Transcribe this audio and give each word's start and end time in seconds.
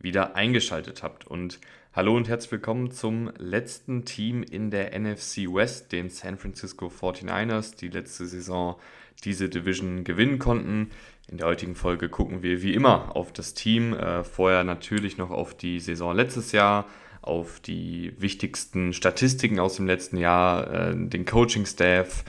wieder 0.00 0.36
eingeschaltet 0.36 1.02
habt. 1.02 1.26
Und 1.26 1.58
hallo 1.92 2.16
und 2.16 2.28
herzlich 2.28 2.52
willkommen 2.52 2.90
zum 2.90 3.30
letzten 3.38 4.04
Team 4.04 4.42
in 4.42 4.70
der 4.70 4.98
NFC 4.98 5.52
West, 5.52 5.92
den 5.92 6.08
San 6.10 6.38
Francisco 6.38 6.86
49ers, 6.86 7.76
die 7.76 7.88
letzte 7.88 8.26
Saison 8.26 8.76
diese 9.24 9.48
Division 9.48 10.04
gewinnen 10.04 10.38
konnten. 10.38 10.90
In 11.28 11.38
der 11.38 11.48
heutigen 11.48 11.74
Folge 11.74 12.08
gucken 12.08 12.42
wir 12.42 12.62
wie 12.62 12.74
immer 12.74 13.16
auf 13.16 13.32
das 13.32 13.54
Team. 13.54 13.92
Äh, 13.92 14.24
vorher 14.24 14.64
natürlich 14.64 15.18
noch 15.18 15.30
auf 15.30 15.56
die 15.56 15.80
Saison 15.80 16.14
letztes 16.14 16.52
Jahr, 16.52 16.86
auf 17.20 17.60
die 17.60 18.14
wichtigsten 18.18 18.92
Statistiken 18.92 19.58
aus 19.58 19.76
dem 19.76 19.86
letzten 19.86 20.16
Jahr, 20.16 20.72
äh, 20.72 20.94
den 20.94 21.24
Coaching-Staff 21.24 22.24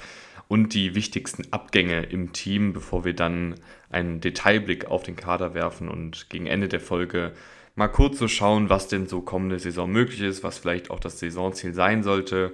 und 0.48 0.74
die 0.74 0.96
wichtigsten 0.96 1.54
Abgänge 1.54 2.02
im 2.02 2.34
Team, 2.34 2.74
bevor 2.74 3.06
wir 3.06 3.14
dann 3.14 3.56
einen 3.92 4.20
Detailblick 4.20 4.86
auf 4.86 5.04
den 5.04 5.16
Kader 5.16 5.54
werfen 5.54 5.88
und 5.88 6.30
gegen 6.30 6.48
Ende 6.48 6.68
der 6.68 6.80
Folge 6.80 7.34
mal 7.80 7.88
kurz 7.88 8.20
so 8.20 8.28
schauen, 8.28 8.70
was 8.70 8.90
denn 8.90 9.08
so 9.08 9.22
kommende 9.22 9.58
Saison 9.58 9.90
möglich 9.90 10.22
ist, 10.22 10.44
was 10.44 10.58
vielleicht 10.60 10.92
auch 10.92 11.00
das 11.00 11.18
Saisonziel 11.18 11.74
sein 11.74 12.04
sollte. 12.04 12.54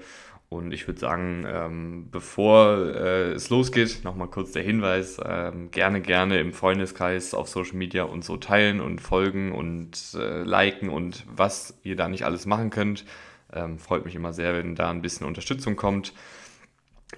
Und 0.50 0.72
ich 0.72 0.88
würde 0.88 1.00
sagen, 1.00 1.46
ähm, 1.52 2.10
bevor 2.12 2.94
äh, 2.96 3.32
es 3.32 3.50
losgeht, 3.50 4.02
nochmal 4.04 4.28
kurz 4.28 4.52
der 4.52 4.62
Hinweis, 4.62 5.18
ähm, 5.26 5.72
gerne, 5.72 6.02
gerne 6.02 6.40
im 6.40 6.54
Freundeskreis 6.54 7.34
auf 7.34 7.50
Social 7.50 7.76
Media 7.76 8.04
und 8.04 8.24
so 8.24 8.38
teilen 8.38 8.80
und 8.80 9.02
folgen 9.02 9.52
und 9.52 9.98
äh, 10.14 10.44
liken 10.44 10.90
und 10.90 11.26
was 11.36 11.76
ihr 11.82 11.96
da 11.96 12.08
nicht 12.08 12.24
alles 12.24 12.46
machen 12.46 12.70
könnt. 12.70 13.04
Ähm, 13.52 13.80
freut 13.80 14.06
mich 14.06 14.14
immer 14.14 14.32
sehr, 14.32 14.54
wenn 14.54 14.76
da 14.76 14.92
ein 14.92 15.02
bisschen 15.02 15.26
Unterstützung 15.26 15.76
kommt. 15.76 16.14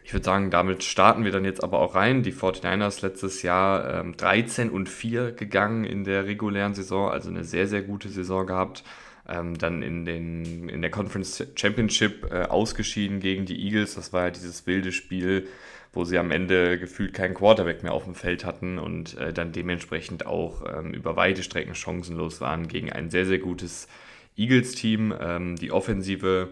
Ich 0.04 0.14
würde 0.14 0.24
sagen, 0.24 0.52
damit 0.52 0.84
starten 0.84 1.26
wir 1.26 1.32
dann 1.32 1.46
jetzt 1.46 1.64
aber 1.64 1.80
auch 1.80 1.96
rein. 1.96 2.24
Die 2.24 2.32
49ers 2.32 3.02
letztes 3.02 3.42
Jahr 3.42 4.00
ähm, 4.00 4.16
13 4.16 4.70
und 4.70 4.90
4 4.90 5.34
gegangen 5.34 5.84
in 5.84 6.04
der 6.04 6.26
regulären 6.26 6.74
Saison, 6.74 7.10
also 7.10 7.30
eine 7.30 7.44
sehr, 7.44 7.68
sehr 7.68 7.82
gute 7.82 8.10
Saison 8.10 8.48
gehabt. 8.48 8.84
Ähm, 9.30 9.58
dann 9.58 9.82
in, 9.82 10.06
den, 10.06 10.70
in 10.70 10.82
der 10.82 10.90
Conference 10.90 11.46
Championship 11.56 12.32
äh, 12.32 12.44
ausgeschieden 12.44 13.20
gegen 13.20 13.46
die 13.46 13.62
Eagles. 13.62 13.96
Das 13.96 14.14
war 14.14 14.26
ja 14.26 14.32
dieses 14.32 14.66
wilde 14.66 14.94
Spiel, 14.94 15.48
wo 15.92 16.06
sie 16.06 16.18
am 16.18 16.32
Ende 16.32 16.80
gefühlt 16.80 17.14
keinen 17.14 17.34
Quarterback 17.34 17.84
mehr 17.84 17.92
auf 17.92 18.06
dem 18.06 18.16
Feld 18.16 18.46
hatten 18.46 18.80
und 18.80 19.18
äh, 19.18 19.34
dann 19.34 19.52
dementsprechend 19.52 20.26
auch 20.26 20.64
ähm, 20.66 20.94
über 20.94 21.18
weite 21.18 21.44
Strecken 21.44 21.76
chancenlos 21.76 22.40
waren 22.40 22.70
gegen 22.70 22.92
ein 22.94 23.10
sehr, 23.10 23.26
sehr 23.26 23.40
gutes 23.40 23.90
Eagles-Team. 24.38 25.14
Ähm, 25.20 25.56
die 25.58 25.72
Offensive 25.72 26.50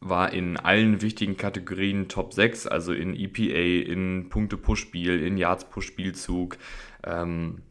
war 0.00 0.32
in 0.32 0.56
allen 0.56 1.02
wichtigen 1.02 1.36
Kategorien 1.36 2.08
Top 2.08 2.32
6, 2.32 2.66
also 2.66 2.92
in 2.92 3.14
EPA, 3.14 3.90
in 3.90 4.28
Punkte 4.30 4.56
pro 4.56 4.74
Spiel, 4.74 5.22
in 5.22 5.36
Yards 5.36 5.64
pro 5.64 5.82
Spielzug. 5.82 6.56
Ähm, 7.04 7.62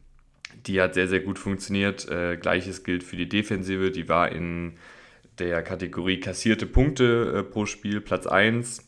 die 0.66 0.80
hat 0.80 0.94
sehr, 0.94 1.08
sehr 1.08 1.20
gut 1.20 1.38
funktioniert. 1.38 2.08
Äh, 2.08 2.36
Gleiches 2.36 2.84
gilt 2.84 3.02
für 3.02 3.16
die 3.16 3.28
Defensive, 3.28 3.90
die 3.90 4.08
war 4.08 4.30
in 4.30 4.74
der 5.38 5.62
Kategorie 5.62 6.20
kassierte 6.20 6.66
Punkte 6.66 7.38
äh, 7.38 7.42
pro 7.42 7.66
Spiel 7.66 8.00
Platz 8.00 8.26
1. 8.26 8.86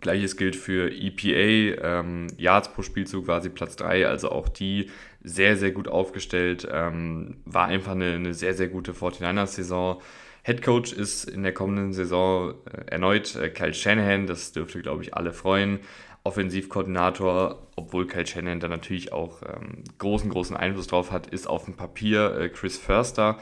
Gleiches 0.00 0.36
gilt 0.36 0.56
für 0.56 0.90
EPA, 0.90 2.00
ähm, 2.00 2.26
Yards 2.36 2.72
pro 2.72 2.82
Spielzug 2.82 3.28
war 3.28 3.40
sie 3.40 3.50
Platz 3.50 3.76
3, 3.76 4.06
also 4.06 4.30
auch 4.30 4.48
die 4.48 4.90
sehr, 5.22 5.56
sehr 5.56 5.70
gut 5.70 5.88
aufgestellt. 5.88 6.66
Ähm, 6.70 7.36
war 7.44 7.66
einfach 7.66 7.92
eine, 7.92 8.14
eine 8.14 8.34
sehr, 8.34 8.54
sehr 8.54 8.68
gute 8.68 8.92
49ers-Saison. 8.92 10.02
Head 10.44 10.62
Coach 10.62 10.92
ist 10.92 11.24
in 11.24 11.42
der 11.42 11.54
kommenden 11.54 11.92
Saison 11.92 12.54
äh, 12.64 12.90
erneut 12.90 13.36
äh, 13.36 13.48
Kyle 13.48 13.74
Shanahan, 13.74 14.26
das 14.26 14.52
dürfte, 14.52 14.80
glaube 14.82 15.02
ich, 15.02 15.14
alle 15.14 15.32
freuen. 15.32 15.80
Offensivkoordinator, 16.24 17.66
obwohl 17.76 18.06
Kyle 18.06 18.26
Shanahan 18.26 18.60
da 18.60 18.68
natürlich 18.68 19.12
auch 19.12 19.42
ähm, 19.42 19.84
großen, 19.98 20.30
großen 20.30 20.56
Einfluss 20.56 20.86
drauf 20.86 21.10
hat, 21.10 21.26
ist 21.28 21.48
auf 21.48 21.64
dem 21.64 21.74
Papier 21.74 22.36
äh, 22.36 22.48
Chris 22.48 22.78
Förster 22.78 23.38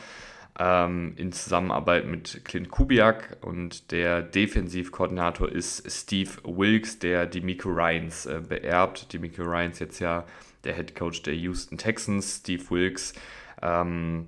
ähm, 0.58 1.14
in 1.16 1.32
Zusammenarbeit 1.32 2.06
mit 2.06 2.44
Clint 2.44 2.70
Kubiak 2.70 3.38
und 3.40 3.92
der 3.92 4.22
Defensivkoordinator 4.22 5.50
ist 5.50 5.90
Steve 5.90 6.30
Wilkes, 6.44 6.98
der 6.98 7.26
Demico 7.26 7.70
Ryans 7.70 8.26
äh, 8.26 8.42
beerbt. 8.46 9.12
Demico 9.12 9.42
Ryans 9.42 9.78
jetzt 9.78 10.00
ja 10.00 10.26
der 10.64 10.74
Head 10.74 10.94
Coach 10.94 11.22
der 11.22 11.34
Houston 11.34 11.78
Texans, 11.78 12.40
Steve 12.40 12.62
Wilkes. 12.70 13.14
Ähm, 13.62 14.26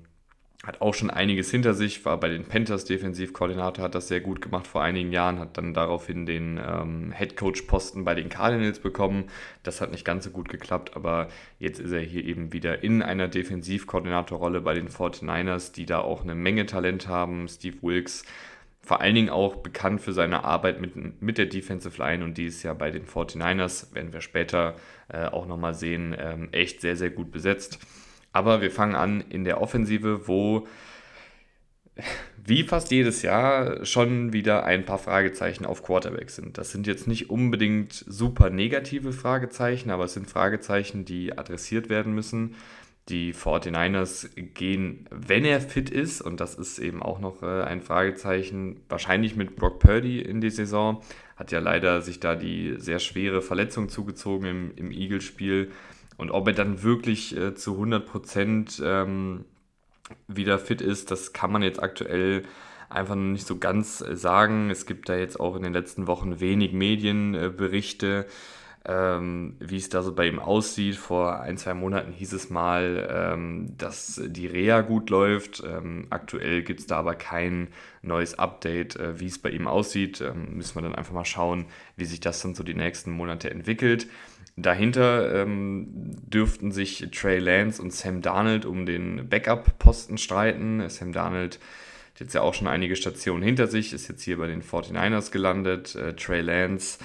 hat 0.62 0.80
auch 0.80 0.94
schon 0.94 1.10
einiges 1.10 1.50
hinter 1.50 1.74
sich, 1.74 2.04
war 2.04 2.20
bei 2.20 2.28
den 2.28 2.44
Panthers 2.44 2.84
Defensivkoordinator, 2.84 3.84
hat 3.84 3.96
das 3.96 4.06
sehr 4.06 4.20
gut 4.20 4.40
gemacht 4.40 4.68
vor 4.68 4.82
einigen 4.82 5.10
Jahren, 5.10 5.40
hat 5.40 5.58
dann 5.58 5.74
daraufhin 5.74 6.24
den 6.24 6.60
ähm, 6.64 7.12
Coach-Posten 7.36 8.04
bei 8.04 8.14
den 8.14 8.28
Cardinals 8.28 8.78
bekommen. 8.78 9.24
Das 9.64 9.80
hat 9.80 9.90
nicht 9.90 10.04
ganz 10.04 10.24
so 10.24 10.30
gut 10.30 10.48
geklappt, 10.48 10.92
aber 10.94 11.28
jetzt 11.58 11.80
ist 11.80 11.90
er 11.90 12.00
hier 12.00 12.24
eben 12.24 12.52
wieder 12.52 12.84
in 12.84 13.02
einer 13.02 13.26
Defensivkoordinatorrolle 13.26 14.60
bei 14.60 14.74
den 14.74 14.88
49ers, 14.88 15.72
die 15.72 15.84
da 15.84 16.00
auch 16.00 16.22
eine 16.22 16.36
Menge 16.36 16.66
Talent 16.66 17.08
haben. 17.08 17.48
Steve 17.48 17.78
Wilkes, 17.82 18.24
vor 18.82 19.00
allen 19.00 19.16
Dingen 19.16 19.30
auch 19.30 19.56
bekannt 19.56 20.00
für 20.00 20.12
seine 20.12 20.44
Arbeit 20.44 20.80
mit, 20.80 21.20
mit 21.20 21.38
der 21.38 21.46
Defensive 21.46 22.00
Line 22.00 22.22
und 22.22 22.38
die 22.38 22.46
ist 22.46 22.62
ja 22.62 22.72
bei 22.72 22.92
den 22.92 23.06
49ers, 23.06 23.94
werden 23.94 24.12
wir 24.12 24.20
später 24.20 24.76
äh, 25.08 25.26
auch 25.26 25.46
nochmal 25.46 25.74
sehen, 25.74 26.14
ähm, 26.16 26.50
echt 26.52 26.80
sehr, 26.80 26.94
sehr 26.94 27.10
gut 27.10 27.32
besetzt. 27.32 27.80
Aber 28.32 28.60
wir 28.60 28.70
fangen 28.70 28.94
an 28.94 29.22
in 29.28 29.44
der 29.44 29.60
Offensive, 29.60 30.26
wo 30.26 30.66
wie 32.44 32.64
fast 32.64 32.90
jedes 32.90 33.22
Jahr 33.22 33.84
schon 33.84 34.32
wieder 34.32 34.64
ein 34.64 34.84
paar 34.84 34.98
Fragezeichen 34.98 35.64
auf 35.64 35.82
Quarterback 35.82 36.30
sind. 36.30 36.58
Das 36.58 36.72
sind 36.72 36.86
jetzt 36.86 37.06
nicht 37.06 37.30
unbedingt 37.30 37.92
super 37.92 38.50
negative 38.50 39.12
Fragezeichen, 39.12 39.90
aber 39.90 40.04
es 40.04 40.14
sind 40.14 40.28
Fragezeichen, 40.28 41.04
die 41.04 41.36
adressiert 41.36 41.88
werden 41.88 42.14
müssen. 42.14 42.56
Die 43.08 43.34
49ers 43.34 44.28
gehen, 44.54 45.08
wenn 45.10 45.44
er 45.44 45.60
fit 45.60 45.90
ist, 45.90 46.20
und 46.20 46.40
das 46.40 46.54
ist 46.54 46.78
eben 46.78 47.02
auch 47.02 47.18
noch 47.18 47.42
äh, 47.42 47.62
ein 47.62 47.80
Fragezeichen, 47.80 48.80
wahrscheinlich 48.88 49.34
mit 49.34 49.56
Brock 49.56 49.80
Purdy 49.80 50.20
in 50.20 50.40
die 50.40 50.50
Saison. 50.50 51.02
Hat 51.36 51.50
ja 51.50 51.58
leider 51.58 52.00
sich 52.00 52.20
da 52.20 52.36
die 52.36 52.76
sehr 52.78 53.00
schwere 53.00 53.42
Verletzung 53.42 53.88
zugezogen 53.88 54.46
im, 54.46 54.72
im 54.76 54.90
Eagles-Spiel. 54.92 55.72
Und 56.16 56.30
ob 56.30 56.46
er 56.46 56.54
dann 56.54 56.82
wirklich 56.82 57.36
äh, 57.36 57.54
zu 57.54 57.72
100 57.72 58.06
Prozent 58.06 58.82
ähm, 58.84 59.44
wieder 60.28 60.58
fit 60.58 60.80
ist, 60.80 61.10
das 61.10 61.32
kann 61.32 61.52
man 61.52 61.62
jetzt 61.62 61.82
aktuell 61.82 62.44
einfach 62.92 63.14
noch 63.14 63.22
nicht 63.22 63.46
so 63.46 63.58
ganz 63.58 64.00
äh, 64.00 64.16
sagen. 64.16 64.70
Es 64.70 64.86
gibt 64.86 65.08
da 65.08 65.16
jetzt 65.16 65.40
auch 65.40 65.56
in 65.56 65.62
den 65.62 65.72
letzten 65.72 66.06
Wochen 66.06 66.40
wenig 66.40 66.72
Medienberichte, 66.72 68.26
ähm, 68.84 69.56
wie 69.60 69.76
es 69.76 69.88
da 69.88 70.02
so 70.02 70.14
bei 70.14 70.26
ihm 70.26 70.38
aussieht. 70.38 70.96
Vor 70.96 71.40
ein, 71.40 71.56
zwei 71.56 71.74
Monaten 71.74 72.12
hieß 72.12 72.32
es 72.32 72.50
mal, 72.50 73.08
ähm, 73.10 73.74
dass 73.78 74.20
die 74.24 74.46
Reha 74.46 74.80
gut 74.80 75.10
läuft. 75.10 75.62
Ähm, 75.64 76.06
aktuell 76.10 76.62
gibt 76.62 76.80
es 76.80 76.86
da 76.86 76.98
aber 76.98 77.14
kein 77.14 77.68
neues 78.02 78.38
Update, 78.38 78.96
äh, 78.96 79.20
wie 79.20 79.26
es 79.26 79.38
bei 79.38 79.50
ihm 79.50 79.68
aussieht. 79.68 80.20
Ähm, 80.20 80.56
müssen 80.56 80.74
wir 80.76 80.82
dann 80.82 80.94
einfach 80.94 81.14
mal 81.14 81.24
schauen, 81.24 81.66
wie 81.96 82.04
sich 82.04 82.20
das 82.20 82.42
dann 82.42 82.54
so 82.54 82.62
die 82.64 82.74
nächsten 82.74 83.12
Monate 83.12 83.50
entwickelt. 83.50 84.08
Dahinter 84.56 85.42
ähm, 85.42 85.86
dürften 86.26 86.72
sich 86.72 87.08
Trey 87.10 87.38
Lance 87.38 87.80
und 87.80 87.92
Sam 87.92 88.20
Darnold 88.20 88.66
um 88.66 88.84
den 88.84 89.28
Backup-Posten 89.28 90.18
streiten. 90.18 90.88
Sam 90.90 91.12
Darnold 91.12 91.58
hat 92.14 92.20
jetzt 92.20 92.34
ja 92.34 92.42
auch 92.42 92.52
schon 92.52 92.68
einige 92.68 92.94
Stationen 92.96 93.42
hinter 93.42 93.66
sich, 93.66 93.94
ist 93.94 94.08
jetzt 94.08 94.22
hier 94.22 94.36
bei 94.36 94.46
den 94.46 94.62
49ers 94.62 95.30
gelandet. 95.30 95.94
Äh, 95.94 96.14
Trey 96.14 96.42
Lance 96.42 96.98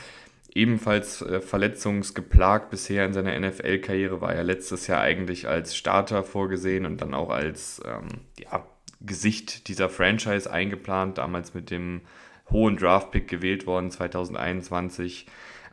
ebenfalls 0.53 1.22
äh, 1.22 1.40
verletzungsgeplagt 1.40 2.72
bisher 2.72 3.06
in 3.06 3.13
seiner 3.13 3.40
NFL-Karriere, 3.40 4.22
war 4.22 4.35
ja 4.35 4.41
letztes 4.41 4.88
Jahr 4.88 5.02
eigentlich 5.02 5.47
als 5.47 5.76
Starter 5.76 6.23
vorgesehen 6.23 6.85
und 6.85 6.99
dann 7.02 7.14
auch 7.14 7.29
als 7.29 7.82
ähm, 7.85 8.08
ja, 8.40 8.66
Gesicht 8.99 9.67
dieser 9.67 9.88
Franchise 9.88 10.52
eingeplant, 10.52 11.20
damals 11.20 11.53
mit 11.53 11.70
dem 11.70 12.02
hohen 12.49 12.76
Draft-Pick 12.78 13.28
gewählt 13.28 13.67
worden 13.67 13.91
2021 13.91 15.28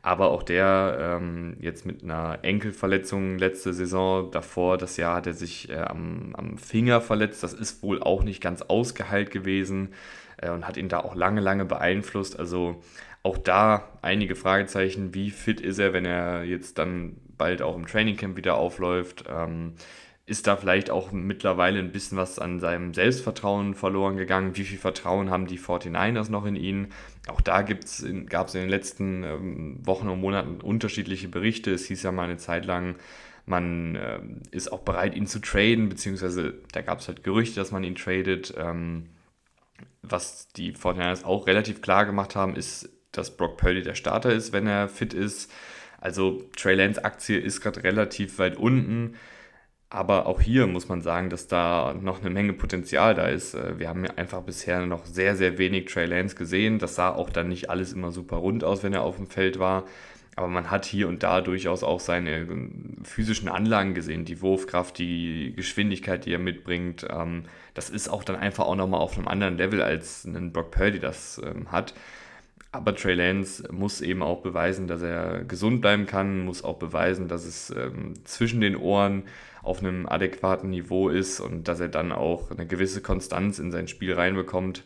aber 0.05 0.33
auch 0.33 0.43
der 0.43 0.99
ähm, 1.01 1.56
jetzt 1.61 1.87
mit 1.87 2.05
einer 2.05 2.41
Enkelverletzung 2.43 3.39
letzte 3.39 3.73
Saison, 3.73 4.31
davor 4.31 4.77
das 4.77 4.99
Jahr 4.99 5.17
hat 5.17 5.27
er 5.27 5.33
sich 5.33 5.71
äh, 5.71 5.79
am, 5.79 6.35
am, 6.37 6.59
Finger 6.59 7.01
verletzt. 7.01 7.43
Das 7.43 7.55
ist 7.55 7.83
wohl 7.83 8.03
auch 8.03 8.23
nicht 8.23 8.43
ganz 8.43 8.61
ausgeheilt 8.61 9.31
gewesen 9.31 9.95
äh, 10.37 10.51
und 10.51 10.69
hat 10.69 10.77
ihn 10.77 10.91
da 10.91 11.01
auch 11.01 11.15
lange, 11.15 11.41
lange 11.41 11.65
beeinflusst. 11.65 12.39
Also 12.39 12.83
auch 13.23 13.39
da 13.39 13.89
einige 14.03 14.37
Fragezeichen, 14.37 15.15
wie 15.15 15.31
fit 15.31 15.59
ist 15.62 15.79
er, 15.79 15.95
wenn 15.95 16.05
er 16.05 16.45
jetzt 16.45 16.77
dann 16.77 17.17
bald 17.39 17.62
auch 17.62 17.75
im 17.75 17.87
Trainingcamp 17.87 18.37
wieder 18.37 18.57
aufläuft. 18.57 19.25
Ähm, 19.27 19.73
ist 20.26 20.47
da 20.47 20.56
vielleicht 20.56 20.91
auch 20.91 21.12
mittlerweile 21.12 21.79
ein 21.79 21.93
bisschen 21.93 22.17
was 22.17 22.38
an 22.38 22.59
seinem 22.59 22.94
Selbstvertrauen 22.94 23.75
verloren 23.75 24.17
gegangen? 24.17 24.56
Wie 24.56 24.65
viel 24.65 24.79
Vertrauen 24.79 25.31
haben 25.31 25.47
die 25.47 25.59
49ers 25.59 26.31
noch 26.31 26.47
in 26.47 26.56
ihn? 26.56 26.88
Auch 27.26 27.43
da 27.43 27.61
gab 27.62 27.82
es 27.82 28.00
in 28.00 28.26
den 28.29 28.69
letzten 28.69 29.23
ähm, 29.23 29.79
Wochen 29.85 30.09
und 30.09 30.21
Monaten 30.21 30.62
unterschiedliche 30.62 31.29
Berichte. 31.29 31.73
Es 31.73 31.87
hieß 31.87 32.03
ja 32.03 32.12
mal 32.12 32.25
eine 32.25 32.38
Zeit 32.38 32.65
lang, 32.65 32.97
man 33.44 33.97
äh, 33.97 34.21
ist 34.50 34.73
auch 34.73 34.81
bereit, 34.81 35.15
ihn 35.15 35.26
zu 35.26 35.41
traden, 35.41 35.91
beziehungsweise 35.91 36.55
da 36.73 36.81
gab 36.81 37.00
es 37.00 37.09
halt 37.09 37.23
Gerüchte, 37.23 37.56
dass 37.56 37.73
man 37.73 37.85
ihn 37.85 37.94
tradet. 37.94 38.55
Ähm, 38.56 39.11
was 40.00 40.49
die 40.49 40.75
49ers 40.75 41.25
auch 41.25 41.47
relativ 41.47 41.82
klar 41.82 42.06
gemacht 42.06 42.35
haben, 42.37 42.56
ist, 42.56 42.88
dass 43.12 43.37
Brock 43.37 43.59
Purdy 43.59 43.82
der 43.82 43.94
Starter 43.94 44.32
ist, 44.32 44.53
wenn 44.53 44.67
er 44.67 44.88
fit 44.88 45.12
ist. 45.12 45.53
Also 46.00 46.43
Trey 46.56 46.75
Lance 46.75 47.05
Aktie 47.05 47.38
ist 47.38 47.61
gerade 47.61 47.82
relativ 47.82 48.38
weit 48.38 48.56
unten. 48.56 49.17
Aber 49.94 50.26
auch 50.26 50.41
hier 50.41 50.67
muss 50.67 50.88
man 50.88 51.02
sagen, 51.02 51.31
dass 51.31 51.46
da 51.46 51.94
noch 51.94 52.20
eine 52.20 52.29
Menge 52.29 52.52
Potenzial 52.52 53.14
da 53.14 53.26
ist. 53.29 53.55
Äh, 53.55 53.79
wir 53.79 53.88
haben 53.88 54.05
ja 54.05 54.11
einfach 54.17 54.43
bisher 54.43 54.85
noch 54.87 55.06
sehr, 55.06 55.37
sehr 55.37 55.56
wenig 55.56 55.85
Trey 55.85 56.06
Lance 56.06 56.35
gesehen. 56.35 56.81
Das 56.81 56.96
sah 56.96 57.11
auch 57.11 57.31
dann 57.31 57.49
nicht 57.49 57.70
alles 57.70 57.93
immer 57.93 58.11
super 58.11 58.38
rund 58.38 58.64
aus, 58.64 58.82
wenn 58.82 58.93
er 58.93 59.02
auf 59.02 59.19
dem 59.19 59.29
Feld 59.29 59.61
war. 59.61 59.85
Aber 60.35 60.49
man 60.49 60.73
hat 60.73 60.85
hier 60.85 61.06
und 61.06 61.23
da 61.23 61.41
durchaus 61.41 61.85
auch 61.85 62.00
seine 62.00 62.38
ähm, 62.38 62.96
physischen 63.05 63.49
Anlagen 63.49 63.94
gesehen, 63.94 64.25
die 64.25 64.43
Wurfkraft, 64.43 64.99
die 64.99 65.52
Geschwindigkeit, 65.55 66.26
die 66.26 66.32
er 66.32 66.40
mitbringt. 66.40 67.06
Ähm, 67.08 67.44
das 67.75 67.88
ist 67.88 68.08
auch 68.08 68.25
dann 68.25 68.35
einfach 68.35 68.64
auch 68.64 68.75
nochmal 68.75 69.00
auf 69.00 69.17
einem 69.17 69.29
anderen 69.29 69.56
Level, 69.58 69.81
als 69.81 70.25
ein 70.25 70.52
Brock 70.52 70.73
Purdy 70.73 70.99
das 70.99 71.40
ähm, 71.44 71.70
hat. 71.70 71.94
Aber 72.73 72.97
Trey 72.97 73.14
Lance 73.14 73.73
muss 73.73 74.00
eben 74.00 74.25
auch 74.25 74.43
beweisen, 74.43 74.88
dass 74.88 75.02
er 75.02 75.44
gesund 75.44 75.81
bleiben 75.82 76.06
kann, 76.06 76.44
muss 76.44 76.64
auch 76.64 76.79
beweisen, 76.81 77.29
dass 77.29 77.44
es 77.44 77.73
zwischen 78.25 78.61
den 78.61 78.75
Ohren 78.75 79.23
auf 79.64 79.81
einem 79.81 80.06
adäquaten 80.06 80.70
Niveau 80.70 81.08
ist 81.08 81.40
und 81.40 81.69
dass 81.69 81.81
er 81.81 81.88
dann 81.88 82.12
auch 82.12 82.50
eine 82.50 82.66
gewisse 82.66 83.00
Konstanz 83.00 83.58
in 83.58 83.70
sein 83.70 83.88
Spiel 83.88 84.12
reinbekommt. 84.12 84.84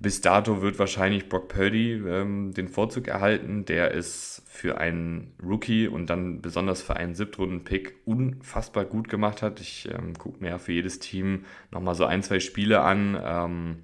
Bis 0.00 0.20
dato 0.20 0.60
wird 0.60 0.78
wahrscheinlich 0.78 1.28
Brock 1.28 1.48
Purdy 1.48 1.92
ähm, 1.94 2.52
den 2.52 2.68
Vorzug 2.68 3.08
erhalten, 3.08 3.64
der 3.64 3.94
es 3.94 4.42
für 4.46 4.78
einen 4.78 5.34
Rookie 5.42 5.88
und 5.88 6.10
dann 6.10 6.42
besonders 6.42 6.82
für 6.82 6.96
einen 6.96 7.14
Siebtrunden-Pick 7.14 7.94
unfassbar 8.04 8.84
gut 8.84 9.08
gemacht 9.08 9.40
hat. 9.42 9.60
Ich 9.60 9.88
ähm, 9.90 10.14
gucke 10.14 10.42
mir 10.42 10.50
ja 10.50 10.58
für 10.58 10.72
jedes 10.72 10.98
Team 10.98 11.44
nochmal 11.70 11.94
so 11.94 12.04
ein, 12.04 12.22
zwei 12.22 12.40
Spiele 12.40 12.80
an. 12.80 13.18
Ähm, 13.22 13.76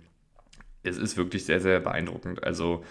es 0.82 0.96
ist 0.96 1.16
wirklich 1.16 1.44
sehr, 1.44 1.60
sehr 1.60 1.80
beeindruckend. 1.80 2.42
Also 2.44 2.84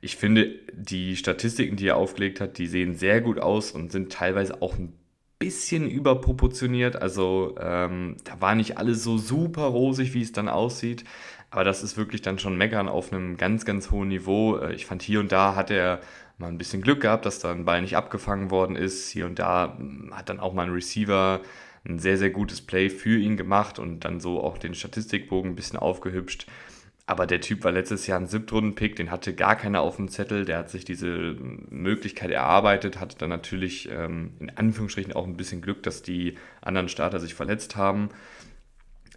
ich 0.00 0.16
finde, 0.16 0.54
die 0.72 1.16
Statistiken, 1.16 1.76
die 1.76 1.88
er 1.88 1.96
aufgelegt 1.96 2.40
hat, 2.40 2.58
die 2.58 2.66
sehen 2.66 2.94
sehr 2.94 3.20
gut 3.20 3.38
aus 3.38 3.72
und 3.72 3.92
sind 3.92 4.12
teilweise 4.12 4.62
auch 4.62 4.78
ein 4.78 4.94
bisschen 5.40 5.90
überproportioniert. 5.90 7.00
Also 7.00 7.56
ähm, 7.58 8.16
da 8.24 8.40
war 8.40 8.54
nicht 8.54 8.76
alles 8.76 9.02
so 9.02 9.16
super 9.16 9.62
rosig, 9.62 10.12
wie 10.12 10.20
es 10.20 10.32
dann 10.32 10.48
aussieht. 10.48 11.02
Aber 11.50 11.64
das 11.64 11.82
ist 11.82 11.96
wirklich 11.96 12.20
dann 12.20 12.38
schon 12.38 12.56
Meckern 12.56 12.88
auf 12.88 13.10
einem 13.10 13.38
ganz, 13.38 13.64
ganz 13.64 13.90
hohen 13.90 14.08
Niveau. 14.08 14.58
Äh, 14.58 14.74
ich 14.74 14.84
fand 14.84 15.02
hier 15.02 15.18
und 15.18 15.32
da 15.32 15.56
hat 15.56 15.70
er 15.70 16.00
mal 16.36 16.48
ein 16.48 16.58
bisschen 16.58 16.82
Glück 16.82 17.00
gehabt, 17.00 17.24
dass 17.24 17.38
da 17.38 17.50
ein 17.52 17.64
Ball 17.64 17.80
nicht 17.80 17.96
abgefangen 17.96 18.50
worden 18.50 18.76
ist. 18.76 19.10
Hier 19.10 19.24
und 19.24 19.38
da 19.38 19.76
hm, 19.78 20.10
hat 20.14 20.28
dann 20.28 20.40
auch 20.40 20.52
mal 20.52 20.66
ein 20.66 20.72
Receiver 20.72 21.40
ein 21.88 21.98
sehr, 21.98 22.18
sehr 22.18 22.30
gutes 22.30 22.60
Play 22.60 22.90
für 22.90 23.18
ihn 23.18 23.38
gemacht 23.38 23.78
und 23.78 24.00
dann 24.00 24.20
so 24.20 24.44
auch 24.44 24.58
den 24.58 24.74
Statistikbogen 24.74 25.52
ein 25.52 25.56
bisschen 25.56 25.78
aufgehübscht. 25.78 26.46
Aber 27.10 27.26
der 27.26 27.40
Typ 27.40 27.64
war 27.64 27.72
letztes 27.72 28.06
Jahr 28.06 28.20
ein 28.20 28.28
Siebtrunden-Pick, 28.28 28.94
den 28.94 29.10
hatte 29.10 29.34
gar 29.34 29.56
keiner 29.56 29.80
auf 29.80 29.96
dem 29.96 30.06
Zettel. 30.06 30.44
Der 30.44 30.58
hat 30.58 30.70
sich 30.70 30.84
diese 30.84 31.34
Möglichkeit 31.68 32.30
erarbeitet, 32.30 33.00
hatte 33.00 33.18
dann 33.18 33.30
natürlich 33.30 33.88
ähm, 33.90 34.34
in 34.38 34.48
Anführungsstrichen 34.50 35.12
auch 35.14 35.26
ein 35.26 35.36
bisschen 35.36 35.60
Glück, 35.60 35.82
dass 35.82 36.02
die 36.02 36.36
anderen 36.60 36.88
Starter 36.88 37.18
sich 37.18 37.34
verletzt 37.34 37.74
haben. 37.74 38.10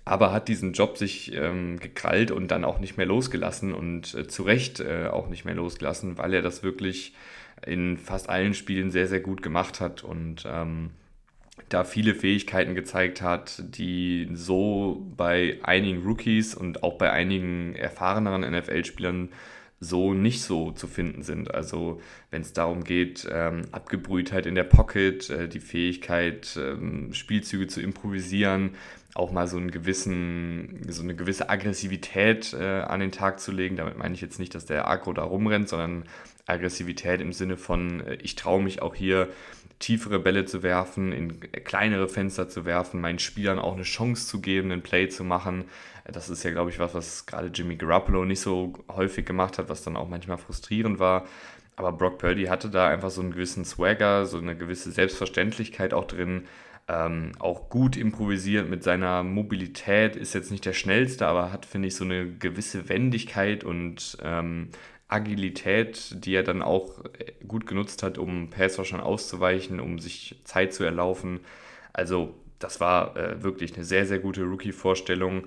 Aber 0.05 0.33
hat 0.33 0.47
diesen 0.47 0.73
Job 0.73 0.97
sich 0.97 1.35
ähm, 1.35 1.79
gekrallt 1.79 2.31
und 2.31 2.47
dann 2.47 2.65
auch 2.65 2.79
nicht 2.79 2.97
mehr 2.97 3.05
losgelassen 3.05 3.75
und 3.75 4.15
äh, 4.15 4.27
zu 4.27 4.41
Recht 4.41 4.79
äh, 4.79 5.09
auch 5.11 5.29
nicht 5.29 5.45
mehr 5.45 5.53
losgelassen, 5.53 6.17
weil 6.17 6.33
er 6.33 6.41
das 6.41 6.63
wirklich 6.63 7.13
in 7.63 7.99
fast 7.99 8.27
allen 8.27 8.55
Spielen 8.55 8.89
sehr, 8.89 9.07
sehr 9.07 9.19
gut 9.19 9.43
gemacht 9.43 9.81
hat. 9.81 10.03
Und 10.03 10.47
ähm, 10.47 10.89
da 11.69 11.83
viele 11.83 12.15
Fähigkeiten 12.15 12.75
gezeigt 12.75 13.21
hat, 13.21 13.63
die 13.75 14.29
so 14.33 15.05
bei 15.15 15.59
einigen 15.63 16.03
Rookies 16.03 16.55
und 16.55 16.83
auch 16.83 16.97
bei 16.97 17.11
einigen 17.11 17.75
erfahreneren 17.75 18.41
NFL-Spielern 18.41 19.29
so 19.79 20.13
nicht 20.13 20.41
so 20.41 20.71
zu 20.71 20.87
finden 20.87 21.23
sind. 21.23 21.53
Also 21.53 22.01
wenn 22.31 22.41
es 22.41 22.53
darum 22.53 22.83
geht, 22.83 23.27
ähm, 23.31 23.63
Abgebrühtheit 23.71 24.45
in 24.45 24.55
der 24.55 24.63
Pocket, 24.63 25.29
äh, 25.29 25.47
die 25.47 25.59
Fähigkeit, 25.59 26.57
ähm, 26.57 27.13
Spielzüge 27.13 27.67
zu 27.67 27.81
improvisieren, 27.81 28.71
auch 29.13 29.31
mal 29.31 29.47
so, 29.47 29.57
einen 29.57 29.71
gewissen, 29.71 30.81
so 30.87 31.03
eine 31.03 31.15
gewisse 31.15 31.49
Aggressivität 31.49 32.53
äh, 32.53 32.81
an 32.81 32.99
den 32.99 33.11
Tag 33.11 33.39
zu 33.39 33.51
legen. 33.51 33.75
Damit 33.75 33.97
meine 33.97 34.15
ich 34.15 34.21
jetzt 34.21 34.39
nicht, 34.39 34.55
dass 34.55 34.65
der 34.65 34.87
Agro 34.87 35.13
da 35.13 35.23
rumrennt, 35.23 35.69
sondern 35.69 36.05
Aggressivität 36.47 37.21
im 37.21 37.31
Sinne 37.31 37.57
von, 37.57 38.01
äh, 38.01 38.15
ich 38.15 38.35
traue 38.35 38.63
mich 38.63 38.81
auch 38.81 38.95
hier 38.95 39.29
tiefere 39.79 40.19
Bälle 40.19 40.45
zu 40.45 40.63
werfen, 40.63 41.11
in 41.11 41.39
kleinere 41.63 42.07
Fenster 42.07 42.47
zu 42.49 42.65
werfen, 42.65 43.01
meinen 43.01 43.19
Spielern 43.19 43.59
auch 43.59 43.73
eine 43.73 43.83
Chance 43.83 44.27
zu 44.27 44.41
geben, 44.41 44.71
einen 44.71 44.81
Play 44.81 45.09
zu 45.09 45.23
machen. 45.23 45.65
Das 46.05 46.29
ist 46.29 46.43
ja, 46.43 46.51
glaube 46.51 46.69
ich, 46.69 46.79
was, 46.79 46.93
was 46.93 47.25
gerade 47.25 47.47
Jimmy 47.47 47.75
Garoppolo 47.75 48.25
nicht 48.25 48.41
so 48.41 48.73
häufig 48.89 49.25
gemacht 49.25 49.57
hat, 49.57 49.69
was 49.69 49.83
dann 49.83 49.97
auch 49.97 50.09
manchmal 50.09 50.37
frustrierend 50.37 50.99
war. 50.99 51.25
Aber 51.75 51.91
Brock 51.91 52.19
Purdy 52.19 52.45
hatte 52.45 52.69
da 52.69 52.87
einfach 52.87 53.09
so 53.09 53.21
einen 53.21 53.31
gewissen 53.31 53.65
Swagger, 53.65 54.25
so 54.25 54.37
eine 54.37 54.55
gewisse 54.55 54.91
Selbstverständlichkeit 54.91 55.93
auch 55.93 56.05
drin. 56.05 56.43
Ähm, 56.87 57.31
auch 57.39 57.69
gut 57.69 57.95
improvisiert 57.95 58.69
mit 58.69 58.83
seiner 58.83 59.23
Mobilität, 59.23 60.17
ist 60.17 60.33
jetzt 60.33 60.51
nicht 60.51 60.65
der 60.65 60.73
schnellste, 60.73 61.25
aber 61.25 61.53
hat, 61.53 61.65
finde 61.65 61.87
ich, 61.87 61.95
so 61.95 62.03
eine 62.03 62.29
gewisse 62.29 62.89
Wendigkeit 62.89 63.63
und 63.63 64.17
ähm, 64.21 64.67
Agilität, 65.13 66.25
die 66.25 66.33
er 66.33 66.43
dann 66.43 66.61
auch 66.61 67.05
äh, 67.05 67.31
gut 67.47 67.65
genutzt 67.67 68.03
hat, 68.03 68.17
um 68.17 68.49
Passrushern 68.49 68.99
auszuweichen, 68.99 69.79
um 69.79 69.99
sich 69.99 70.41
Zeit 70.43 70.73
zu 70.73 70.83
erlaufen. 70.83 71.41
Also 71.93 72.33
das 72.59 72.79
war 72.79 73.15
äh, 73.15 73.43
wirklich 73.43 73.75
eine 73.75 73.85
sehr, 73.85 74.05
sehr 74.05 74.19
gute 74.19 74.43
Rookie-Vorstellung. 74.43 75.43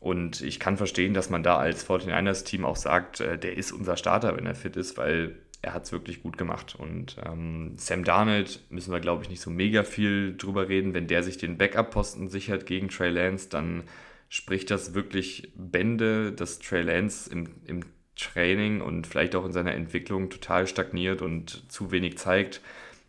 Und 0.00 0.40
ich 0.40 0.58
kann 0.58 0.76
verstehen, 0.76 1.14
dass 1.14 1.30
man 1.30 1.42
da 1.42 1.58
als 1.58 1.88
49ers-Team 1.88 2.64
auch 2.64 2.76
sagt, 2.76 3.20
äh, 3.20 3.38
der 3.38 3.56
ist 3.56 3.72
unser 3.72 3.96
Starter, 3.96 4.36
wenn 4.36 4.46
er 4.46 4.54
fit 4.54 4.76
ist, 4.76 4.98
weil 4.98 5.36
er 5.62 5.74
hat 5.74 5.84
es 5.84 5.92
wirklich 5.92 6.22
gut 6.22 6.36
gemacht. 6.36 6.74
Und 6.74 7.16
ähm, 7.24 7.74
Sam 7.76 8.04
Darnold 8.04 8.60
müssen 8.68 8.92
wir, 8.92 9.00
glaube 9.00 9.22
ich, 9.22 9.30
nicht 9.30 9.40
so 9.40 9.50
mega 9.50 9.84
viel 9.84 10.36
drüber 10.36 10.68
reden. 10.68 10.92
Wenn 10.92 11.06
der 11.06 11.22
sich 11.22 11.38
den 11.38 11.56
Backup-Posten 11.56 12.28
sichert 12.28 12.66
gegen 12.66 12.88
Trey 12.88 13.10
Lance, 13.10 13.48
dann 13.48 13.84
spricht 14.28 14.70
das 14.70 14.94
wirklich 14.94 15.52
Bände, 15.54 16.32
dass 16.32 16.58
Trey 16.58 16.82
Lance 16.82 17.30
im, 17.30 17.48
im 17.66 17.84
Training 18.22 18.80
und 18.80 19.06
vielleicht 19.06 19.34
auch 19.34 19.44
in 19.44 19.52
seiner 19.52 19.74
Entwicklung 19.74 20.30
total 20.30 20.66
stagniert 20.66 21.22
und 21.22 21.70
zu 21.70 21.90
wenig 21.90 22.18
zeigt. 22.18 22.60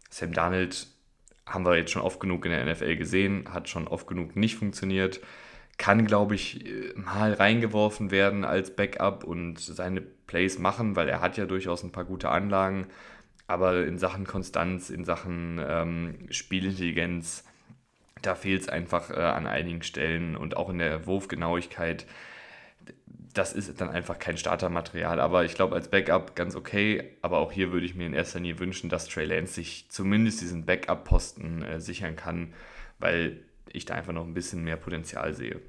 Sam 0.10 0.34
Darnold 0.34 0.88
haben 1.46 1.66
wir 1.66 1.78
jetzt 1.78 1.92
schon 1.92 2.02
oft 2.02 2.20
genug 2.20 2.46
in 2.46 2.52
der 2.52 2.66
NFL 2.66 2.96
gesehen, 2.96 3.46
hat 3.52 3.70
schon 3.70 3.88
oft 3.88 4.08
genug 4.08 4.36
nicht 4.36 4.56
funktioniert, 4.56 5.20
kann, 5.78 6.06
glaube 6.06 6.36
ich, 6.36 6.66
mal 6.96 7.34
reingeworfen 7.34 8.12
werden 8.12 8.46
als 8.46 8.76
Backup 8.76 9.24
und 9.24 9.60
seine 9.60 10.02
Plays 10.02 10.60
machen, 10.60 10.96
weil 10.96 11.10
er 11.10 11.22
hat 11.22 11.38
ja 11.38 11.46
durchaus 11.46 11.84
ein 11.84 11.92
paar 11.92 12.06
gute 12.06 12.30
Anlagen, 12.30 12.88
aber 13.48 13.86
in 13.86 13.98
Sachen 13.98 14.26
Konstanz, 14.26 14.90
in 14.90 15.04
Sachen 15.04 15.60
ähm, 15.68 16.28
Spielintelligenz, 16.30 17.44
da 18.22 18.36
fehlt 18.36 18.62
es 18.62 18.70
einfach 18.70 19.10
äh, 19.10 19.16
an 19.16 19.48
einigen 19.48 19.84
Stellen 19.84 20.38
und 20.38 20.56
auch 20.56 20.70
in 20.70 20.78
der 20.78 21.06
Wurfgenauigkeit 21.06 22.06
das 23.34 23.54
ist 23.54 23.82
dann 23.82 23.90
einfach 23.90 24.20
kein 24.20 24.38
Startermaterial. 24.38 25.20
Aber 25.20 25.44
ich 25.44 25.56
glaube, 25.56 25.76
als 25.76 25.90
Backup 25.90 26.36
ganz 26.36 26.56
okay. 26.56 27.16
Aber 27.22 27.40
auch 27.40 27.52
hier 27.52 27.72
würde 27.72 27.86
ich 27.86 27.96
mir 27.96 28.06
in 28.06 28.14
erster 28.14 28.40
Linie 28.40 28.60
wünschen, 28.60 28.90
dass 28.90 29.08
Trey 29.08 29.26
Lance 29.26 29.54
sich 29.54 29.88
zumindest 29.90 30.42
diesen 30.42 30.66
Backup-Posten 30.66 31.64
äh, 31.64 31.80
sichern 31.80 32.16
kann, 32.16 32.54
weil 33.00 33.40
ich 33.72 33.86
da 33.86 33.96
einfach 33.96 34.14
noch 34.14 34.26
ein 34.26 34.34
bisschen 34.36 34.64
mehr 34.64 34.78
Potenzial 34.78 35.34
sehe. 35.34 35.60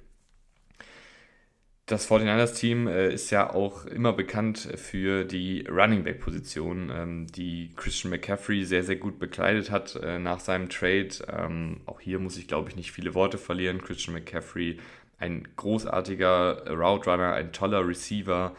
Das 1.86 2.08
49ers-Team 2.08 2.86
äh, 2.86 3.12
ist 3.12 3.30
ja 3.30 3.52
auch 3.52 3.84
immer 3.84 4.14
bekannt 4.14 4.58
für 4.76 5.24
die 5.24 5.66
Running 5.68 6.02
Back-Position, 6.04 6.90
ähm, 6.90 7.26
die 7.26 7.72
Christian 7.76 8.10
McCaffrey 8.10 8.64
sehr, 8.64 8.82
sehr 8.84 8.96
gut 8.96 9.18
bekleidet 9.18 9.70
hat 9.70 9.96
äh, 9.96 10.18
nach 10.18 10.40
seinem 10.40 10.70
Trade. 10.70 11.10
Ähm, 11.28 11.82
auch 11.84 12.00
hier 12.00 12.18
muss 12.18 12.38
ich, 12.38 12.48
glaube 12.48 12.70
ich, 12.70 12.76
nicht 12.76 12.92
viele 12.92 13.14
Worte 13.14 13.36
verlieren. 13.36 13.82
Christian 13.82 14.14
McCaffrey 14.14 14.78
ein 15.24 15.48
großartiger 15.56 16.68
Route 16.68 17.10
Runner, 17.10 17.32
ein 17.32 17.52
toller 17.52 17.86
Receiver, 17.86 18.54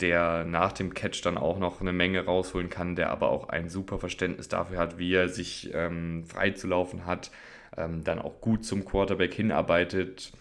der 0.00 0.44
nach 0.44 0.72
dem 0.72 0.94
Catch 0.94 1.24
dann 1.24 1.38
auch 1.38 1.58
noch 1.58 1.80
eine 1.80 1.92
Menge 1.92 2.24
rausholen 2.24 2.70
kann, 2.70 2.94
der 2.94 3.10
aber 3.10 3.30
auch 3.30 3.48
ein 3.48 3.68
super 3.68 3.98
Verständnis 3.98 4.48
dafür 4.48 4.78
hat, 4.78 4.98
wie 4.98 5.14
er 5.14 5.28
sich 5.28 5.70
ähm, 5.74 6.24
freizulaufen 6.24 7.06
hat, 7.06 7.30
ähm, 7.76 8.04
dann 8.04 8.18
auch 8.18 8.40
gut 8.40 8.64
zum 8.64 8.84
Quarterback 8.84 9.32
hinarbeitet 9.34 10.32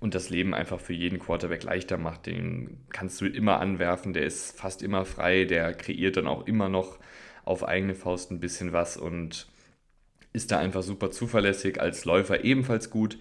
und 0.00 0.14
das 0.14 0.30
Leben 0.30 0.54
einfach 0.54 0.80
für 0.80 0.94
jeden 0.94 1.18
Quarterback 1.18 1.64
leichter 1.64 1.98
macht. 1.98 2.26
Den 2.26 2.78
kannst 2.90 3.20
du 3.20 3.26
immer 3.26 3.60
anwerfen, 3.60 4.12
der 4.12 4.24
ist 4.24 4.58
fast 4.58 4.82
immer 4.82 5.04
frei, 5.04 5.44
der 5.44 5.74
kreiert 5.74 6.16
dann 6.16 6.26
auch 6.26 6.46
immer 6.46 6.68
noch 6.68 6.98
auf 7.44 7.66
eigene 7.66 7.94
Faust 7.94 8.30
ein 8.30 8.40
bisschen 8.40 8.72
was 8.72 8.96
und 8.96 9.48
ist 10.32 10.50
da 10.50 10.58
einfach 10.58 10.82
super 10.82 11.10
zuverlässig, 11.10 11.80
als 11.80 12.04
Läufer 12.04 12.44
ebenfalls 12.44 12.88
gut. 12.90 13.18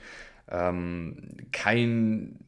Ähm, 0.51 1.37
kein 1.51 2.39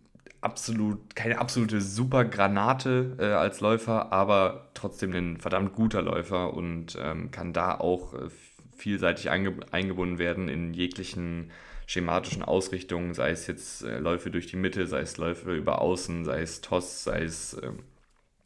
absolut, 0.42 1.16
keine 1.16 1.40
absolute 1.40 1.82
Supergranate 1.82 3.16
äh, 3.20 3.26
als 3.26 3.62
Läufer, 3.62 4.12
aber 4.12 4.70
trotzdem 4.74 5.14
ein 5.14 5.38
verdammt 5.38 5.74
guter 5.74 6.02
Läufer 6.02 6.54
und 6.54 6.98
ähm, 7.02 7.32
kann 7.32 7.54
da 7.54 7.76
auch 7.76 8.14
äh, 8.14 8.30
vielseitig 8.76 9.30
einge 9.30 9.56
eingebunden 9.72 10.20
werden 10.20 10.50
in 10.50 10.74
jeglichen 10.74 11.52
schematischen 11.86 12.44
Ausrichtungen, 12.44 13.14
sei 13.14 13.32
es 13.32 13.48
jetzt 13.48 13.84
äh, 13.84 14.00
Läufe 14.00 14.32
durch 14.32 14.48
die 14.48 14.58
Mitte, 14.58 14.88
sei 14.88 15.02
es 15.02 15.18
Läufe 15.18 15.56
über 15.56 15.82
Außen, 15.82 16.26
sei 16.26 16.42
es 16.42 16.62
Toss, 16.62 17.04
sei 17.04 17.24
es 17.24 17.58
ähm, 17.62 17.80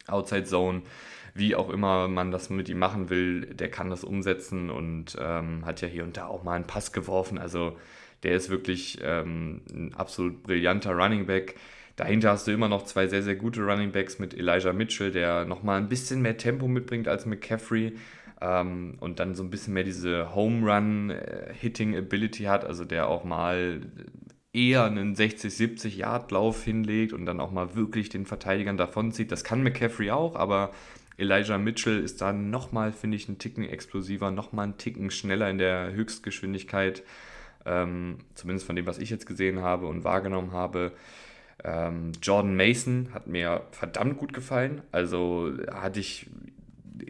Outside 0.08 0.46
Zone, 0.46 0.84
wie 1.34 1.56
auch 1.56 1.70
immer 1.70 2.08
man 2.08 2.32
das 2.32 2.50
mit 2.50 2.70
ihm 2.70 2.80
machen 2.80 3.10
will, 3.10 3.54
der 3.54 3.70
kann 3.70 3.90
das 3.90 4.04
umsetzen 4.04 4.70
und 4.70 5.18
ähm, 5.20 5.66
hat 5.66 5.82
ja 5.82 5.88
hier 5.88 6.04
und 6.04 6.18
da 6.18 6.28
auch 6.28 6.44
mal 6.44 6.54
einen 6.54 6.68
Pass 6.68 6.92
geworfen. 6.94 7.38
Also 7.38 7.78
der 8.24 8.36
ist 8.36 8.50
wirklich 8.50 9.00
ähm, 9.02 9.62
ein 9.72 9.94
absolut 9.94 10.44
brillanter 10.44 10.92
Running 10.92 11.26
Back. 11.26 11.56
Dahinter 11.96 12.32
hast 12.32 12.48
du 12.48 12.52
immer 12.52 12.70
noch 12.70 12.86
zwei 12.86 13.08
sehr, 13.08 13.24
sehr 13.24 13.36
gute 13.36 13.62
Running 13.62 13.92
Backs 13.92 14.20
mit 14.20 14.34
Elijah 14.38 14.74
Mitchell, 14.74 15.12
der 15.12 15.46
nochmal 15.46 15.80
ein 15.80 15.90
bisschen 15.90 16.22
mehr 16.22 16.38
Tempo 16.38 16.68
mitbringt 16.68 17.08
als 17.08 17.26
McCaffrey 17.26 17.94
ähm, 18.40 18.98
und 19.00 19.20
dann 19.20 19.36
so 19.36 19.44
ein 19.44 19.50
bisschen 19.50 19.74
mehr 19.74 19.84
diese 19.84 20.36
Home 20.36 20.72
Run 20.72 21.10
äh, 21.10 21.54
Hitting 21.54 21.96
Ability 21.96 22.44
hat, 22.44 22.66
also 22.66 22.86
der 22.86 23.08
auch 23.08 23.24
mal 23.24 23.82
eher 24.54 24.86
einen 24.86 25.16
60, 25.16 25.54
70 25.54 25.98
Yard 25.98 26.32
Lauf 26.32 26.64
hinlegt 26.64 27.14
und 27.14 27.26
dann 27.26 27.40
auch 27.40 27.52
mal 27.52 27.76
wirklich 27.76 28.10
den 28.10 28.26
Verteidigern 28.26 28.78
davonzieht. 28.78 29.32
Das 29.32 29.44
kann 29.44 29.64
McCaffrey 29.64 30.12
auch, 30.12 30.36
aber 30.36 30.72
Elijah 31.18 31.58
Mitchell 31.58 32.00
ist 32.00 32.22
da 32.22 32.32
nochmal, 32.32 32.92
finde 32.92 33.18
ich, 33.18 33.28
einen 33.28 33.40
Ticken 33.40 33.68
explosiver, 33.68 34.32
nochmal 34.32 34.66
einen 34.66 34.78
Ticken 34.78 35.10
schneller 35.10 35.50
in 35.50 35.58
der 35.58 35.92
Höchstgeschwindigkeit. 35.94 37.04
Ähm, 37.68 38.20
zumindest 38.34 38.66
von 38.66 38.76
dem, 38.76 38.88
was 38.88 38.98
ich 38.98 39.10
jetzt 39.10 39.26
gesehen 39.26 39.62
habe 39.62 39.88
und 39.88 40.04
wahrgenommen 40.04 40.54
habe. 40.54 40.94
Ähm, 41.64 42.12
Jordan 42.22 42.56
Mason 42.56 43.10
hat 43.14 43.28
mir 43.28 43.64
verdammt 43.72 44.18
gut 44.18 44.34
gefallen. 44.34 44.82
Also 44.92 45.52
hatte 45.72 46.00
ich 46.00 46.28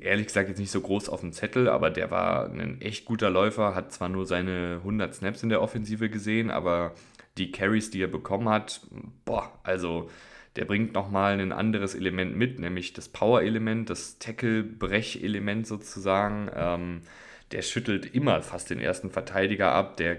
ehrlich 0.02 0.28
gesagt 0.28 0.50
jetzt 0.50 0.60
nicht 0.60 0.72
so 0.72 0.82
groß 0.82 1.10
auf 1.10 1.22
dem 1.22 1.34
Zettel, 1.34 1.70
aber 1.70 1.90
der 1.90 2.12
war 2.12 2.50
ein 2.50 2.82
echt 2.82 3.06
guter 3.06 3.30
Läufer, 3.30 3.76
hat 3.76 3.92
zwar 3.92 4.10
nur 4.10 4.26
seine 4.26 4.78
100 4.80 5.16
Snaps 5.16 5.44
in 5.44 5.50
der 5.50 5.62
Offensive 5.62 6.10
gesehen, 6.10 6.52
aber 6.52 6.94
die 7.38 7.52
Carries, 7.52 7.90
die 7.90 8.02
er 8.02 8.08
bekommen 8.08 8.50
hat, 8.50 8.82
boah, 9.26 9.52
also 9.64 10.10
der 10.56 10.66
bringt 10.66 10.94
nochmal 10.94 11.40
ein 11.40 11.52
anderes 11.52 11.94
Element 11.94 12.36
mit, 12.36 12.60
nämlich 12.60 12.94
das 12.94 13.10
Power-Element, 13.10 13.90
das 13.90 14.18
Tackle-Brech-Element 14.18 15.68
sozusagen. 15.68 16.50
Ähm, 16.56 17.02
der 17.52 17.62
schüttelt 17.62 18.14
immer 18.14 18.42
fast 18.42 18.70
den 18.70 18.80
ersten 18.80 19.10
Verteidiger 19.10 19.72
ab, 19.72 19.98
der 19.98 20.18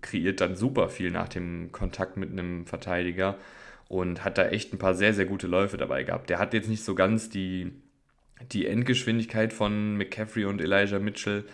kreiert 0.00 0.40
dann 0.40 0.56
super 0.56 0.88
viel 0.88 1.10
nach 1.10 1.28
dem 1.28 1.70
Kontakt 1.72 2.16
mit 2.16 2.30
einem 2.30 2.66
Verteidiger 2.66 3.36
und 3.88 4.24
hat 4.24 4.38
da 4.38 4.48
echt 4.48 4.72
ein 4.72 4.78
paar 4.78 4.94
sehr, 4.94 5.14
sehr 5.14 5.26
gute 5.26 5.46
Läufe 5.46 5.76
dabei 5.76 6.02
gehabt. 6.02 6.30
Der 6.30 6.38
hat 6.38 6.52
jetzt 6.54 6.68
nicht 6.68 6.84
so 6.84 6.94
ganz 6.94 7.30
die, 7.30 7.72
die 8.52 8.66
Endgeschwindigkeit 8.66 9.52
von 9.52 9.96
McCaffrey 9.96 10.46
und 10.46 10.60
Elijah 10.60 10.98
Mitchell, 10.98 11.44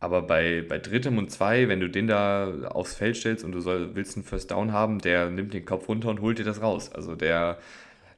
aber 0.00 0.22
bei, 0.22 0.64
bei 0.68 0.78
drittem 0.78 1.18
und 1.18 1.30
zwei, 1.30 1.68
wenn 1.68 1.80
du 1.80 1.88
den 1.88 2.08
da 2.08 2.68
aufs 2.68 2.94
Feld 2.94 3.16
stellst 3.16 3.44
und 3.44 3.52
du 3.52 3.60
soll, 3.60 3.94
willst 3.94 4.16
einen 4.16 4.24
First 4.24 4.50
Down 4.50 4.72
haben, 4.72 4.98
der 4.98 5.30
nimmt 5.30 5.54
den 5.54 5.64
Kopf 5.64 5.88
runter 5.88 6.08
und 6.08 6.20
holt 6.20 6.38
dir 6.38 6.44
das 6.44 6.60
raus. 6.60 6.92
Also 6.92 7.14
der, 7.14 7.58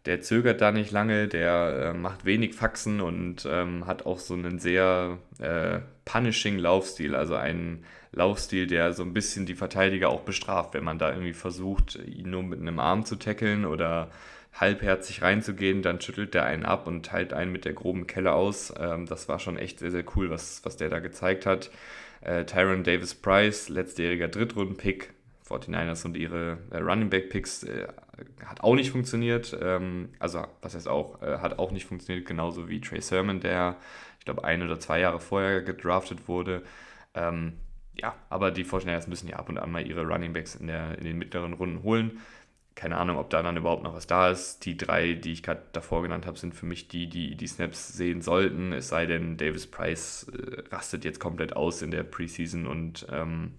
der 0.06 0.20
zögert 0.20 0.60
da 0.60 0.72
nicht 0.72 0.92
lange, 0.92 1.28
der 1.28 1.92
äh, 1.94 1.98
macht 1.98 2.24
wenig 2.24 2.54
Faxen 2.54 3.00
und 3.00 3.46
ähm, 3.50 3.86
hat 3.86 4.06
auch 4.06 4.18
so 4.18 4.34
einen 4.34 4.58
sehr 4.58 5.18
äh, 5.40 5.80
punishing 6.04 6.58
Laufstil, 6.58 7.14
also 7.14 7.34
einen 7.34 7.84
Laufstil, 8.12 8.66
der 8.66 8.92
so 8.92 9.02
ein 9.02 9.12
bisschen 9.12 9.46
die 9.46 9.54
Verteidiger 9.54 10.08
auch 10.08 10.22
bestraft, 10.22 10.74
wenn 10.74 10.84
man 10.84 10.98
da 10.98 11.10
irgendwie 11.10 11.34
versucht, 11.34 11.96
ihn 11.96 12.30
nur 12.30 12.42
mit 12.42 12.60
einem 12.60 12.78
Arm 12.78 13.04
zu 13.04 13.16
tackeln 13.16 13.66
oder 13.66 14.10
halbherzig 14.54 15.22
reinzugehen, 15.22 15.82
dann 15.82 16.00
schüttelt 16.00 16.32
der 16.34 16.44
einen 16.44 16.64
ab 16.64 16.86
und 16.86 17.04
teilt 17.04 17.32
einen 17.32 17.52
mit 17.52 17.64
der 17.64 17.74
groben 17.74 18.06
Kelle 18.06 18.32
aus. 18.32 18.72
Ähm, 18.78 19.06
das 19.06 19.28
war 19.28 19.38
schon 19.38 19.58
echt 19.58 19.80
sehr, 19.80 19.90
sehr 19.90 20.04
cool, 20.16 20.30
was, 20.30 20.64
was 20.64 20.76
der 20.76 20.88
da 20.88 21.00
gezeigt 21.00 21.46
hat. 21.46 21.70
Äh, 22.22 22.44
Tyron 22.44 22.82
Davis 22.82 23.14
Price, 23.14 23.68
letztjähriger 23.68 24.28
Drittrunden-Pick, 24.28 25.10
49ers 25.48 26.04
und 26.04 26.16
ihre 26.16 26.58
äh, 26.70 26.78
Running 26.78 27.10
Back 27.10 27.30
Picks 27.30 27.62
äh, 27.62 27.88
hat 28.44 28.62
auch 28.62 28.74
nicht 28.74 28.90
funktioniert. 28.90 29.56
Ähm, 29.60 30.10
also, 30.18 30.44
was 30.62 30.74
heißt 30.74 30.88
auch, 30.88 31.22
äh, 31.22 31.38
hat 31.38 31.58
auch 31.58 31.70
nicht 31.70 31.86
funktioniert, 31.86 32.26
genauso 32.26 32.68
wie 32.68 32.80
Trey 32.80 33.00
Sermon, 33.00 33.40
der, 33.40 33.76
ich 34.18 34.24
glaube, 34.24 34.44
ein 34.44 34.62
oder 34.62 34.80
zwei 34.80 35.00
Jahre 35.00 35.20
vorher 35.20 35.62
gedraftet 35.62 36.28
wurde. 36.28 36.62
Ähm, 37.14 37.54
ja, 37.94 38.14
aber 38.28 38.50
die 38.50 38.64
49ers 38.64 39.08
müssen 39.08 39.28
ja 39.28 39.36
ab 39.36 39.48
und 39.48 39.58
an 39.58 39.70
mal 39.70 39.86
ihre 39.86 40.02
Running 40.02 40.32
Backs 40.32 40.54
in, 40.54 40.66
der, 40.66 40.98
in 40.98 41.04
den 41.04 41.18
mittleren 41.18 41.52
Runden 41.52 41.82
holen 41.82 42.20
keine 42.76 42.98
Ahnung, 42.98 43.16
ob 43.16 43.30
da 43.30 43.42
dann 43.42 43.56
überhaupt 43.56 43.82
noch 43.82 43.94
was 43.94 44.06
da 44.06 44.30
ist. 44.30 44.66
Die 44.66 44.76
drei, 44.76 45.14
die 45.14 45.32
ich 45.32 45.42
gerade 45.42 45.62
davor 45.72 46.02
genannt 46.02 46.26
habe, 46.26 46.38
sind 46.38 46.54
für 46.54 46.66
mich 46.66 46.88
die, 46.88 47.08
die 47.08 47.34
die 47.34 47.46
Snaps 47.46 47.94
sehen 47.94 48.20
sollten. 48.20 48.72
Es 48.74 48.88
sei 48.88 49.06
denn, 49.06 49.38
Davis 49.38 49.66
Price 49.66 50.26
äh, 50.28 50.60
rastet 50.70 51.04
jetzt 51.04 51.18
komplett 51.18 51.56
aus 51.56 51.80
in 51.80 51.90
der 51.90 52.02
Preseason 52.02 52.66
und 52.66 53.06
ähm, 53.10 53.54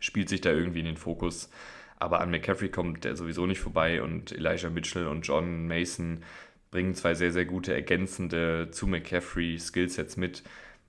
spielt 0.00 0.28
sich 0.28 0.40
da 0.40 0.50
irgendwie 0.50 0.80
in 0.80 0.86
den 0.86 0.96
Fokus. 0.96 1.50
Aber 1.98 2.20
an 2.20 2.30
McCaffrey 2.30 2.70
kommt 2.70 3.04
der 3.04 3.14
sowieso 3.14 3.46
nicht 3.46 3.60
vorbei 3.60 4.02
und 4.02 4.32
Elijah 4.32 4.70
Mitchell 4.70 5.06
und 5.06 5.26
John 5.26 5.68
Mason 5.68 6.22
bringen 6.70 6.94
zwei 6.94 7.14
sehr, 7.14 7.32
sehr 7.32 7.44
gute 7.44 7.74
ergänzende 7.74 8.70
zu 8.70 8.86
McCaffrey 8.86 9.58
Skillsets 9.58 10.16
mit, 10.16 10.42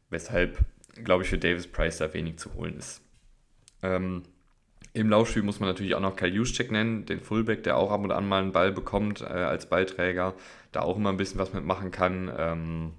weshalb, 0.09 0.59
glaube 1.03 1.23
ich, 1.23 1.29
für 1.29 1.37
Davis 1.37 1.67
Price 1.67 1.97
da 1.97 2.13
wenig 2.13 2.37
zu 2.37 2.53
holen 2.53 2.77
ist. 2.77 3.01
Ähm, 3.83 4.23
im 4.93 5.09
Laufspiel 5.09 5.43
muss 5.43 5.59
man 5.59 5.69
natürlich 5.69 5.95
auch 5.95 6.01
noch 6.01 6.15
Kyle 6.15 6.33
Juszczyk 6.33 6.71
nennen, 6.71 7.05
den 7.05 7.21
Fullback, 7.21 7.63
der 7.63 7.77
auch 7.77 7.91
ab 7.91 8.03
und 8.03 8.11
an 8.11 8.27
mal 8.27 8.41
einen 8.41 8.51
Ball 8.51 8.71
bekommt 8.71 9.21
äh, 9.21 9.25
als 9.25 9.67
Ballträger, 9.67 10.33
da 10.71 10.81
auch 10.81 10.97
immer 10.97 11.09
ein 11.09 11.17
bisschen 11.17 11.39
was 11.39 11.53
mitmachen 11.53 11.91
kann, 11.91 12.31
ähm, 12.37 12.93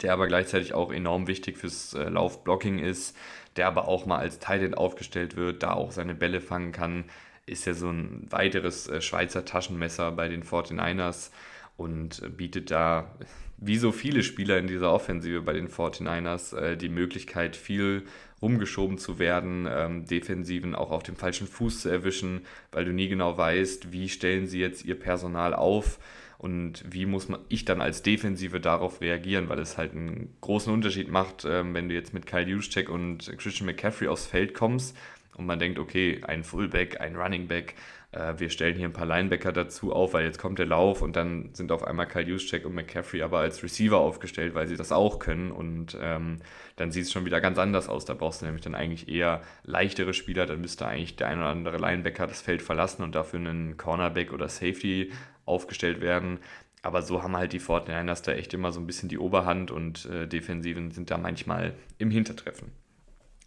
der 0.00 0.14
aber 0.14 0.26
gleichzeitig 0.26 0.72
auch 0.72 0.90
enorm 0.90 1.26
wichtig 1.26 1.58
fürs 1.58 1.92
äh, 1.94 2.08
Laufblocking 2.08 2.78
ist, 2.78 3.16
der 3.56 3.66
aber 3.66 3.88
auch 3.88 4.06
mal 4.06 4.18
als 4.18 4.38
Tight 4.38 4.76
aufgestellt 4.76 5.36
wird, 5.36 5.62
da 5.62 5.72
auch 5.72 5.92
seine 5.92 6.14
Bälle 6.14 6.40
fangen 6.40 6.72
kann, 6.72 7.04
ist 7.46 7.66
ja 7.66 7.74
so 7.74 7.90
ein 7.90 8.26
weiteres 8.30 8.88
äh, 8.88 9.00
Schweizer 9.00 9.44
Taschenmesser 9.44 10.12
bei 10.12 10.28
den 10.28 10.44
49ers 10.44 11.30
und 11.76 12.36
bietet 12.36 12.70
da, 12.70 13.10
wie 13.56 13.78
so 13.78 13.92
viele 13.92 14.22
Spieler 14.22 14.58
in 14.58 14.66
dieser 14.66 14.92
Offensive 14.92 15.40
bei 15.42 15.52
den 15.52 15.68
49ers, 15.68 16.56
äh, 16.56 16.76
die 16.76 16.88
Möglichkeit, 16.88 17.56
viel 17.56 18.04
rumgeschoben 18.40 18.98
zu 18.98 19.18
werden, 19.18 19.68
ähm, 19.70 20.04
Defensiven 20.04 20.74
auch 20.74 20.90
auf 20.90 21.04
dem 21.04 21.16
falschen 21.16 21.46
Fuß 21.46 21.82
zu 21.82 21.88
erwischen, 21.88 22.42
weil 22.72 22.84
du 22.84 22.92
nie 22.92 23.08
genau 23.08 23.36
weißt, 23.38 23.92
wie 23.92 24.08
stellen 24.08 24.46
sie 24.46 24.60
jetzt 24.60 24.84
ihr 24.84 24.98
Personal 24.98 25.54
auf 25.54 25.98
und 26.42 26.84
wie 26.92 27.06
muss 27.06 27.28
man 27.28 27.40
ich 27.48 27.64
dann 27.64 27.80
als 27.80 28.02
Defensive 28.02 28.60
darauf 28.60 29.00
reagieren, 29.00 29.48
weil 29.48 29.60
es 29.60 29.78
halt 29.78 29.92
einen 29.92 30.36
großen 30.40 30.72
Unterschied 30.72 31.08
macht, 31.08 31.46
ähm, 31.48 31.72
wenn 31.72 31.88
du 31.88 31.94
jetzt 31.94 32.12
mit 32.12 32.26
Kyle 32.26 32.46
Juszczyk 32.46 32.88
und 32.88 33.32
Christian 33.38 33.66
McCaffrey 33.66 34.08
aufs 34.08 34.26
Feld 34.26 34.52
kommst 34.52 34.96
und 35.36 35.46
man 35.46 35.58
denkt, 35.58 35.78
okay, 35.78 36.20
ein 36.26 36.42
Fullback, 36.42 37.00
ein 37.00 37.16
Running 37.16 37.46
Back 37.46 37.76
äh, 38.12 38.34
wir 38.38 38.50
stellen 38.50 38.76
hier 38.76 38.86
ein 38.86 38.92
paar 38.92 39.06
Linebacker 39.06 39.52
dazu 39.52 39.92
auf, 39.92 40.12
weil 40.12 40.24
jetzt 40.24 40.38
kommt 40.38 40.58
der 40.58 40.66
Lauf 40.66 41.02
und 41.02 41.16
dann 41.16 41.50
sind 41.54 41.72
auf 41.72 41.82
einmal 41.82 42.06
Kyle 42.06 42.26
Juszczyk 42.26 42.64
und 42.66 42.74
McCaffrey 42.74 43.22
aber 43.22 43.38
als 43.38 43.62
Receiver 43.62 43.96
aufgestellt, 43.96 44.54
weil 44.54 44.68
sie 44.68 44.76
das 44.76 44.92
auch 44.92 45.18
können 45.18 45.50
und 45.50 45.96
ähm, 46.00 46.38
dann 46.76 46.92
sieht 46.92 47.04
es 47.04 47.12
schon 47.12 47.24
wieder 47.24 47.40
ganz 47.40 47.58
anders 47.58 47.88
aus. 47.88 48.04
Da 48.04 48.14
brauchst 48.14 48.42
du 48.42 48.46
nämlich 48.46 48.62
dann 48.62 48.74
eigentlich 48.74 49.08
eher 49.08 49.42
leichtere 49.64 50.12
Spieler, 50.12 50.46
dann 50.46 50.60
müsste 50.60 50.86
eigentlich 50.86 51.16
der 51.16 51.28
ein 51.28 51.38
oder 51.38 51.48
andere 51.48 51.78
Linebacker 51.78 52.26
das 52.26 52.42
Feld 52.42 52.62
verlassen 52.62 53.02
und 53.02 53.14
dafür 53.14 53.40
einen 53.40 53.76
Cornerback 53.78 54.32
oder 54.32 54.48
Safety 54.48 55.10
aufgestellt 55.44 56.00
werden. 56.00 56.38
Aber 56.82 57.02
so 57.02 57.22
haben 57.22 57.36
halt 57.36 57.52
die 57.52 57.60
Fortniners 57.60 58.22
da 58.22 58.32
echt 58.32 58.54
immer 58.54 58.72
so 58.72 58.80
ein 58.80 58.86
bisschen 58.86 59.08
die 59.08 59.18
Oberhand 59.18 59.70
und 59.70 60.06
äh, 60.06 60.26
Defensiven 60.26 60.90
sind 60.90 61.10
da 61.10 61.18
manchmal 61.18 61.74
im 61.98 62.10
Hintertreffen. 62.10 62.72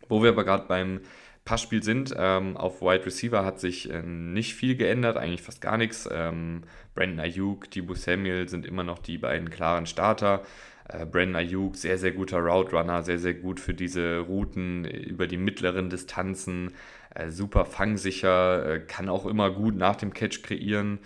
Wo 0.08 0.24
wir 0.24 0.30
aber 0.30 0.46
gerade 0.46 0.68
beim 0.68 1.02
Passspiel 1.46 1.84
sind. 1.84 2.14
Ähm, 2.18 2.58
auf 2.58 2.82
Wide 2.82 3.06
Receiver 3.06 3.46
hat 3.46 3.60
sich 3.60 3.90
äh, 3.90 4.02
nicht 4.02 4.56
viel 4.56 4.75
geändert, 4.75 5.16
eigentlich 5.16 5.44
fast 5.44 5.62
gar 5.62 5.78
nichts. 5.78 6.10
Ähm, 6.12 6.64
Brandon 6.96 7.20
Ayuk, 7.20 7.70
Debo 7.70 7.94
Samuel 7.94 8.50
sind 8.50 8.66
immer 8.66 8.84
noch 8.84 8.98
die 8.98 9.20
beiden 9.20 9.52
klaren 9.52 9.86
Starter. 9.86 10.44
Äh, 10.90 11.06
Brandon 11.06 11.36
Ayuk, 11.36 11.75
sehr, 11.75 12.00
sehr 12.00 12.14
guter 12.14 12.40
Route 12.40 12.75
Runner, 12.75 13.04
sehr, 13.04 13.20
sehr 13.20 13.36
gut 13.36 13.60
für 13.60 13.75
diese 13.75 14.20
Routen 14.20 14.86
über 14.86 15.28
die 15.28 15.38
mittleren 15.38 15.92
Distanzen. 15.92 16.74
Äh, 17.14 17.30
super 17.30 17.66
fangsicher, 17.66 18.66
äh, 18.66 18.80
kann 18.80 19.08
auch 19.08 19.28
immer 19.28 19.52
gut 19.52 19.75
nach 19.75 19.96
dem 19.96 20.14
Catch 20.14 20.42
kreieren 20.42 21.00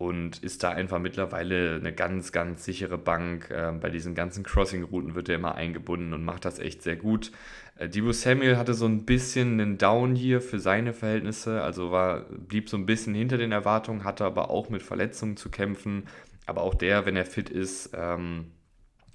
und 0.00 0.38
ist 0.42 0.62
da 0.62 0.70
einfach 0.70 0.98
mittlerweile 0.98 1.74
eine 1.74 1.92
ganz, 1.92 2.32
ganz 2.32 2.64
sichere 2.64 2.96
Bank. 2.96 3.50
Äh, 3.50 3.72
bei 3.78 3.90
diesen 3.90 4.14
ganzen 4.14 4.44
Crossing-Routen 4.44 5.14
wird 5.14 5.28
er 5.28 5.34
immer 5.34 5.56
eingebunden 5.56 6.14
und 6.14 6.24
macht 6.24 6.46
das 6.46 6.58
echt 6.58 6.82
sehr 6.82 6.96
gut. 6.96 7.32
Äh, 7.76 7.90
Debo 7.90 8.10
Samuel 8.12 8.56
hatte 8.56 8.72
so 8.72 8.86
ein 8.86 9.04
bisschen 9.04 9.60
einen 9.60 9.76
Down 9.76 10.14
hier 10.14 10.40
für 10.40 10.58
seine 10.58 10.94
Verhältnisse, 10.94 11.60
also 11.60 11.90
war, 11.92 12.20
blieb 12.30 12.70
so 12.70 12.78
ein 12.78 12.86
bisschen 12.86 13.14
hinter 13.14 13.36
den 13.36 13.52
Erwartungen, 13.52 14.04
hatte 14.04 14.24
aber 14.24 14.48
auch 14.48 14.70
mit 14.70 14.82
Verletzungen 14.82 15.36
zu 15.36 15.50
kämpfen. 15.50 16.04
Aber 16.46 16.62
auch 16.62 16.74
der, 16.74 17.04
wenn 17.04 17.16
er 17.16 17.26
fit 17.26 17.50
ist, 17.50 17.90
ähm, 17.94 18.46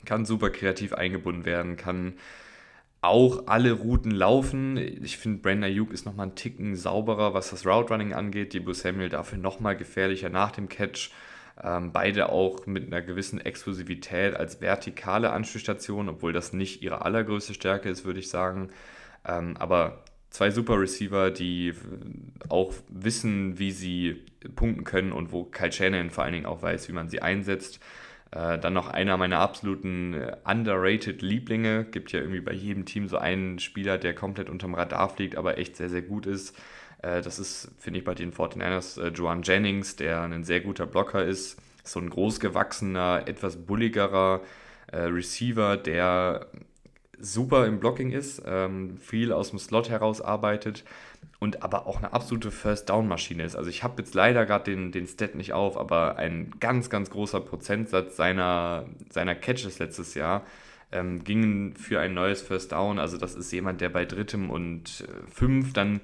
kann 0.06 0.24
super 0.24 0.52
kreativ 0.52 0.94
eingebunden 0.94 1.46
werden, 1.46 1.78
kann 1.78 2.14
auch 3.06 3.48
alle 3.48 3.72
Routen 3.74 4.12
laufen. 4.12 4.78
Ich 4.78 5.18
finde, 5.18 5.40
Brandon 5.42 5.66
Ayuk 5.66 5.92
ist 5.92 6.06
nochmal 6.06 6.28
einen 6.28 6.36
Ticken 6.36 6.76
sauberer, 6.76 7.34
was 7.34 7.52
das 7.52 7.66
Route 7.66 7.94
Running 7.94 8.14
angeht. 8.14 8.54
Debo 8.54 8.74
Samuel 8.74 9.10
dafür 9.10 9.38
nochmal 9.38 9.76
gefährlicher 9.78 10.30
nach 10.30 10.52
dem 10.52 10.70
Catch. 10.70 11.12
Ähm, 11.64 11.92
beide 11.94 12.30
auch 12.30 12.66
mit 12.66 12.88
einer 12.88 13.02
gewissen 13.02 13.40
Exklusivität 13.40 14.36
als 14.36 14.60
vertikale 14.60 15.32
Anspielstation, 15.32 16.10
obwohl 16.10 16.34
das 16.34 16.52
nicht 16.52 16.82
ihre 16.82 17.06
allergrößte 17.06 17.54
Stärke 17.54 17.90
ist, 17.90 18.04
würde 18.04 18.20
ich 18.20 18.30
sagen. 18.30 18.70
Ähm, 19.26 19.56
aber 19.58 20.04
zwei 20.30 20.52
super 20.52 20.80
Receiver, 20.80 21.32
die 21.32 21.74
auch 22.50 22.74
wissen, 22.90 23.58
wie 23.58 23.72
sie 23.72 24.26
punkten 24.56 24.84
können 24.84 25.14
und 25.14 25.32
wo 25.32 25.46
Kyle 25.46 25.72
Shanahan 25.72 26.10
vor 26.10 26.26
allen 26.26 26.34
Dingen 26.34 26.46
auch 26.46 26.62
weiß, 26.62 26.90
wie 26.90 26.94
man 26.94 27.10
sie 27.10 27.22
einsetzt. 27.22 27.80
Äh, 28.32 28.58
dann 28.60 28.74
noch 28.74 28.90
einer 28.90 29.18
meiner 29.18 29.40
absoluten 29.40 30.14
äh, 30.14 30.36
underrated 30.46 31.22
Lieblinge. 31.22 31.86
Gibt 31.86 32.12
ja 32.12 32.20
irgendwie 32.20 32.42
bei 32.42 32.54
jedem 32.54 32.86
Team 32.86 33.08
so 33.08 33.18
einen 33.18 33.60
Spieler, 33.60 33.98
der 33.98 34.14
komplett 34.14 34.50
unterm 34.50 34.76
Radar 34.76 35.10
fliegt, 35.10 35.38
aber 35.38 35.58
echt 35.58 35.76
sehr, 35.78 35.90
sehr 35.90 36.02
gut 36.02 36.26
ist. 36.26 36.56
Äh, 37.02 37.22
das 37.22 37.40
ist, 37.40 37.72
finde 37.80 38.00
ich, 38.00 38.06
bei 38.06 38.16
den 38.16 38.34
49ers 38.34 39.02
äh, 39.02 39.08
Joan 39.10 39.44
Jennings, 39.44 39.96
der 39.96 40.22
ein 40.24 40.44
sehr 40.44 40.62
guter 40.62 40.86
Blocker 40.86 41.24
ist. 41.24 41.58
So 41.84 42.00
ein 42.00 42.10
großgewachsener, 42.10 43.24
etwas 43.28 43.58
bulligerer 43.58 44.42
äh, 44.92 45.02
Receiver, 45.02 45.78
der 45.78 46.48
super 47.20 47.66
im 47.66 47.80
Blocking 47.80 48.12
ist, 48.12 48.42
ähm, 48.46 48.98
viel 48.98 49.32
aus 49.32 49.50
dem 49.50 49.60
Slot 49.60 49.90
heraus 49.90 50.22
arbeitet 50.22 50.84
und 51.40 51.64
aber 51.64 51.88
auch 51.88 51.98
eine 51.98 52.14
absolute 52.14 52.52
First-Down-Maschine 52.52 53.44
ist. 53.44 53.56
Also 53.56 53.70
ich 53.70 53.84
habe 53.84 54.02
jetzt 54.02 54.14
leider 54.14 54.46
gerade 54.46 54.72
den, 54.72 54.92
den 54.92 55.08
Stat 55.08 55.36
nicht 55.36 55.54
auf, 55.54 55.78
aber 55.78 56.18
ein 56.18 56.52
ganz, 56.60 56.90
ganz 56.90 57.10
großer 57.10 57.42
Prozentsatz 57.42 58.16
seiner, 58.16 58.86
seiner 59.10 59.36
Catches 59.36 59.80
letztes 59.80 60.14
Jahr 60.16 60.44
ähm, 60.92 61.24
gingen 61.24 61.76
für 61.76 62.00
ein 62.00 62.14
neues 62.14 62.42
First 62.42 62.72
Down. 62.72 63.00
Also 63.00 63.18
das 63.18 63.36
ist 63.36 63.52
jemand, 63.52 63.82
der 63.82 63.90
bei 63.90 64.06
drittem 64.06 64.50
und 64.50 65.06
äh, 65.08 65.32
fünf 65.32 65.74
dann 65.74 66.02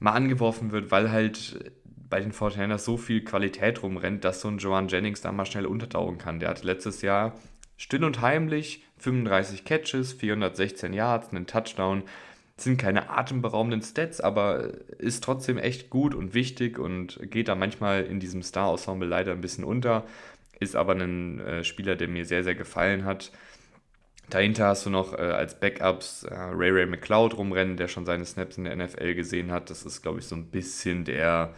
mal 0.00 0.12
angeworfen 0.12 0.72
wird, 0.72 0.90
weil 0.90 1.10
halt 1.10 1.72
bei 2.08 2.20
den 2.20 2.32
49ers 2.32 2.78
so 2.78 2.98
viel 2.98 3.24
Qualität 3.24 3.82
rumrennt, 3.82 4.24
dass 4.24 4.42
so 4.42 4.48
ein 4.48 4.58
Joan 4.58 4.88
Jennings 4.88 5.22
da 5.22 5.32
mal 5.32 5.46
schnell 5.46 5.64
untertauchen 5.64 6.18
kann. 6.18 6.40
Der 6.40 6.50
hatte 6.50 6.66
letztes 6.66 7.00
Jahr 7.00 7.34
still 7.76 8.04
und 8.04 8.20
heimlich 8.20 8.84
35 9.02 9.64
Catches, 9.64 10.12
416 10.12 10.92
Yards, 10.92 11.30
einen 11.30 11.46
Touchdown. 11.46 12.04
Das 12.56 12.64
sind 12.64 12.76
keine 12.76 13.10
atemberaubenden 13.10 13.82
Stats, 13.82 14.20
aber 14.20 14.70
ist 14.98 15.24
trotzdem 15.24 15.58
echt 15.58 15.90
gut 15.90 16.14
und 16.14 16.34
wichtig 16.34 16.78
und 16.78 17.18
geht 17.30 17.48
da 17.48 17.54
manchmal 17.54 18.04
in 18.04 18.20
diesem 18.20 18.42
Star-Ensemble 18.42 19.08
leider 19.08 19.32
ein 19.32 19.40
bisschen 19.40 19.64
unter. 19.64 20.04
Ist 20.60 20.76
aber 20.76 20.94
ein 20.94 21.40
äh, 21.40 21.64
Spieler, 21.64 21.96
der 21.96 22.08
mir 22.08 22.24
sehr, 22.24 22.44
sehr 22.44 22.54
gefallen 22.54 23.04
hat. 23.04 23.32
Dahinter 24.30 24.68
hast 24.68 24.86
du 24.86 24.90
noch 24.90 25.12
äh, 25.14 25.16
als 25.16 25.58
Backups 25.58 26.22
äh, 26.24 26.34
Ray 26.34 26.70
Ray 26.70 26.86
McLeod 26.86 27.36
rumrennen, 27.36 27.76
der 27.76 27.88
schon 27.88 28.06
seine 28.06 28.24
Snaps 28.24 28.56
in 28.58 28.64
der 28.64 28.76
NFL 28.76 29.14
gesehen 29.14 29.50
hat. 29.50 29.68
Das 29.68 29.82
ist, 29.84 30.02
glaube 30.02 30.20
ich, 30.20 30.26
so 30.26 30.36
ein 30.36 30.46
bisschen 30.46 31.04
der 31.04 31.52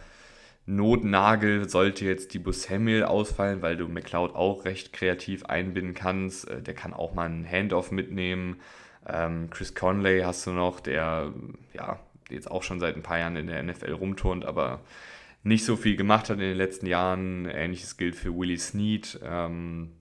Notnagel 0.67 1.69
sollte 1.69 2.05
jetzt 2.05 2.33
die 2.33 2.41
Samuel 2.51 3.03
ausfallen, 3.03 3.61
weil 3.61 3.77
du 3.77 3.87
McLeod 3.87 4.33
auch 4.33 4.65
recht 4.65 4.93
kreativ 4.93 5.45
einbinden 5.45 5.93
kannst. 5.93 6.49
Äh, 6.49 6.61
der 6.61 6.73
kann 6.73 6.93
auch 6.93 7.13
mal 7.13 7.25
einen 7.25 7.49
Handoff 7.49 7.91
mitnehmen. 7.91 8.57
Ähm, 9.07 9.49
Chris 9.51 9.75
Conley 9.75 10.21
hast 10.21 10.47
du 10.47 10.51
noch, 10.51 10.79
der 10.79 11.31
ja 11.73 11.99
jetzt 12.29 12.49
auch 12.49 12.63
schon 12.63 12.79
seit 12.79 12.95
ein 12.95 13.03
paar 13.03 13.19
Jahren 13.19 13.35
in 13.35 13.47
der 13.47 13.61
NFL 13.61 13.93
rumturnt, 13.93 14.45
aber 14.45 14.81
nicht 15.43 15.63
so 15.63 15.75
viel 15.75 15.95
gemacht 15.95 16.29
hat 16.29 16.37
in 16.37 16.41
den 16.41 16.57
letzten 16.57 16.87
Jahren. 16.87 17.45
Ähnliches 17.45 17.97
gilt 17.97 18.15
für 18.15 18.35
Willie 18.35 18.57
Snead. 18.57 19.19
Ähm, 19.23 19.91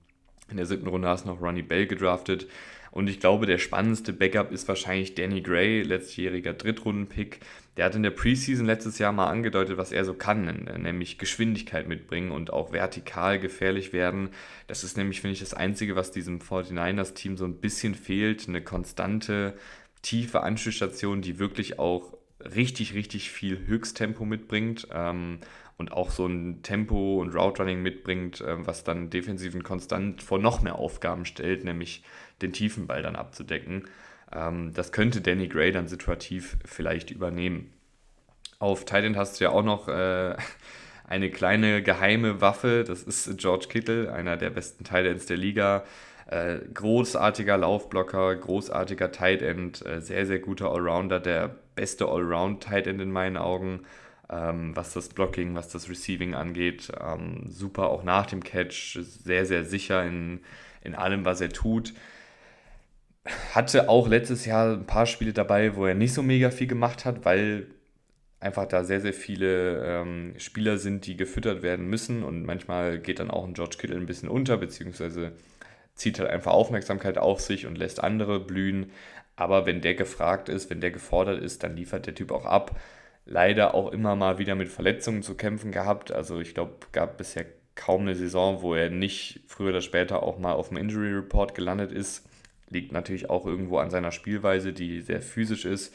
in 0.50 0.56
der 0.56 0.66
siebten 0.66 0.88
Runde 0.88 1.09
hast 1.09 1.26
du 1.26 1.28
noch 1.28 1.42
Ronnie 1.42 1.62
Bell 1.62 1.87
gedraftet. 1.87 2.47
Und 2.94 3.08
ich 3.08 3.18
glaube, 3.18 3.46
der 3.46 3.58
spannendste 3.58 4.12
Backup 4.12 4.52
ist 4.52 4.68
wahrscheinlich 4.68 5.16
Danny 5.16 5.40
Gray, 5.40 5.82
letztjähriger 5.82 6.52
Drittrunden-Pick. 6.52 7.40
Der 7.76 7.86
hat 7.86 7.96
in 7.96 8.04
der 8.04 8.12
Preseason 8.12 8.66
letztes 8.66 9.00
Jahr 9.00 9.10
mal 9.10 9.26
angedeutet, 9.26 9.76
was 9.76 9.90
er 9.90 10.04
so 10.04 10.14
kann, 10.14 10.70
nämlich 10.80 11.18
Geschwindigkeit 11.18 11.88
mitbringen 11.88 12.30
und 12.30 12.52
auch 12.52 12.72
vertikal 12.72 13.40
gefährlich 13.40 13.92
werden. 13.92 14.28
Das 14.68 14.84
ist 14.84 14.96
nämlich, 14.96 15.22
finde 15.22 15.32
ich, 15.32 15.40
das 15.40 15.54
Einzige, 15.54 15.96
was 15.96 16.12
diesem 16.12 16.38
49ers-Team 16.38 17.36
so 17.36 17.44
ein 17.44 17.56
bisschen 17.56 17.96
fehlt. 17.96 18.48
Eine 18.48 18.62
konstante, 18.62 19.54
tiefe 20.02 20.44
Anschlussstation, 20.44 21.20
die 21.20 21.40
wirklich 21.40 21.80
auch 21.80 22.16
richtig, 22.54 22.94
richtig 22.94 23.32
viel 23.32 23.66
Höchsttempo 23.66 24.24
mitbringt. 24.24 24.86
Ähm, 24.92 25.40
und 25.76 25.92
auch 25.92 26.10
so 26.10 26.26
ein 26.26 26.62
Tempo 26.62 27.21
und 27.21 27.34
Route 27.34 27.62
Running 27.62 27.82
mitbringt, 27.82 28.40
äh, 28.40 28.64
was 28.64 28.84
dann 28.84 29.10
defensiven 29.10 29.64
konstant 29.64 30.23
vor 30.23 30.38
noch 30.38 30.62
mehr 30.62 30.76
Aufgaben 30.76 31.25
stellt, 31.25 31.64
nämlich 31.64 32.04
den 32.45 32.52
tiefen 32.52 32.87
Ball 32.87 33.02
dann 33.02 33.17
abzudecken. 33.17 33.85
Ähm, 34.33 34.73
das 34.75 34.93
könnte 34.93 35.21
Danny 35.21 35.49
Gray 35.49 35.73
dann 35.73 35.89
situativ 35.89 36.57
vielleicht 36.65 37.11
übernehmen. 37.11 37.73
Auf 38.59 38.85
Titan 38.85 39.17
hast 39.17 39.41
du 39.41 39.45
ja 39.45 39.50
auch 39.50 39.65
noch 39.65 39.89
äh, 39.89 40.37
eine 41.07 41.30
kleine 41.30 41.83
geheime 41.83 42.41
Waffe, 42.41 42.85
das 42.87 43.02
ist 43.02 43.37
George 43.39 43.67
Kittle, 43.69 44.13
einer 44.13 44.37
der 44.37 44.50
besten 44.50 44.85
Titans 44.85 45.26
der 45.26 45.37
Liga. 45.37 45.85
Äh, 46.26 46.59
großartiger 46.73 47.59
Laufblocker, 47.59 48.35
großartiger 48.37 49.13
Tight 49.13 49.43
End, 49.43 49.85
äh, 49.85 50.00
sehr, 50.00 50.25
sehr 50.25 50.39
guter 50.39 50.71
Allrounder, 50.71 51.21
der 51.21 51.54
beste 51.75 52.07
Allround-Tight 52.07 52.87
End 52.87 53.02
in 53.02 53.11
meinen 53.11 53.37
Augen 53.37 53.80
ähm, 54.30 54.75
was 54.75 54.93
das 54.93 55.09
Blocking, 55.09 55.54
was 55.54 55.69
das 55.69 55.89
Receiving 55.89 56.35
angeht. 56.35 56.91
Ähm, 57.00 57.45
super 57.49 57.89
auch 57.89 58.02
nach 58.02 58.26
dem 58.26 58.43
Catch, 58.43 58.99
sehr, 59.00 59.47
sehr 59.47 59.65
sicher 59.65 60.04
in, 60.04 60.41
in 60.83 60.95
allem, 60.95 61.25
was 61.25 61.41
er 61.41 61.50
tut. 61.50 61.93
Hatte 63.52 63.89
auch 63.89 64.08
letztes 64.08 64.45
Jahr 64.45 64.75
ein 64.75 64.87
paar 64.87 65.06
Spiele 65.06 65.32
dabei, 65.32 65.76
wo 65.76 65.87
er 65.87 65.95
nicht 65.95 66.13
so 66.13 66.23
mega 66.23 66.50
viel 66.50 66.67
gemacht 66.67 67.04
hat, 67.04 67.25
weil 67.25 67.69
einfach 68.41 68.67
da 68.67 68.84
sehr, 68.84 69.00
sehr 69.00 69.15
viele 69.15 69.82
ähm, 69.84 70.34
Spieler 70.37 70.76
sind, 70.76 71.06
die 71.06 71.17
gefüttert 71.17 71.63
werden 71.63 71.87
müssen 71.87 72.23
und 72.23 72.45
manchmal 72.45 72.99
geht 72.99 73.19
dann 73.19 73.30
auch 73.30 73.47
ein 73.47 73.54
George 73.54 73.76
Kittle 73.78 73.97
ein 73.97 74.06
bisschen 74.06 74.28
unter, 74.28 74.58
beziehungsweise 74.58 75.32
zieht 75.95 76.19
halt 76.19 76.28
einfach 76.28 76.52
Aufmerksamkeit 76.52 77.17
auf 77.17 77.41
sich 77.41 77.67
und 77.67 77.78
lässt 77.78 78.02
andere 78.02 78.41
blühen. 78.41 78.91
Aber 79.37 79.65
wenn 79.65 79.80
der 79.80 79.95
gefragt 79.95 80.49
ist, 80.49 80.69
wenn 80.69 80.80
der 80.80 80.91
gefordert 80.91 81.41
ist, 81.43 81.63
dann 81.63 81.76
liefert 81.76 82.06
der 82.06 82.15
Typ 82.15 82.30
auch 82.30 82.45
ab 82.45 82.78
leider 83.26 83.75
auch 83.75 83.93
immer 83.93 84.17
mal 84.17 84.39
wieder 84.39 84.54
mit 84.54 84.69
Verletzungen 84.69 85.23
zu 85.23 85.34
kämpfen 85.34 85.73
gehabt. 85.73 86.13
Also 86.13 86.41
ich 86.41 86.54
glaube, 86.54 86.75
gab 86.93 87.17
bisher 87.19 87.47
kaum 87.75 88.02
eine 88.02 88.15
Saison, 88.15 88.63
wo 88.63 88.75
er 88.75 88.91
nicht 88.91 89.41
früher 89.47 89.71
oder 89.71 89.80
später 89.80 90.23
auch 90.23 90.39
mal 90.39 90.52
auf 90.52 90.69
dem 90.69 90.76
Injury 90.76 91.13
Report 91.15 91.54
gelandet 91.54 91.93
ist. 91.93 92.28
Liegt 92.70 92.92
natürlich 92.92 93.30
auch 93.30 93.46
irgendwo 93.46 93.78
an 93.78 93.90
seiner 93.90 94.12
Spielweise, 94.12 94.72
die 94.72 95.00
sehr 95.00 95.22
physisch 95.22 95.64
ist. 95.64 95.94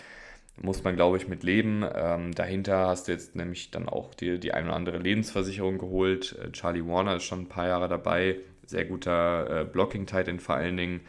Muss 0.62 0.84
man, 0.84 0.95
glaube 0.95 1.17
ich, 1.17 1.27
mit 1.27 1.43
leben. 1.43 1.86
Ähm, 1.93 2.34
dahinter 2.34 2.88
hast 2.88 3.08
du 3.08 3.12
jetzt 3.13 3.36
nämlich 3.36 3.71
dann 3.71 3.88
auch 3.88 4.13
die, 4.13 4.39
die 4.39 4.53
ein 4.53 4.65
oder 4.65 4.75
andere 4.75 4.97
Lebensversicherung 4.97 5.77
geholt. 5.77 6.38
Äh, 6.38 6.51
Charlie 6.51 6.86
Warner 6.86 7.15
ist 7.15 7.23
schon 7.23 7.41
ein 7.41 7.49
paar 7.49 7.67
Jahre 7.67 7.88
dabei. 7.88 8.38
Sehr 8.65 8.86
guter 8.86 9.62
äh, 9.62 9.65
Blocking-Titan 9.65 10.39
vor 10.39 10.55
allen 10.55 10.77
Dingen. 10.77 11.01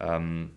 Ähm, 0.00 0.50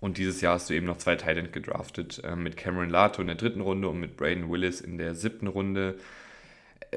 und 0.00 0.18
dieses 0.18 0.40
Jahr 0.42 0.54
hast 0.54 0.68
du 0.68 0.74
eben 0.74 0.86
noch 0.86 0.98
zwei 0.98 1.16
Titans 1.16 1.52
gedraftet, 1.52 2.22
äh, 2.24 2.36
mit 2.36 2.56
Cameron 2.56 2.90
Lato 2.90 3.22
in 3.22 3.28
der 3.28 3.36
dritten 3.36 3.62
Runde 3.62 3.88
und 3.88 4.00
mit 4.00 4.16
Braden 4.16 4.50
Willis 4.50 4.80
in 4.80 4.98
der 4.98 5.14
siebten 5.14 5.46
Runde. 5.46 5.96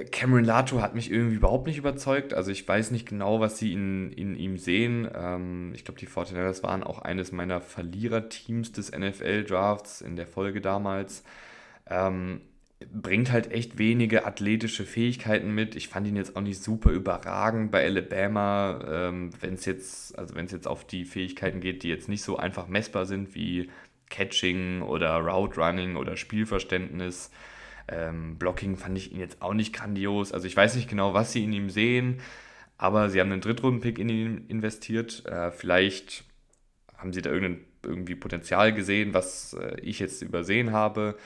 Cameron 0.06 0.44
Lato 0.44 0.82
hat 0.82 0.96
mich 0.96 1.12
irgendwie 1.12 1.36
überhaupt 1.36 1.68
nicht 1.68 1.78
überzeugt. 1.78 2.34
Also 2.34 2.52
ich 2.52 2.68
weiß 2.68 2.92
nicht 2.92 3.08
genau, 3.08 3.40
was 3.40 3.58
sie 3.58 3.74
in, 3.74 4.12
in 4.12 4.36
ihm 4.36 4.58
sehen. 4.58 5.10
Ähm, 5.14 5.72
ich 5.76 5.86
glaube, 5.86 6.00
die 6.00 6.08
49ers 6.08 6.64
waren 6.64 6.84
auch 6.84 7.00
eines 7.00 7.32
meiner 7.32 7.62
Verliererteams 7.62 8.72
des 8.72 8.92
NFL-Drafts 8.92 10.02
in 10.02 10.16
der 10.16 10.28
Folge 10.28 10.62
damals. 10.62 11.24
Ähm, 11.90 12.42
bringt 12.92 13.32
halt 13.32 13.52
echt 13.52 13.78
wenige 13.78 14.26
athletische 14.26 14.86
Fähigkeiten 14.86 15.54
mit. 15.54 15.76
Ich 15.76 15.88
fand 15.88 16.08
ihn 16.08 16.16
jetzt 16.16 16.36
auch 16.36 16.42
nicht 16.42 16.62
super 16.62 16.92
überragend 16.92 17.72
bei 17.72 17.84
Alabama, 17.86 18.80
ähm, 18.88 19.32
wenn 19.40 19.56
es 19.56 19.66
jetzt, 19.66 20.18
also 20.18 20.36
wenn 20.36 20.46
es 20.46 20.52
jetzt 20.52 20.68
auf 20.68 20.86
die 20.86 21.06
Fähigkeiten 21.06 21.60
geht, 21.60 21.84
die 21.84 21.90
jetzt 21.90 22.08
nicht 22.08 22.22
so 22.22 22.38
einfach 22.38 22.68
messbar 22.68 23.06
sind 23.06 23.34
wie 23.34 23.70
Catching 24.10 24.84
oder 24.84 25.18
Route 25.18 25.60
Running 25.60 25.96
oder 25.96 26.18
Spielverständnis. 26.18 27.32
Ähm, 27.88 28.38
Blocking 28.38 28.78
fand 28.78 28.98
ich 28.98 29.12
ihn 29.12 29.20
jetzt 29.20 29.42
auch 29.42 29.54
nicht 29.54 29.74
grandios. 29.74 30.34
Also 30.34 30.48
ich 30.48 30.56
weiß 30.58 30.76
nicht 30.76 30.90
genau, 30.90 31.14
was 31.14 31.32
sie 31.32 31.44
in 31.44 31.54
ihm 31.54 31.70
sehen, 31.70 32.20
aber 32.78 33.10
sie 33.10 33.20
haben 33.20 33.32
einen 33.32 33.42
Drittrunden-Pick 33.42 34.00
in 34.00 34.10
ihn 34.10 34.46
investiert. 34.48 35.26
Äh, 35.26 35.52
vielleicht 35.52 36.26
haben 36.98 37.14
sie 37.14 37.22
da 37.22 37.32
irgendein, 37.32 37.66
irgendwie 37.84 38.16
Potenzial 38.16 38.74
gesehen, 38.74 39.14
was 39.14 39.54
äh, 39.54 39.80
ich 39.82 40.00
jetzt 40.00 40.22
übersehen 40.22 40.72
habe. 40.72 41.18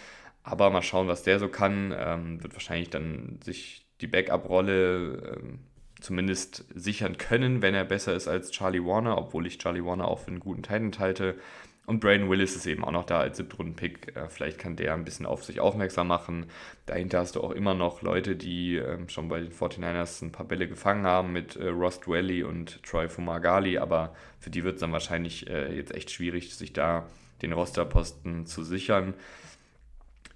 Aber 0.44 0.70
mal 0.70 0.82
schauen, 0.82 1.08
was 1.08 1.24
der 1.24 1.40
so 1.40 1.48
kann. 1.48 1.94
Ähm, 1.98 2.44
wird 2.44 2.54
wahrscheinlich 2.54 2.90
dann 2.90 3.40
sich 3.44 3.86
die 4.02 4.08
Backup-Rolle 4.08 5.38
ähm, 5.38 5.60
zumindest 6.00 6.66
sichern 6.74 7.18
können, 7.18 7.62
wenn 7.62 7.76
er 7.76 7.86
besser 7.86 8.16
ist 8.16 8.28
als 8.28 8.52
Charlie 8.52 8.84
Warner, 8.84 9.18
obwohl 9.18 9.46
ich 9.46 9.60
Charlie 9.60 9.86
Warner 9.86 10.08
auch 10.08 10.20
für 10.20 10.30
einen 10.30 10.40
guten 10.40 10.64
Titan 10.64 10.92
halte. 10.98 11.36
Und 11.88 12.00
Braden 12.00 12.30
Willis 12.30 12.56
ist 12.56 12.68
eben 12.68 12.84
auch 12.84 12.92
noch 12.92 13.06
da 13.06 13.20
als 13.20 13.38
Siebtrunden-Pick. 13.38 14.16
Äh, 14.16 14.30
vielleicht 14.30 14.60
kann 14.60 14.76
der 14.76 14.94
ein 14.94 15.04
bisschen 15.04 15.26
auf 15.26 15.44
sich 15.44 15.60
aufmerksam 15.60 16.08
machen. 16.08 16.46
Dahinter 16.86 17.20
hast 17.20 17.36
du 17.36 17.42
auch 17.42 17.52
immer 17.52 17.74
noch 17.74 18.02
Leute, 18.02 18.36
die 18.36 18.76
ähm, 18.76 19.10
schon 19.10 19.28
bei 19.28 19.40
den 19.40 19.52
49ers 19.52 20.24
ein 20.24 20.32
paar 20.32 20.46
Bälle 20.46 20.68
gefangen 20.68 21.06
haben 21.06 21.34
mit 21.34 21.56
äh, 21.56 21.68
Ross 21.68 22.00
Dwelly 22.00 22.44
und 22.44 22.84
Troy 22.84 23.10
Fumagali. 23.10 23.80
Aber 23.80 24.16
für 24.40 24.52
die 24.52 24.64
wird 24.64 24.76
es 24.76 24.82
dann 24.82 24.92
wahrscheinlich 24.92 25.50
äh, 25.50 25.76
jetzt 25.76 25.94
echt 25.94 26.12
schwierig, 26.12 26.56
sich 26.56 26.72
da 26.72 27.08
den 27.42 27.54
Rosterposten 27.54 28.46
zu 28.46 28.64
sichern, 28.64 29.16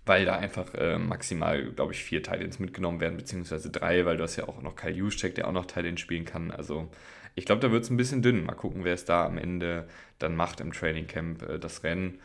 weil 0.05 0.25
da 0.25 0.35
einfach 0.35 0.73
äh, 0.73 0.97
maximal, 0.97 1.63
glaube 1.71 1.93
ich, 1.93 2.03
vier 2.03 2.23
Titans 2.23 2.59
mitgenommen 2.59 2.99
werden, 2.99 3.17
beziehungsweise 3.17 3.69
drei, 3.69 4.05
weil 4.05 4.17
du 4.17 4.23
hast 4.23 4.35
ja 4.35 4.47
auch 4.47 4.61
noch 4.61 4.75
Kyle 4.75 4.91
Juszczyk, 4.91 5.35
der 5.35 5.47
auch 5.47 5.51
noch 5.51 5.65
Titans 5.65 5.99
spielen 5.99 6.25
kann. 6.25 6.51
Also 6.51 6.89
ich 7.35 7.45
glaube, 7.45 7.61
da 7.61 7.71
wird 7.71 7.83
es 7.83 7.89
ein 7.89 7.97
bisschen 7.97 8.21
dünn. 8.21 8.45
Mal 8.45 8.53
gucken, 8.53 8.83
wer 8.83 8.93
es 8.93 9.05
da 9.05 9.25
am 9.25 9.37
Ende 9.37 9.87
dann 10.19 10.35
macht 10.35 10.61
im 10.61 10.71
Training 10.71 11.07
Camp, 11.07 11.41
äh, 11.43 11.59
das 11.59 11.83
Rennen. 11.83 12.19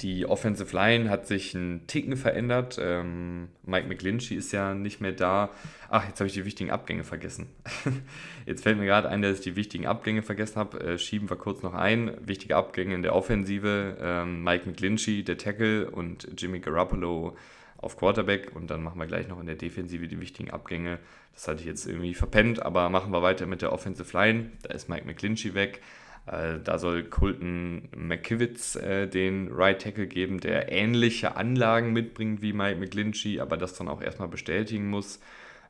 Die 0.00 0.24
Offensive 0.24 0.74
Line 0.74 1.10
hat 1.10 1.26
sich 1.26 1.54
ein 1.54 1.86
Ticken 1.86 2.16
verändert. 2.16 2.78
Ähm, 2.80 3.48
Mike 3.64 3.86
McGlinchey 3.86 4.34
ist 4.34 4.50
ja 4.52 4.74
nicht 4.74 5.00
mehr 5.00 5.12
da. 5.12 5.50
Ach, 5.90 6.06
jetzt 6.08 6.20
habe 6.20 6.28
ich 6.28 6.32
die 6.32 6.46
wichtigen 6.46 6.70
Abgänge 6.70 7.04
vergessen. 7.04 7.48
jetzt 8.46 8.62
fällt 8.62 8.78
mir 8.78 8.86
gerade 8.86 9.08
ein, 9.10 9.20
dass 9.20 9.38
ich 9.38 9.44
die 9.44 9.56
wichtigen 9.56 9.86
Abgänge 9.86 10.22
vergessen 10.22 10.56
habe. 10.56 10.80
Äh, 10.80 10.98
schieben 10.98 11.28
wir 11.28 11.36
kurz 11.36 11.62
noch 11.62 11.74
ein. 11.74 12.12
Wichtige 12.26 12.56
Abgänge 12.56 12.94
in 12.94 13.02
der 13.02 13.14
Offensive. 13.14 13.98
Ähm, 14.00 14.42
Mike 14.42 14.68
McGlinchey, 14.68 15.22
der 15.22 15.36
Tackle 15.36 15.90
und 15.90 16.28
Jimmy 16.40 16.60
Garoppolo 16.60 17.36
auf 17.82 17.96
Quarterback. 17.96 18.54
Und 18.54 18.70
dann 18.70 18.82
machen 18.82 18.98
wir 18.98 19.06
gleich 19.06 19.28
noch 19.28 19.40
in 19.40 19.46
der 19.46 19.56
Defensive 19.56 20.06
die 20.08 20.20
wichtigen 20.20 20.50
Abgänge. 20.50 20.98
Das 21.34 21.48
hatte 21.48 21.60
ich 21.60 21.66
jetzt 21.66 21.86
irgendwie 21.86 22.14
verpennt, 22.14 22.62
aber 22.62 22.88
machen 22.90 23.12
wir 23.12 23.22
weiter 23.22 23.46
mit 23.46 23.62
der 23.62 23.72
Offensive 23.72 24.16
Line. 24.16 24.50
Da 24.62 24.74
ist 24.74 24.88
Mike 24.88 25.06
McGlinchey 25.06 25.54
weg. 25.54 25.80
Äh, 26.26 26.58
da 26.62 26.78
soll 26.78 27.04
Colton 27.04 27.88
McKivitz 27.96 28.76
äh, 28.76 29.06
den 29.06 29.48
Right 29.50 29.80
Tackle 29.80 30.06
geben, 30.06 30.40
der 30.40 30.70
ähnliche 30.70 31.36
Anlagen 31.36 31.92
mitbringt 31.92 32.42
wie 32.42 32.52
Mike 32.52 32.78
McGlinchey, 32.78 33.40
aber 33.40 33.56
das 33.56 33.74
dann 33.74 33.88
auch 33.88 34.02
erstmal 34.02 34.28
bestätigen 34.28 34.90
muss. 34.90 35.20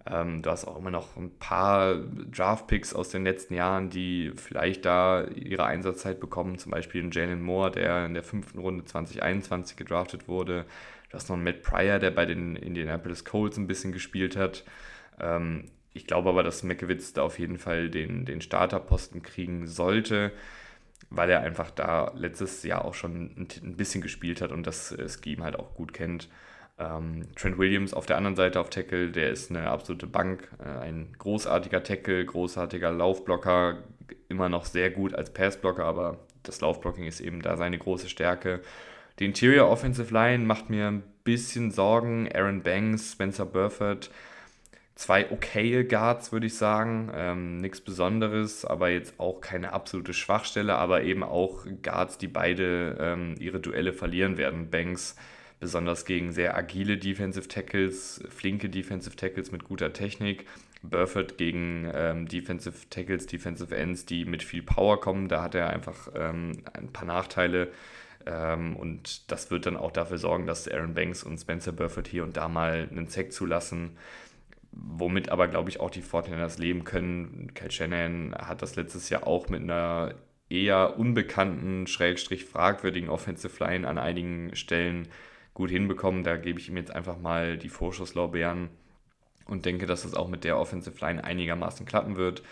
Ähm, 0.07 0.43
du 0.43 0.51
hast 0.51 0.67
auch 0.67 0.79
immer 0.79 0.91
noch 0.91 1.17
ein 1.17 1.31
paar 1.39 1.97
Draft-Picks 1.97 2.95
aus 2.95 3.11
den 3.11 3.23
letzten 3.23 3.55
Jahren, 3.55 3.91
die 3.91 4.33
vielleicht 4.35 4.87
da 4.87 5.25
ihre 5.25 5.65
Einsatzzeit 5.65 6.21
bekommen. 6.21 6.59
Zum 6.59 6.73
Beispiel 6.73 7.09
Jalen 7.13 7.43
Moore, 7.43 7.71
der 7.71 8.07
in 8.07 8.15
der 8.15 8.23
fünften 8.23 8.59
Runde 8.59 8.85
2021 8.85 9.77
gedraftet 9.77 10.27
wurde. 10.27 10.65
Du 11.11 11.17
hast 11.17 11.29
noch 11.29 11.37
einen 11.37 11.45
Matt 11.45 11.63
Pryor, 11.63 11.99
der 11.99 12.13
bei 12.13 12.25
den 12.25 12.57
Indianapolis 12.57 13.25
Colts 13.25 13.57
ein 13.57 13.67
bisschen 13.67 13.93
gespielt 13.93 14.37
hat. 14.37 14.65
Ähm, 15.21 15.65
ich 15.93 16.07
glaube 16.07 16.29
aber, 16.29 16.43
dass 16.43 16.63
Meckewitz 16.63 17.13
da 17.13 17.23
auf 17.23 17.39
jeden 17.39 17.59
Fall 17.59 17.91
den, 17.91 18.25
den 18.25 18.41
Starterposten 18.41 19.23
kriegen 19.23 19.67
sollte, 19.67 20.31
weil 21.11 21.29
er 21.29 21.41
einfach 21.41 21.71
da 21.73 22.13
letztes 22.15 22.63
Jahr 22.63 22.85
auch 22.85 22.95
schon 22.95 23.25
ein, 23.37 23.49
ein 23.63 23.77
bisschen 23.77 24.01
gespielt 24.01 24.41
hat 24.41 24.53
und 24.53 24.67
das 24.67 24.97
Scheme 25.09 25.43
halt 25.43 25.59
auch 25.59 25.75
gut 25.75 25.93
kennt. 25.93 26.29
Ähm, 26.79 27.27
Trent 27.35 27.59
Williams 27.59 27.93
auf 27.93 28.07
der 28.07 28.17
anderen 28.17 28.37
Seite 28.37 28.61
auf 28.61 28.71
Tackle, 28.71 29.11
der 29.11 29.31
ist 29.31 29.51
eine 29.51 29.69
absolute 29.69 30.07
Bank, 30.07 30.49
äh, 30.65 30.69
ein 30.69 31.13
großartiger 31.19 31.83
Tackle, 31.83 32.25
großartiger 32.25 32.93
Laufblocker, 32.93 33.83
immer 34.29 34.49
noch 34.49 34.65
sehr 34.65 34.91
gut 34.91 35.15
als 35.15 35.31
Passblocker, 35.31 35.85
aber 35.85 36.19
das 36.45 36.61
Laufblocking 36.61 37.05
ist 37.05 37.21
eben 37.21 37.43
da 37.43 37.57
seine 37.57 37.79
große 37.79 38.09
Stärke. 38.09 38.61
Die 39.21 39.27
Interior 39.27 39.69
Offensive 39.69 40.13
Line 40.15 40.47
macht 40.47 40.71
mir 40.71 40.89
ein 40.89 41.03
bisschen 41.25 41.71
Sorgen. 41.71 42.27
Aaron 42.33 42.63
Banks, 42.63 43.13
Spencer 43.13 43.45
Burford, 43.45 44.11
zwei 44.95 45.31
okaye 45.31 45.85
Guards, 45.85 46.33
würde 46.33 46.47
ich 46.47 46.57
sagen. 46.57 47.13
Ähm, 47.15 47.59
Nichts 47.59 47.83
Besonderes, 47.83 48.65
aber 48.65 48.89
jetzt 48.89 49.21
auch 49.21 49.43
keine 49.43 49.75
absolute 49.75 50.15
Schwachstelle, 50.15 50.75
aber 50.75 51.03
eben 51.03 51.23
auch 51.23 51.67
Guards, 51.83 52.17
die 52.17 52.29
beide 52.29 52.97
ähm, 52.99 53.35
ihre 53.39 53.61
Duelle 53.61 53.93
verlieren 53.93 54.39
werden. 54.39 54.71
Banks 54.71 55.17
besonders 55.61 56.07
gegen 56.07 56.33
sehr 56.33 56.57
agile 56.57 56.97
Defensive 56.97 57.47
Tackles, 57.47 58.25
flinke 58.31 58.71
Defensive 58.71 59.17
Tackles 59.17 59.53
mit 59.53 59.65
guter 59.65 59.93
Technik. 59.93 60.47
Burford 60.83 61.37
gegen 61.37 61.91
ähm, 61.95 62.27
Defensive 62.27 62.89
Tackles, 62.89 63.27
Defensive 63.27 63.77
Ends, 63.77 64.07
die 64.07 64.25
mit 64.25 64.43
viel 64.43 64.63
Power 64.63 64.99
kommen. 64.99 65.29
Da 65.29 65.43
hat 65.43 65.55
er 65.55 65.69
einfach 65.69 66.09
ähm, 66.15 66.63
ein 66.73 66.91
paar 66.91 67.05
Nachteile. 67.05 67.69
Ähm, 68.27 68.77
und 68.77 69.31
das 69.31 69.51
wird 69.51 69.67
dann 69.67 69.77
auch 69.77 69.91
dafür 69.91 70.19
sorgen, 70.19 70.47
dass 70.47 70.69
Aaron 70.69 70.95
Banks 70.95 71.23
und 71.23 71.39
Spencer 71.39 71.73
Burford 71.73 72.09
hier 72.09 72.25
und 72.25 72.37
da 72.37 72.49
mal 72.49 72.89
einen 72.91 73.09
Zeck 73.09 73.33
zulassen 73.33 73.97
womit 74.73 75.31
aber, 75.31 75.49
glaube 75.49 75.71
ich, 75.71 75.81
auch 75.81 75.91
die 75.91 76.03
Fortinanders 76.03 76.59
leben 76.59 76.85
können. 76.85 77.53
Kyle 77.55 77.71
Shannon 77.71 78.35
hat 78.37 78.63
das 78.63 78.77
letztes 78.77 79.11
Jahr 79.11 79.27
auch 79.27 79.49
mit 79.49 79.63
einer 79.63 80.15
eher 80.49 80.99
unbekannten, 80.99 81.87
schrägstrich 81.87 82.45
fragwürdigen 82.45 83.09
Offensive 83.09 83.63
Line 83.63 83.87
an 83.87 83.99
einigen 83.99 84.55
Stellen 84.57 85.09
gut 85.55 85.71
hinbekommen. 85.71 86.25
Da 86.25 86.37
gebe 86.37 86.59
ich 86.59 86.69
ihm 86.69 86.77
jetzt 86.77 86.95
einfach 86.95 87.19
mal 87.19 87.59
die 87.59 87.69
Vorschusslorbeeren 87.69 88.69
und 89.47 89.65
denke, 89.65 89.87
dass 89.87 90.05
es 90.05 90.15
auch 90.15 90.29
mit 90.29 90.45
der 90.45 90.59
Offensive 90.59 91.05
Line 91.05 91.23
einigermaßen 91.23 91.87
klappen 91.87 92.17
wird. 92.17 92.43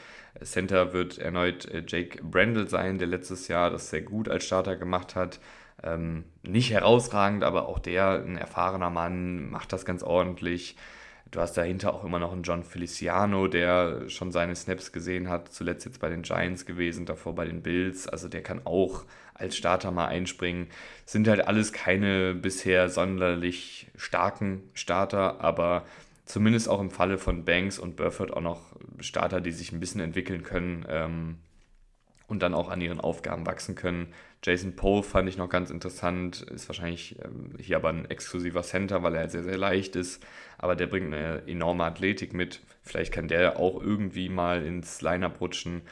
Center 0.42 0.92
wird 0.92 1.18
erneut 1.18 1.66
äh, 1.66 1.82
Jake 1.86 2.22
Brandel 2.22 2.68
sein, 2.68 2.98
der 2.98 3.08
letztes 3.08 3.48
Jahr 3.48 3.70
das 3.70 3.90
sehr 3.90 4.02
gut 4.02 4.28
als 4.28 4.44
Starter 4.44 4.76
gemacht 4.76 5.14
hat. 5.14 5.40
Ähm, 5.82 6.24
nicht 6.42 6.70
herausragend, 6.70 7.44
aber 7.44 7.68
auch 7.68 7.78
der, 7.78 8.22
ein 8.24 8.36
erfahrener 8.36 8.90
Mann, 8.90 9.50
macht 9.50 9.72
das 9.72 9.84
ganz 9.84 10.02
ordentlich. 10.02 10.76
Du 11.30 11.40
hast 11.40 11.54
dahinter 11.58 11.92
auch 11.92 12.04
immer 12.04 12.18
noch 12.18 12.32
einen 12.32 12.42
John 12.42 12.64
Feliciano, 12.64 13.48
der 13.48 14.08
schon 14.08 14.32
seine 14.32 14.56
Snaps 14.56 14.92
gesehen 14.92 15.28
hat, 15.28 15.52
zuletzt 15.52 15.84
jetzt 15.84 16.00
bei 16.00 16.08
den 16.08 16.22
Giants 16.22 16.64
gewesen, 16.64 17.04
davor 17.04 17.34
bei 17.34 17.44
den 17.44 17.62
Bills. 17.62 18.08
Also 18.08 18.28
der 18.28 18.42
kann 18.42 18.62
auch 18.64 19.04
als 19.34 19.56
Starter 19.56 19.90
mal 19.90 20.06
einspringen. 20.06 20.68
Sind 21.04 21.28
halt 21.28 21.46
alles 21.46 21.72
keine 21.72 22.34
bisher 22.34 22.88
sonderlich 22.88 23.88
starken 23.94 24.62
Starter, 24.72 25.40
aber 25.42 25.84
zumindest 26.24 26.68
auch 26.68 26.80
im 26.80 26.90
Falle 26.90 27.18
von 27.18 27.44
Banks 27.44 27.78
und 27.78 27.96
Burford 27.96 28.32
auch 28.32 28.40
noch 28.40 28.62
Starter, 29.00 29.40
die 29.40 29.52
sich 29.52 29.72
ein 29.72 29.80
bisschen 29.80 30.00
entwickeln 30.00 30.42
können 30.42 30.86
ähm, 30.88 31.36
und 32.28 32.40
dann 32.42 32.54
auch 32.54 32.68
an 32.68 32.80
ihren 32.80 33.00
Aufgaben 33.00 33.46
wachsen 33.46 33.74
können. 33.74 34.12
Jason 34.44 34.76
Poe 34.76 35.02
fand 35.02 35.28
ich 35.28 35.36
noch 35.36 35.48
ganz 35.48 35.70
interessant, 35.70 36.42
ist 36.42 36.68
wahrscheinlich 36.68 37.16
ähm, 37.24 37.54
hier 37.58 37.76
aber 37.76 37.88
ein 37.88 38.08
exklusiver 38.08 38.62
Center, 38.62 39.02
weil 39.02 39.16
er 39.16 39.28
sehr, 39.28 39.42
sehr 39.42 39.58
leicht 39.58 39.96
ist, 39.96 40.24
aber 40.58 40.76
der 40.76 40.86
bringt 40.86 41.12
eine 41.12 41.42
enorme 41.46 41.84
Athletik 41.84 42.34
mit. 42.34 42.60
Vielleicht 42.82 43.12
kann 43.12 43.28
der 43.28 43.58
auch 43.58 43.82
irgendwie 43.82 44.28
mal 44.28 44.62
ins 44.62 45.02
Line-Up 45.02 45.40
rutschen. 45.40 45.82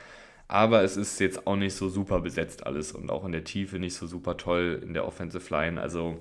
Aber 0.48 0.82
es 0.82 0.96
ist 0.96 1.18
jetzt 1.18 1.46
auch 1.46 1.56
nicht 1.56 1.74
so 1.74 1.88
super 1.88 2.20
besetzt 2.20 2.66
alles 2.66 2.92
und 2.92 3.10
auch 3.10 3.24
in 3.24 3.32
der 3.32 3.42
Tiefe 3.42 3.80
nicht 3.80 3.94
so 3.94 4.06
super 4.06 4.36
toll 4.36 4.80
in 4.80 4.94
der 4.94 5.04
Offensive 5.04 5.52
Line. 5.52 5.80
Also 5.80 6.20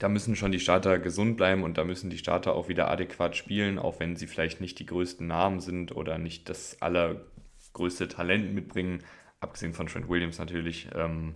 da 0.00 0.08
müssen 0.08 0.34
schon 0.34 0.50
die 0.50 0.58
Starter 0.58 0.98
gesund 0.98 1.36
bleiben 1.36 1.62
und 1.62 1.78
da 1.78 1.84
müssen 1.84 2.10
die 2.10 2.18
Starter 2.18 2.54
auch 2.54 2.68
wieder 2.68 2.90
adäquat 2.90 3.36
spielen, 3.36 3.78
auch 3.78 4.00
wenn 4.00 4.16
sie 4.16 4.26
vielleicht 4.26 4.60
nicht 4.60 4.78
die 4.80 4.86
größten 4.86 5.26
Namen 5.26 5.60
sind 5.60 5.94
oder 5.94 6.18
nicht 6.18 6.48
das 6.48 6.82
allergrößte 6.82 8.08
Talent 8.08 8.54
mitbringen 8.54 9.04
abgesehen 9.40 9.74
von 9.74 9.86
Trent 9.86 10.08
Williams 10.08 10.38
natürlich. 10.38 10.88
Ähm, 10.94 11.34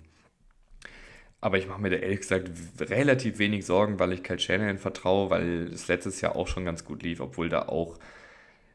aber 1.41 1.59
ich 1.59 1.67
mache 1.67 1.81
mir 1.81 1.91
da 1.91 1.97
ehrlich 1.97 2.21
gesagt 2.21 2.51
relativ 2.79 3.39
wenig 3.39 3.67
Sorgen, 3.67 3.99
weil 3.99 4.13
ich 4.13 4.23
Kyle 4.23 4.39
Shanahan 4.39 4.79
vertraue, 4.79 5.29
weil 5.29 5.69
es 5.73 5.89
letztes 5.89 6.21
Jahr 6.21 6.37
auch 6.37 6.47
schon 6.47 6.65
ganz 6.65 6.85
gut 6.85 7.03
lief, 7.03 7.21
obwohl 7.21 7.49
da 7.49 7.63
auch 7.63 7.99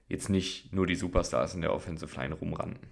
jetzt 0.09 0.29
nicht 0.29 0.73
nur 0.73 0.85
die 0.85 0.95
Superstars 0.95 1.55
in 1.55 1.61
der 1.61 1.73
Offensive 1.73 2.13
Line 2.19 2.35
rumrannten. 2.35 2.89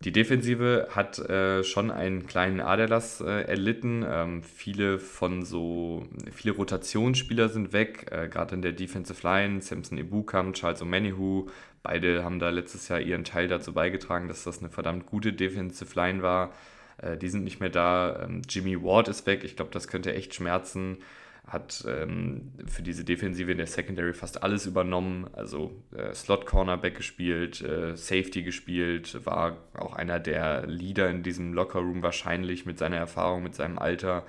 Die 0.00 0.12
Defensive 0.12 0.88
hat 0.90 1.18
äh, 1.18 1.62
schon 1.62 1.90
einen 1.92 2.26
kleinen 2.26 2.60
Aderlass 2.60 3.20
äh, 3.20 3.42
erlitten. 3.42 4.04
Ähm, 4.08 4.42
viele 4.42 4.98
von 4.98 5.44
so, 5.44 6.08
viele 6.32 6.54
Rotationsspieler 6.56 7.48
sind 7.48 7.72
weg, 7.72 8.08
äh, 8.10 8.28
gerade 8.28 8.56
in 8.56 8.62
der 8.62 8.72
Defensive 8.72 9.22
Line. 9.22 9.60
Samson 9.60 9.98
Ibukam, 9.98 10.54
Charles 10.54 10.82
O'Manihu, 10.82 11.48
beide 11.82 12.24
haben 12.24 12.38
da 12.38 12.50
letztes 12.50 12.88
Jahr 12.88 13.00
ihren 13.00 13.24
Teil 13.24 13.48
dazu 13.48 13.72
beigetragen, 13.72 14.28
dass 14.28 14.44
das 14.44 14.60
eine 14.60 14.70
verdammt 14.70 15.06
gute 15.06 15.32
Defensive 15.32 15.94
Line 15.94 16.22
war. 16.22 16.52
Äh, 16.98 17.16
die 17.16 17.28
sind 17.28 17.44
nicht 17.44 17.60
mehr 17.60 17.70
da. 17.70 18.22
Ähm, 18.24 18.42
Jimmy 18.48 18.82
Ward 18.82 19.08
ist 19.08 19.26
weg. 19.26 19.44
Ich 19.44 19.56
glaube, 19.56 19.70
das 19.72 19.88
könnte 19.88 20.14
echt 20.14 20.34
schmerzen 20.34 20.98
hat 21.46 21.84
ähm, 21.88 22.52
für 22.66 22.82
diese 22.82 23.04
Defensive 23.04 23.50
in 23.50 23.58
der 23.58 23.66
Secondary 23.66 24.14
fast 24.14 24.42
alles 24.42 24.66
übernommen. 24.66 25.28
Also 25.32 25.72
äh, 25.94 26.14
Slot 26.14 26.46
Cornerback 26.46 26.96
gespielt, 26.96 27.60
äh, 27.60 27.96
Safety 27.96 28.42
gespielt, 28.42 29.26
war 29.26 29.58
auch 29.74 29.94
einer 29.94 30.20
der 30.20 30.66
Leader 30.66 31.10
in 31.10 31.22
diesem 31.22 31.52
Lockerroom 31.52 32.02
wahrscheinlich 32.02 32.64
mit 32.64 32.78
seiner 32.78 32.96
Erfahrung, 32.96 33.42
mit 33.42 33.54
seinem 33.54 33.78
Alter 33.78 34.24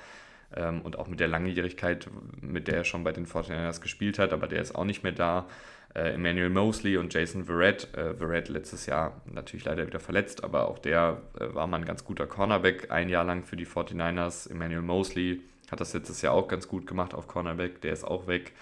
ähm, 0.55 0.81
und 0.81 0.97
auch 0.97 1.07
mit 1.07 1.19
der 1.19 1.27
Langjährigkeit, 1.27 2.09
mit 2.41 2.67
der 2.67 2.77
er 2.77 2.83
schon 2.83 3.03
bei 3.03 3.11
den 3.11 3.27
49ers 3.27 3.79
gespielt 3.79 4.17
hat, 4.17 4.33
aber 4.33 4.47
der 4.47 4.61
ist 4.61 4.73
auch 4.75 4.85
nicht 4.85 5.03
mehr 5.03 5.11
da. 5.11 5.47
Äh, 5.95 6.13
Emmanuel 6.13 6.49
Mosley 6.49 6.97
und 6.97 7.13
Jason 7.13 7.45
Verrett. 7.45 7.93
Äh, 7.95 8.15
Verrett 8.15 8.49
letztes 8.49 8.85
Jahr 8.85 9.21
natürlich 9.25 9.65
leider 9.65 9.85
wieder 9.85 9.99
verletzt, 9.99 10.43
aber 10.43 10.67
auch 10.67 10.79
der 10.79 11.21
äh, 11.39 11.53
war 11.53 11.67
mal 11.67 11.77
ein 11.77 11.85
ganz 11.85 12.03
guter 12.03 12.25
Cornerback 12.25 12.91
ein 12.91 13.09
Jahr 13.09 13.23
lang 13.23 13.43
für 13.43 13.55
die 13.55 13.67
49ers. 13.67 14.49
Emmanuel 14.49 14.81
Mosley 14.81 15.41
hat 15.71 15.79
das 15.79 15.93
letztes 15.93 16.21
Jahr 16.21 16.33
auch 16.33 16.47
ganz 16.47 16.67
gut 16.67 16.87
gemacht 16.87 17.13
auf 17.13 17.27
Cornerback, 17.27 17.81
der 17.81 17.93
ist 17.93 18.03
auch 18.03 18.27
weg. 18.27 18.53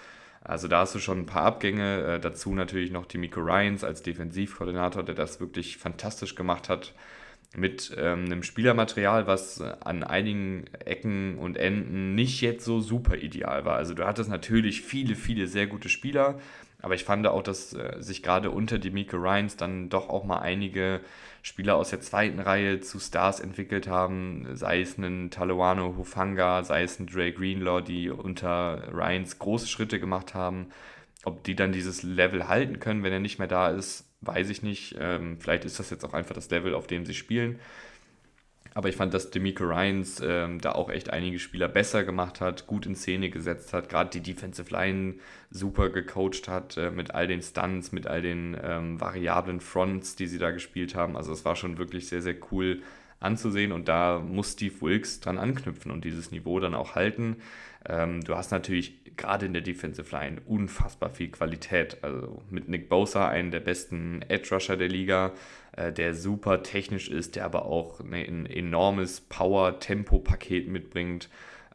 Also 0.44 0.66
da 0.68 0.80
hast 0.80 0.94
du 0.94 0.98
schon 0.98 1.20
ein 1.20 1.26
paar 1.26 1.44
Abgänge. 1.44 2.02
Äh, 2.16 2.20
dazu 2.20 2.54
natürlich 2.54 2.90
noch 2.90 3.06
die 3.06 3.18
Miko 3.18 3.40
Ryans 3.40 3.84
als 3.84 4.02
Defensivkoordinator, 4.02 5.02
der 5.02 5.14
das 5.14 5.40
wirklich 5.40 5.78
fantastisch 5.78 6.34
gemacht 6.34 6.68
hat. 6.68 6.92
mit 7.54 7.94
ähm, 7.98 8.24
einem 8.24 8.42
Spielermaterial, 8.42 9.26
was 9.26 9.60
an 9.60 10.04
einigen 10.04 10.64
Ecken 10.86 11.36
und 11.36 11.58
Enden 11.58 12.14
nicht 12.14 12.40
jetzt 12.40 12.64
so 12.64 12.80
super 12.80 13.16
ideal 13.16 13.66
war. 13.66 13.76
Also 13.76 13.92
du 13.92 14.06
hattest 14.06 14.30
natürlich 14.30 14.80
viele, 14.80 15.16
viele 15.16 15.46
sehr 15.46 15.66
gute 15.66 15.90
Spieler, 15.90 16.38
aber 16.82 16.94
ich 16.94 17.04
fand 17.04 17.26
auch, 17.28 17.42
dass 17.42 17.72
äh, 17.72 17.96
sich 18.00 18.22
gerade 18.22 18.50
unter 18.50 18.78
die 18.78 18.90
Mika 18.90 19.16
Ryans 19.16 19.56
dann 19.56 19.88
doch 19.88 20.08
auch 20.08 20.24
mal 20.24 20.40
einige 20.40 21.00
Spieler 21.42 21.76
aus 21.76 21.90
der 21.90 22.00
zweiten 22.00 22.40
Reihe 22.40 22.80
zu 22.80 22.98
Stars 22.98 23.40
entwickelt 23.40 23.86
haben, 23.86 24.48
sei 24.54 24.80
es 24.80 24.98
ein 24.98 25.30
Talawano 25.30 25.96
Hufanga, 25.96 26.64
sei 26.64 26.82
es 26.82 26.98
ein 26.98 27.06
Dre 27.06 27.32
Greenlaw, 27.32 27.82
die 27.82 28.10
unter 28.10 28.92
Ryans 28.92 29.38
große 29.38 29.68
Schritte 29.68 30.00
gemacht 30.00 30.34
haben. 30.34 30.66
Ob 31.24 31.44
die 31.44 31.54
dann 31.54 31.70
dieses 31.70 32.02
Level 32.02 32.48
halten 32.48 32.80
können, 32.80 33.04
wenn 33.04 33.12
er 33.12 33.20
nicht 33.20 33.38
mehr 33.38 33.48
da 33.48 33.68
ist, 33.68 34.04
weiß 34.22 34.50
ich 34.50 34.62
nicht. 34.62 34.96
Ähm, 34.98 35.38
vielleicht 35.38 35.64
ist 35.64 35.78
das 35.78 35.90
jetzt 35.90 36.04
auch 36.04 36.14
einfach 36.14 36.34
das 36.34 36.50
Level, 36.50 36.74
auf 36.74 36.88
dem 36.88 37.06
sie 37.06 37.14
spielen. 37.14 37.60
Aber 38.74 38.88
ich 38.88 38.96
fand, 38.96 39.12
dass 39.12 39.30
Demico 39.30 39.64
Ryans 39.64 40.22
ähm, 40.24 40.60
da 40.60 40.72
auch 40.72 40.88
echt 40.88 41.10
einige 41.12 41.38
Spieler 41.38 41.68
besser 41.68 42.04
gemacht 42.04 42.40
hat, 42.40 42.66
gut 42.66 42.86
in 42.86 42.94
Szene 42.94 43.28
gesetzt 43.28 43.72
hat, 43.72 43.88
gerade 43.88 44.10
die 44.10 44.20
Defensive 44.20 44.70
Line 44.70 45.14
super 45.50 45.90
gecoacht 45.90 46.48
hat, 46.48 46.76
äh, 46.78 46.90
mit 46.90 47.14
all 47.14 47.26
den 47.26 47.42
Stunts, 47.42 47.92
mit 47.92 48.06
all 48.06 48.22
den 48.22 48.56
ähm, 48.62 49.00
variablen 49.00 49.60
Fronts, 49.60 50.16
die 50.16 50.26
sie 50.26 50.38
da 50.38 50.50
gespielt 50.50 50.94
haben. 50.94 51.16
Also 51.16 51.32
es 51.32 51.44
war 51.44 51.54
schon 51.54 51.76
wirklich 51.76 52.08
sehr, 52.08 52.22
sehr 52.22 52.36
cool 52.50 52.82
anzusehen 53.20 53.72
und 53.72 53.88
da 53.88 54.18
muss 54.18 54.52
Steve 54.52 54.80
Wilkes 54.80 55.20
dran 55.20 55.38
anknüpfen 55.38 55.92
und 55.92 56.04
dieses 56.04 56.30
Niveau 56.30 56.58
dann 56.58 56.74
auch 56.74 56.94
halten. 56.94 57.36
Ähm, 57.88 58.22
du 58.22 58.36
hast 58.36 58.50
natürlich 58.50 59.16
gerade 59.16 59.46
in 59.46 59.52
der 59.52 59.62
Defensive 59.62 60.14
Line 60.14 60.40
unfassbar 60.46 61.10
viel 61.10 61.28
Qualität. 61.28 61.98
Also 62.02 62.42
mit 62.50 62.68
Nick 62.68 62.88
Bosa, 62.88 63.28
einen 63.28 63.50
der 63.50 63.60
besten 63.60 64.22
Edge 64.28 64.54
Rusher 64.54 64.76
der 64.76 64.88
Liga, 64.88 65.32
äh, 65.76 65.92
der 65.92 66.14
super 66.14 66.62
technisch 66.62 67.08
ist, 67.08 67.36
der 67.36 67.44
aber 67.44 67.66
auch 67.66 68.02
ne, 68.02 68.24
ein 68.24 68.46
enormes 68.46 69.20
Power-Tempo-Paket 69.20 70.68
mitbringt. 70.68 71.28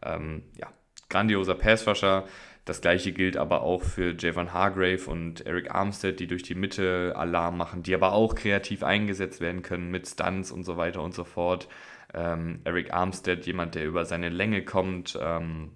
Ähm, 0.03 0.43
ja, 0.55 0.67
grandioser 1.09 1.55
Pass 1.55 1.87
Rusher. 1.87 2.25
Das 2.65 2.81
gleiche 2.81 3.13
gilt 3.13 3.37
aber 3.37 3.61
auch 3.61 3.81
für 3.81 4.13
Javon 4.17 4.51
Hargrave 4.51 5.09
und 5.09 5.45
Eric 5.45 5.71
Armstead, 5.73 6.19
die 6.19 6.27
durch 6.27 6.43
die 6.43 6.53
Mitte 6.53 7.13
Alarm 7.15 7.57
machen, 7.57 7.81
die 7.81 7.95
aber 7.95 8.11
auch 8.11 8.35
kreativ 8.35 8.83
eingesetzt 8.83 9.39
werden 9.39 9.61
können 9.61 9.89
mit 9.89 10.05
Stunts 10.05 10.51
und 10.51 10.65
so 10.65 10.75
weiter 10.75 11.01
und 11.01 11.13
so 11.13 11.23
fort. 11.23 11.69
Ähm, 12.13 12.59
Eric 12.65 12.93
Armstead, 12.93 13.45
jemand, 13.45 13.75
der 13.75 13.85
über 13.85 14.03
seine 14.03 14.27
Länge 14.27 14.65
kommt, 14.65 15.17
ähm, 15.21 15.71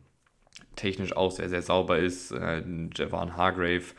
technisch 0.75 1.15
auch 1.15 1.31
sehr, 1.31 1.47
sehr 1.47 1.61
sauber 1.61 1.97
ist. 1.97 2.31
Äh, 2.31 2.61
Javon 2.93 3.37
Hargrave, 3.37 3.93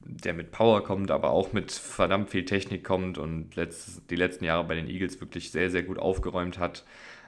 der 0.00 0.34
mit 0.34 0.50
Power 0.50 0.82
kommt, 0.82 1.10
aber 1.10 1.30
auch 1.30 1.52
mit 1.52 1.72
verdammt 1.72 2.30
viel 2.30 2.44
Technik 2.44 2.84
kommt 2.84 3.18
und 3.18 3.54
letzt, 3.56 4.10
die 4.10 4.16
letzten 4.16 4.44
Jahre 4.44 4.64
bei 4.64 4.74
den 4.74 4.88
Eagles 4.88 5.20
wirklich 5.20 5.50
sehr, 5.50 5.70
sehr 5.70 5.82
gut 5.82 5.98
aufgeräumt 5.98 6.58
hat. 6.58 6.84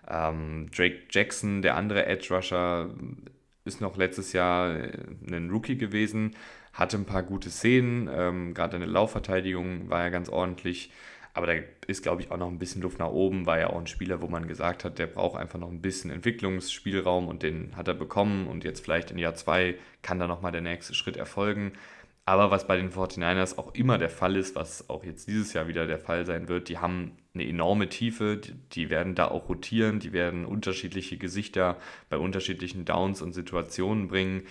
Ähm, 0.09 0.69
Drake 0.75 1.03
Jackson, 1.11 1.63
der 1.63 1.77
andere 1.77 2.07
Edge 2.07 2.35
Rusher, 2.35 2.91
ist 3.65 3.81
noch 3.81 3.97
letztes 3.97 4.33
Jahr 4.33 4.75
äh, 4.77 4.93
ein 5.31 5.51
Rookie 5.51 5.77
gewesen, 5.77 6.35
hatte 6.73 6.97
ein 6.97 7.07
paar 7.07 7.23
gute 7.23 7.51
Szenen, 7.51 8.09
ähm, 8.13 8.55
gerade 8.55 8.77
in 8.77 8.83
der 8.83 8.91
Laufverteidigung 8.91 9.89
war 9.91 10.03
er 10.03 10.11
ganz 10.11 10.29
ordentlich. 10.29 10.91
Aber 11.35 11.47
da 11.47 11.55
ist, 11.87 12.03
glaube 12.03 12.21
ich, 12.21 12.31
auch 12.31 12.37
noch 12.37 12.49
ein 12.49 12.59
bisschen 12.59 12.83
Luft 12.83 12.99
nach 12.99 13.09
oben, 13.09 13.47
war 13.47 13.59
ja 13.59 13.71
auch 13.71 13.79
ein 13.79 13.87
Spieler, 13.87 14.21
wo 14.21 14.29
man 14.29 14.47
gesagt 14.49 14.85
hat, 14.85 14.99
der 14.99 15.07
braucht 15.07 15.41
einfach 15.41 15.59
noch 15.59 15.71
ein 15.71 15.81
bisschen 15.81 16.11
Entwicklungsspielraum 16.11 17.27
und 17.27 17.43
den 17.43 17.75
hat 17.75 17.89
er 17.89 17.95
bekommen 17.95 18.47
und 18.49 18.65
jetzt 18.65 18.85
vielleicht 18.85 19.11
in 19.11 19.19
Jahr 19.19 19.35
zwei 19.35 19.77
kann 20.03 20.19
da 20.19 20.27
nochmal 20.27 20.53
der 20.53 20.61
nächste 20.61 20.93
Schritt 20.95 21.17
erfolgen. 21.17 21.73
Aber 22.25 22.53
was 22.53 22.69
bei 22.69 22.77
den 22.77 22.91
49ers 22.93 23.59
auch 23.59 23.75
immer 23.75 23.99
der 23.99 24.09
Fall 24.09 24.37
ist, 24.37 24.55
was 24.55 24.89
auch 24.89 25.05
jetzt 25.05 25.27
dieses 25.27 25.53
Jahr 25.55 25.67
wieder 25.67 25.89
der 25.89 25.99
Fall 25.99 26.25
sein 26.25 26.49
wird, 26.49 26.69
die 26.69 26.79
haben 26.79 27.17
eine 27.35 27.49
enorme 27.49 27.89
Tiefe, 27.89 28.41
die, 28.73 28.91
werden 28.91 29.17
da 29.17 29.29
auch 29.29 29.49
rotieren, 29.49 29.99
die 29.99 30.13
werden 30.13 30.45
unterschiedliche 30.45 31.17
Gesichter 31.17 31.79
bei 32.11 32.19
unterschiedlichen 32.19 32.85
Downs 32.85 33.23
und 33.23 33.33
Situationen 33.33 34.07
bringen. 34.07 34.43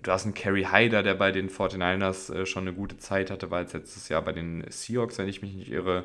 Du 0.00 0.12
hast 0.12 0.24
einen 0.24 0.34
Kerry 0.34 0.68
Hyder, 0.70 1.02
der 1.02 1.14
bei 1.14 1.32
den 1.32 1.48
49ers 1.48 2.32
äh, 2.32 2.46
schon 2.46 2.68
eine 2.68 2.76
gute 2.76 2.98
Zeit 2.98 3.30
hatte, 3.30 3.50
war 3.50 3.62
jetzt 3.62 3.72
letztes 3.72 4.08
Jahr 4.08 4.22
bei 4.22 4.32
den 4.32 4.64
Seahawks, 4.68 5.18
wenn 5.18 5.28
ich 5.28 5.42
mich 5.42 5.54
nicht 5.54 5.72
irre. 5.72 6.04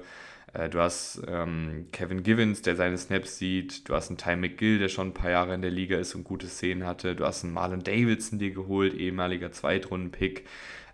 Äh, 0.54 0.70
du 0.70 0.80
hast 0.80 1.22
ähm, 1.28 1.88
Kevin 1.92 2.24
Givens, 2.24 2.62
der 2.62 2.76
seine 2.76 2.98
Snaps 2.98 3.38
sieht. 3.38 3.88
Du 3.90 3.94
hast 3.94 4.10
einen 4.10 4.18
Ty 4.18 4.38
McGill, 4.38 4.80
der 4.80 4.90
schon 4.90 5.10
ein 5.10 5.14
paar 5.14 5.30
Jahre 5.30 5.54
in 5.54 5.62
der 5.62 5.72
Liga 5.72 5.98
ist 5.98 6.16
und 6.16 6.24
gute 6.24 6.48
Szenen 6.48 6.86
hatte. 6.86 7.16
Du 7.16 7.26
hast 7.26 7.44
einen 7.44 7.54
Marlon 7.54 7.84
Davidson 7.84 8.40
dir 8.40 8.52
geholt, 8.52 8.94
ehemaliger 8.94 9.52
Zweitrunden-Pick. 9.52 10.46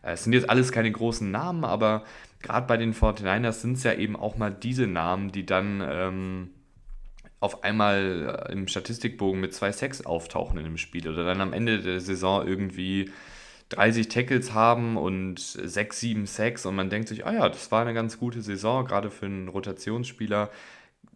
Äh, 0.08 0.14
es 0.14 0.24
sind 0.24 0.34
jetzt 0.34 0.50
alles 0.50 0.72
keine 0.72 0.92
großen 0.92 1.30
Namen, 1.30 1.66
aber 1.66 2.04
gerade 2.42 2.68
bei 2.68 2.78
den 2.78 2.94
49ers 2.94 3.62
sind 3.62 3.78
es 3.78 3.84
ja 3.84 3.94
eben 3.94 4.16
auch 4.16 4.38
mal 4.38 4.52
diese 4.52 4.88
Namen, 4.88 5.32
die 5.32 5.46
dann 5.46 5.84
ähm, 5.88 6.50
auf 7.40 7.64
einmal 7.64 8.48
äh, 8.48 8.52
im 8.52 8.68
Statistikbogen 8.68 9.40
mit 9.40 9.54
zwei 9.54 9.72
Sacks 9.72 10.06
auftauchen 10.06 10.58
in 10.58 10.64
dem 10.64 10.78
Spiel 10.78 11.08
oder 11.08 11.26
dann 11.26 11.42
am 11.42 11.54
Ende 11.54 11.80
der 11.80 12.00
Saison 12.00 12.48
irgendwie 12.48 13.12
30 13.70 14.08
Tackles 14.08 14.54
haben 14.54 14.98
und 14.98 15.40
6, 15.40 16.00
7 16.00 16.26
Sacks 16.26 16.66
und 16.66 16.76
man 16.76 16.90
denkt 16.90 17.10
sich, 17.10 17.26
ah 17.26 17.34
ja, 17.34 17.50
das 17.50 17.72
war 17.72 17.82
eine 17.82 17.94
ganz 17.94 18.18
gute 18.18 18.42
Saison, 18.42 18.86
gerade 18.86 19.12
für 19.12 19.26
einen 19.26 19.50
Rotationsspieler. 19.50 20.50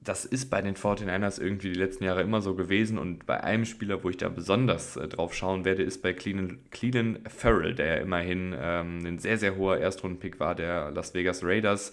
Das 0.03 0.25
ist 0.25 0.49
bei 0.49 0.61
den 0.61 0.75
49ers 0.75 1.39
irgendwie 1.39 1.71
die 1.71 1.79
letzten 1.79 2.05
Jahre 2.05 2.23
immer 2.23 2.41
so 2.41 2.55
gewesen 2.55 2.97
und 2.97 3.27
bei 3.27 3.43
einem 3.43 3.65
Spieler, 3.65 4.03
wo 4.03 4.09
ich 4.09 4.17
da 4.17 4.29
besonders 4.29 4.97
äh, 4.97 5.07
drauf 5.07 5.35
schauen 5.35 5.63
werde, 5.63 5.83
ist 5.83 6.01
bei 6.01 6.13
Cleveland, 6.13 6.71
Cleveland 6.71 7.19
Farrell, 7.31 7.75
der 7.75 7.85
ja 7.85 7.95
immerhin 8.01 8.55
ähm, 8.59 9.05
ein 9.05 9.19
sehr, 9.19 9.37
sehr 9.37 9.57
hoher 9.57 9.77
Erstrundenpick 9.77 10.39
war 10.39 10.55
der 10.55 10.91
Las 10.91 11.13
Vegas 11.13 11.43
Raiders 11.43 11.91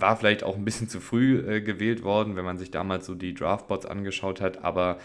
war 0.00 0.16
vielleicht 0.16 0.42
auch 0.42 0.56
ein 0.56 0.64
bisschen 0.64 0.88
zu 0.88 1.00
früh 1.00 1.38
äh, 1.38 1.60
gewählt 1.60 2.02
worden, 2.02 2.36
wenn 2.36 2.44
man 2.44 2.58
sich 2.58 2.70
damals 2.70 3.06
so 3.06 3.14
die 3.14 3.34
Draftbots 3.34 3.86
angeschaut 3.86 4.40
hat, 4.40 4.64
aber 4.64 4.98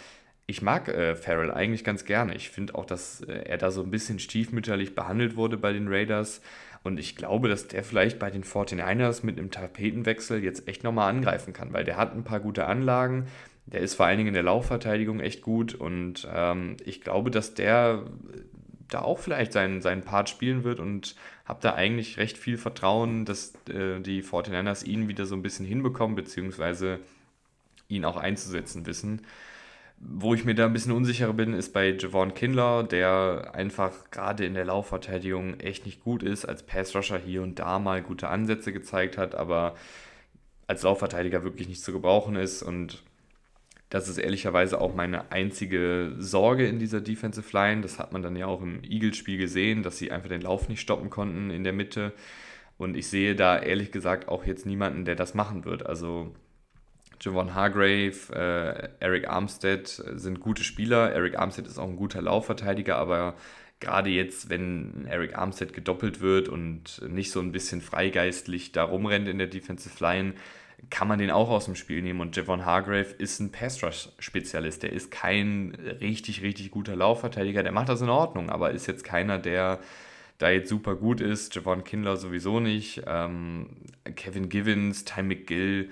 ich 0.47 0.61
mag 0.61 0.87
äh, 0.87 1.15
Farrell 1.15 1.51
eigentlich 1.51 1.83
ganz 1.83 2.05
gerne. 2.05 2.35
Ich 2.35 2.49
finde 2.49 2.75
auch, 2.75 2.85
dass 2.85 3.21
äh, 3.21 3.33
er 3.45 3.57
da 3.57 3.71
so 3.71 3.81
ein 3.81 3.89
bisschen 3.91 4.19
stiefmütterlich 4.19 4.93
behandelt 4.93 5.35
wurde 5.35 5.57
bei 5.57 5.73
den 5.73 5.87
Raiders. 5.87 6.41
Und 6.85 6.99
ich 6.99 7.15
glaube, 7.15 7.49
dass 7.49 7.67
der 7.67 7.83
vielleicht 7.83 8.19
bei 8.19 8.29
den 8.29 8.43
49ers 8.43 9.25
mit 9.25 9.39
einem 9.39 9.49
Tapetenwechsel 9.49 10.43
jetzt 10.43 10.67
echt 10.67 10.83
nochmal 10.83 11.09
angreifen 11.09 11.51
kann, 11.51 11.73
weil 11.73 11.83
der 11.83 11.97
hat 11.97 12.13
ein 12.13 12.23
paar 12.23 12.39
gute 12.39 12.67
Anlagen. 12.67 13.25
Der 13.65 13.81
ist 13.81 13.95
vor 13.95 14.05
allen 14.05 14.19
Dingen 14.19 14.27
in 14.27 14.33
der 14.35 14.43
Laufverteidigung 14.43 15.19
echt 15.19 15.41
gut. 15.41 15.73
Und 15.73 16.27
ähm, 16.31 16.77
ich 16.85 17.01
glaube, 17.01 17.31
dass 17.31 17.55
der 17.55 18.03
da 18.87 19.01
auch 19.01 19.17
vielleicht 19.17 19.51
seinen, 19.51 19.81
seinen 19.81 20.03
Part 20.03 20.29
spielen 20.29 20.63
wird 20.63 20.79
und 20.79 21.15
habe 21.45 21.59
da 21.59 21.73
eigentlich 21.73 22.19
recht 22.19 22.37
viel 22.37 22.59
Vertrauen, 22.59 23.25
dass 23.25 23.55
äh, 23.67 23.99
die 23.99 24.21
49ers 24.21 24.85
ihn 24.85 25.07
wieder 25.07 25.25
so 25.25 25.33
ein 25.33 25.41
bisschen 25.41 25.65
hinbekommen, 25.65 26.15
beziehungsweise 26.15 26.99
ihn 27.87 28.05
auch 28.05 28.17
einzusetzen 28.17 28.85
wissen. 28.85 29.23
Wo 29.97 30.33
ich 30.33 30.45
mir 30.45 30.55
da 30.55 30.65
ein 30.65 30.73
bisschen 30.73 30.91
unsicherer 30.91 31.33
bin, 31.33 31.53
ist 31.53 31.73
bei 31.73 31.91
Javon 31.91 32.33
Kindler, 32.33 32.83
der 32.83 33.51
einfach 33.53 34.11
gerade 34.11 34.45
in 34.45 34.53
der 34.53 34.65
Laufverteidigung 34.65 35.59
echt 35.59 35.85
nicht 35.85 36.03
gut 36.03 36.21
ist, 36.21 36.45
als 36.45 36.63
Passrusher 36.63 37.17
hier 37.17 37.41
und 37.41 37.59
da 37.59 37.79
mal 37.79 38.01
gute 38.01 38.27
Ansätze 38.27 38.73
gezeigt 38.73 39.17
hat, 39.17 39.35
aber 39.35 39.75
als 40.67 40.83
Laufverteidiger 40.83 41.43
wirklich 41.43 41.67
nicht 41.67 41.81
zu 41.81 41.91
gebrauchen 41.91 42.35
ist 42.35 42.61
und 42.61 43.03
das 43.89 44.09
ist 44.09 44.17
ehrlicherweise 44.17 44.81
auch 44.81 44.95
meine 44.95 45.31
einzige 45.31 46.15
Sorge 46.17 46.67
in 46.67 46.79
dieser 46.79 47.01
Defensive 47.01 47.47
Line. 47.55 47.81
Das 47.81 47.99
hat 47.99 48.11
man 48.11 48.21
dann 48.23 48.35
ja 48.35 48.47
auch 48.47 48.61
im 48.61 48.83
Eagles-Spiel 48.83 49.37
gesehen, 49.37 49.83
dass 49.83 49.97
sie 49.97 50.11
einfach 50.11 50.29
den 50.29 50.41
Lauf 50.41 50.67
nicht 50.69 50.81
stoppen 50.81 51.09
konnten 51.09 51.51
in 51.51 51.63
der 51.63 51.73
Mitte. 51.73 52.11
Und 52.77 52.97
ich 52.97 53.07
sehe 53.07 53.35
da 53.35 53.57
ehrlich 53.57 53.91
gesagt 53.91 54.27
auch 54.27 54.43
jetzt 54.45 54.65
niemanden, 54.65 55.05
der 55.05 55.15
das 55.15 55.33
machen 55.33 55.65
wird. 55.65 55.85
Also 55.85 56.33
Javon 57.21 57.53
Hargrave, 57.53 58.13
äh, 58.33 58.89
Eric 58.99 59.27
Armstead 59.27 59.87
sind 59.87 60.39
gute 60.39 60.63
Spieler. 60.63 61.11
Eric 61.11 61.39
Armstead 61.39 61.67
ist 61.67 61.77
auch 61.77 61.87
ein 61.87 61.95
guter 61.95 62.21
Laufverteidiger, 62.21 62.97
aber 62.97 63.35
gerade 63.79 64.09
jetzt, 64.09 64.49
wenn 64.49 65.05
Eric 65.07 65.37
Armstead 65.37 65.73
gedoppelt 65.73 66.21
wird 66.21 66.49
und 66.49 67.01
nicht 67.07 67.31
so 67.31 67.39
ein 67.39 67.51
bisschen 67.51 67.81
freigeistlich 67.81 68.71
da 68.71 68.83
rumrennt 68.83 69.27
in 69.27 69.37
der 69.37 69.47
Defensive 69.47 70.03
Line, 70.03 70.33
kann 70.89 71.07
man 71.07 71.19
den 71.19 71.31
auch 71.31 71.49
aus 71.49 71.65
dem 71.65 71.75
Spiel 71.75 72.01
nehmen. 72.01 72.21
Und 72.21 72.35
Javon 72.35 72.65
Hargrave 72.65 73.15
ist 73.17 73.39
ein 73.39 73.51
Pass-Rush-Spezialist. 73.51 74.83
Der 74.83 74.93
ist 74.93 75.11
kein 75.11 75.75
richtig, 76.01 76.41
richtig 76.41 76.71
guter 76.71 76.95
Laufverteidiger. 76.95 77.63
Der 77.63 77.71
macht 77.71 77.89
das 77.89 78.01
in 78.01 78.09
Ordnung, 78.09 78.49
aber 78.49 78.71
ist 78.71 78.87
jetzt 78.87 79.03
keiner, 79.03 79.39
der 79.39 79.79
da 80.37 80.49
jetzt 80.49 80.69
super 80.69 80.95
gut 80.95 81.21
ist. 81.21 81.55
Javon 81.55 81.83
Kindler 81.83 82.17
sowieso 82.17 82.59
nicht. 82.59 83.03
Ähm, 83.07 83.69
Kevin 84.15 84.49
Givens, 84.49 85.05
Ty 85.05 85.23
McGill 85.23 85.89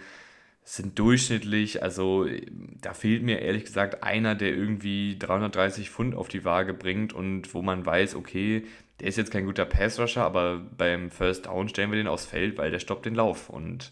sind 0.63 0.97
durchschnittlich. 0.97 1.84
Also 1.84 2.28
da 2.82 2.93
fehlt 2.93 3.23
mir 3.23 3.39
ehrlich 3.39 3.65
gesagt 3.65 4.04
einer, 4.04 4.36
der 4.36 4.49
irgendwie 4.49 5.17
330 5.19 5.89
Pfund 5.89 6.15
auf 6.15 6.28
die 6.28 6.45
Waage 6.45 6.73
bringt 6.73 7.13
und 7.13 7.54
wo 7.54 7.62
man 7.62 7.86
weiß, 7.86 8.15
okay, 8.15 8.63
der 8.99 9.08
ist 9.08 9.17
jetzt 9.17 9.32
kein 9.32 9.45
guter 9.45 9.65
Pass-Rusher, 9.65 10.23
aber 10.23 10.60
beim 10.78 11.12
First 11.12 11.47
Down 11.47 11.67
stellen 11.67 11.91
wir 11.91 11.97
den 11.97 12.08
aufs 12.08 12.26
Feld, 12.26 12.58
weil 12.58 12.71
der 12.71 12.80
stoppt 12.80 13.06
den 13.06 13.15
Lauf. 13.15 13.49
Und 13.49 13.91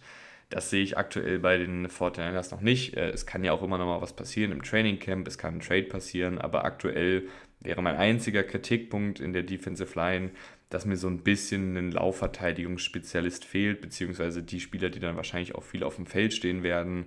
das 0.50 0.70
sehe 0.70 0.84
ich 0.84 0.98
aktuell 0.98 1.40
bei 1.40 1.58
den 1.58 1.88
49ers 1.88 2.52
noch 2.52 2.62
nicht. 2.62 2.96
Äh, 2.96 3.10
es 3.10 3.26
kann 3.26 3.44
ja 3.44 3.52
auch 3.52 3.64
immer 3.64 3.78
noch 3.78 3.88
mal 3.88 4.02
was 4.02 4.16
passieren 4.16 4.52
im 4.52 4.62
Training 4.62 5.00
Camp, 5.00 5.28
es 5.28 5.38
kann 5.38 5.56
ein 5.56 5.60
Trade 5.60 5.84
passieren, 5.84 6.38
aber 6.38 6.64
aktuell 6.66 7.28
wäre 7.60 7.82
mein 7.82 7.96
einziger 7.96 8.44
Kritikpunkt 8.44 9.20
in 9.20 9.34
der 9.34 9.44
Defensive 9.44 9.98
Line, 9.98 10.32
dass 10.72 10.86
mir 10.86 10.98
so 10.98 11.08
ein 11.08 11.20
bisschen 11.20 11.78
ein 11.78 11.92
Laufverteidigungsspezialist 11.92 13.46
fehlt, 13.46 13.82
beziehungsweise 13.82 14.42
die 14.42 14.62
Spieler, 14.62 14.90
die 14.90 15.00
dann 15.00 15.18
wahrscheinlich 15.18 15.54
auch 15.54 15.64
viel 15.64 15.84
auf 15.84 15.98
dem 15.98 16.08
Feld 16.08 16.34
stehen 16.34 16.64
werden. 16.64 17.06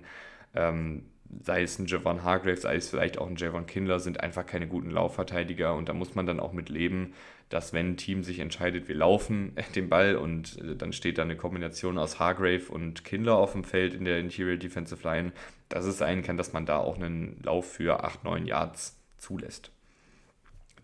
Ähm, 0.53 1.05
sei 1.43 1.63
es 1.63 1.79
ein 1.79 1.87
Javon 1.87 2.23
Hargraves, 2.23 2.61
sei 2.61 2.75
es 2.75 2.89
vielleicht 2.89 3.17
auch 3.17 3.27
ein 3.27 3.35
Javon 3.35 3.65
Kindler, 3.65 3.99
sind 3.99 4.21
einfach 4.21 4.45
keine 4.45 4.67
guten 4.67 4.91
Laufverteidiger 4.91 5.73
und 5.75 5.89
da 5.89 5.93
muss 5.93 6.13
man 6.13 6.27
dann 6.27 6.39
auch 6.39 6.53
mit 6.53 6.69
leben, 6.69 7.13
dass 7.49 7.73
wenn 7.73 7.91
ein 7.91 7.97
Team 7.97 8.23
sich 8.23 8.39
entscheidet, 8.39 8.87
wir 8.87 8.95
laufen 8.95 9.55
den 9.75 9.89
Ball 9.89 10.15
und 10.15 10.61
äh, 10.61 10.75
dann 10.75 10.93
steht 10.93 11.17
da 11.17 11.23
eine 11.23 11.35
Kombination 11.35 11.97
aus 11.97 12.19
Hargrave 12.19 12.69
und 12.69 13.03
Kindler 13.03 13.35
auf 13.37 13.53
dem 13.53 13.63
Feld 13.63 13.95
in 13.95 14.05
der 14.05 14.19
Interior 14.19 14.57
Defensive 14.57 15.03
Line, 15.03 15.31
dass 15.69 15.85
es 15.85 15.97
sein 15.97 16.21
kann, 16.21 16.37
dass 16.37 16.53
man 16.53 16.67
da 16.67 16.77
auch 16.77 16.95
einen 16.95 17.41
Lauf 17.43 17.73
für 17.73 18.03
8, 18.03 18.23
9 18.23 18.45
Yards 18.45 19.01
zulässt. 19.17 19.74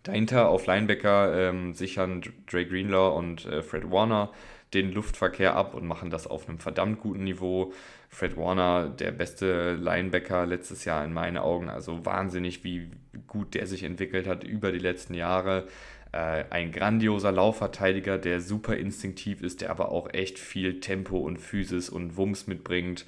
Dahinter 0.02 0.48
auf 0.48 0.66
Linebacker 0.66 1.50
ähm, 1.50 1.74
sichern 1.74 2.22
Dre 2.50 2.66
Greenlaw 2.66 3.16
und 3.16 3.46
äh, 3.46 3.62
Fred 3.62 3.90
Warner 3.90 4.30
den 4.74 4.92
Luftverkehr 4.92 5.54
ab 5.54 5.74
und 5.74 5.86
machen 5.86 6.10
das 6.10 6.26
auf 6.26 6.48
einem 6.48 6.58
verdammt 6.58 7.00
guten 7.00 7.24
Niveau. 7.24 7.72
Fred 8.08 8.36
Warner, 8.36 8.88
der 8.88 9.12
beste 9.12 9.74
Linebacker 9.74 10.46
letztes 10.46 10.84
Jahr 10.84 11.04
in 11.04 11.12
meinen 11.12 11.36
Augen. 11.36 11.68
Also 11.68 12.04
wahnsinnig, 12.04 12.64
wie 12.64 12.90
gut 13.26 13.54
der 13.54 13.66
sich 13.66 13.84
entwickelt 13.84 14.26
hat 14.26 14.44
über 14.44 14.72
die 14.72 14.78
letzten 14.78 15.14
Jahre. 15.14 15.66
Äh, 16.12 16.44
ein 16.50 16.72
grandioser 16.72 17.32
Laufverteidiger, 17.32 18.18
der 18.18 18.40
super 18.40 18.76
instinktiv 18.76 19.42
ist, 19.42 19.60
der 19.60 19.70
aber 19.70 19.90
auch 19.90 20.12
echt 20.12 20.38
viel 20.38 20.80
Tempo 20.80 21.18
und 21.18 21.38
Physis 21.38 21.88
und 21.88 22.16
Wumms 22.16 22.46
mitbringt. 22.46 23.06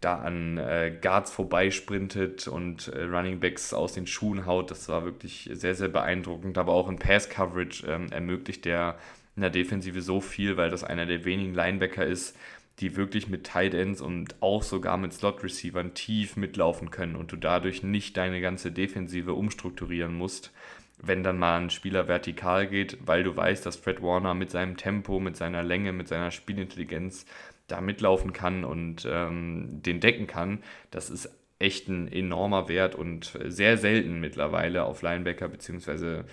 Da 0.00 0.16
an 0.16 0.56
äh, 0.56 0.96
Guards 1.00 1.30
vorbeisprintet 1.30 2.48
und 2.48 2.88
äh, 2.88 3.02
Running 3.02 3.40
Backs 3.40 3.74
aus 3.74 3.92
den 3.92 4.06
Schuhen 4.06 4.46
haut. 4.46 4.70
Das 4.70 4.88
war 4.88 5.04
wirklich 5.04 5.50
sehr, 5.52 5.74
sehr 5.74 5.88
beeindruckend. 5.88 6.56
Aber 6.56 6.72
auch 6.72 6.88
in 6.88 6.98
Pass 6.98 7.28
Coverage 7.28 7.86
ähm, 7.86 8.10
ermöglicht 8.10 8.64
der 8.64 8.96
in 9.36 9.42
der 9.42 9.50
Defensive 9.50 10.02
so 10.02 10.20
viel, 10.20 10.56
weil 10.56 10.70
das 10.70 10.84
einer 10.84 11.06
der 11.06 11.24
wenigen 11.24 11.54
Linebacker 11.54 12.04
ist, 12.04 12.36
die 12.80 12.96
wirklich 12.96 13.28
mit 13.28 13.44
Tight 13.44 13.74
Ends 13.74 14.00
und 14.00 14.34
auch 14.40 14.62
sogar 14.62 14.96
mit 14.96 15.12
Slot 15.12 15.42
Receivern 15.42 15.94
tief 15.94 16.36
mitlaufen 16.36 16.90
können 16.90 17.16
und 17.16 17.32
du 17.32 17.36
dadurch 17.36 17.82
nicht 17.82 18.16
deine 18.16 18.40
ganze 18.40 18.72
Defensive 18.72 19.34
umstrukturieren 19.34 20.14
musst, 20.14 20.52
wenn 20.98 21.22
dann 21.22 21.38
mal 21.38 21.58
ein 21.58 21.70
Spieler 21.70 22.08
vertikal 22.08 22.66
geht, 22.66 22.98
weil 23.04 23.22
du 23.22 23.34
weißt, 23.34 23.64
dass 23.64 23.76
Fred 23.76 24.02
Warner 24.02 24.34
mit 24.34 24.50
seinem 24.50 24.76
Tempo, 24.76 25.20
mit 25.20 25.36
seiner 25.36 25.62
Länge, 25.62 25.92
mit 25.92 26.08
seiner 26.08 26.30
Spielintelligenz 26.30 27.26
da 27.70 27.80
mitlaufen 27.80 28.32
kann 28.32 28.64
und 28.64 29.06
ähm, 29.10 29.82
den 29.82 30.00
decken 30.00 30.26
kann. 30.26 30.62
Das 30.90 31.10
ist 31.10 31.30
echt 31.58 31.88
ein 31.88 32.10
enormer 32.10 32.68
Wert 32.68 32.94
und 32.94 33.38
sehr 33.46 33.76
selten 33.76 34.20
mittlerweile 34.20 34.84
auf 34.84 35.02
Linebacker 35.02 35.48
beziehungsweise 35.48 36.24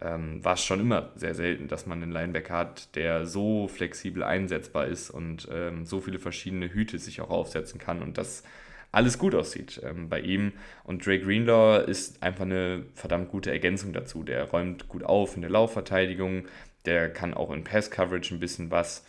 ähm, 0.00 0.44
war 0.44 0.54
es 0.54 0.64
schon 0.64 0.80
immer 0.80 1.10
sehr 1.16 1.34
selten, 1.34 1.68
dass 1.68 1.86
man 1.86 2.02
einen 2.02 2.12
Linebacker 2.12 2.54
hat, 2.54 2.94
der 2.94 3.26
so 3.26 3.66
flexibel 3.68 4.22
einsetzbar 4.22 4.86
ist 4.86 5.10
und 5.10 5.48
ähm, 5.52 5.84
so 5.86 6.00
viele 6.00 6.18
verschiedene 6.18 6.72
Hüte 6.72 6.98
sich 6.98 7.20
auch 7.20 7.30
aufsetzen 7.30 7.80
kann 7.80 8.02
und 8.02 8.18
das 8.18 8.44
alles 8.92 9.18
gut 9.18 9.34
aussieht 9.34 9.80
ähm, 9.84 10.08
bei 10.08 10.20
ihm. 10.20 10.52
Und 10.84 11.04
Dre 11.04 11.18
Greenlaw 11.18 11.84
ist 11.84 12.22
einfach 12.22 12.44
eine 12.44 12.84
verdammt 12.94 13.30
gute 13.30 13.50
Ergänzung 13.50 13.92
dazu. 13.92 14.22
Der 14.22 14.44
räumt 14.44 14.88
gut 14.88 15.02
auf 15.02 15.34
in 15.34 15.42
der 15.42 15.50
Laufverteidigung, 15.50 16.46
der 16.84 17.12
kann 17.12 17.34
auch 17.34 17.50
in 17.50 17.64
Pass-Coverage 17.64 18.34
ein 18.34 18.40
bisschen 18.40 18.70
was, 18.70 19.04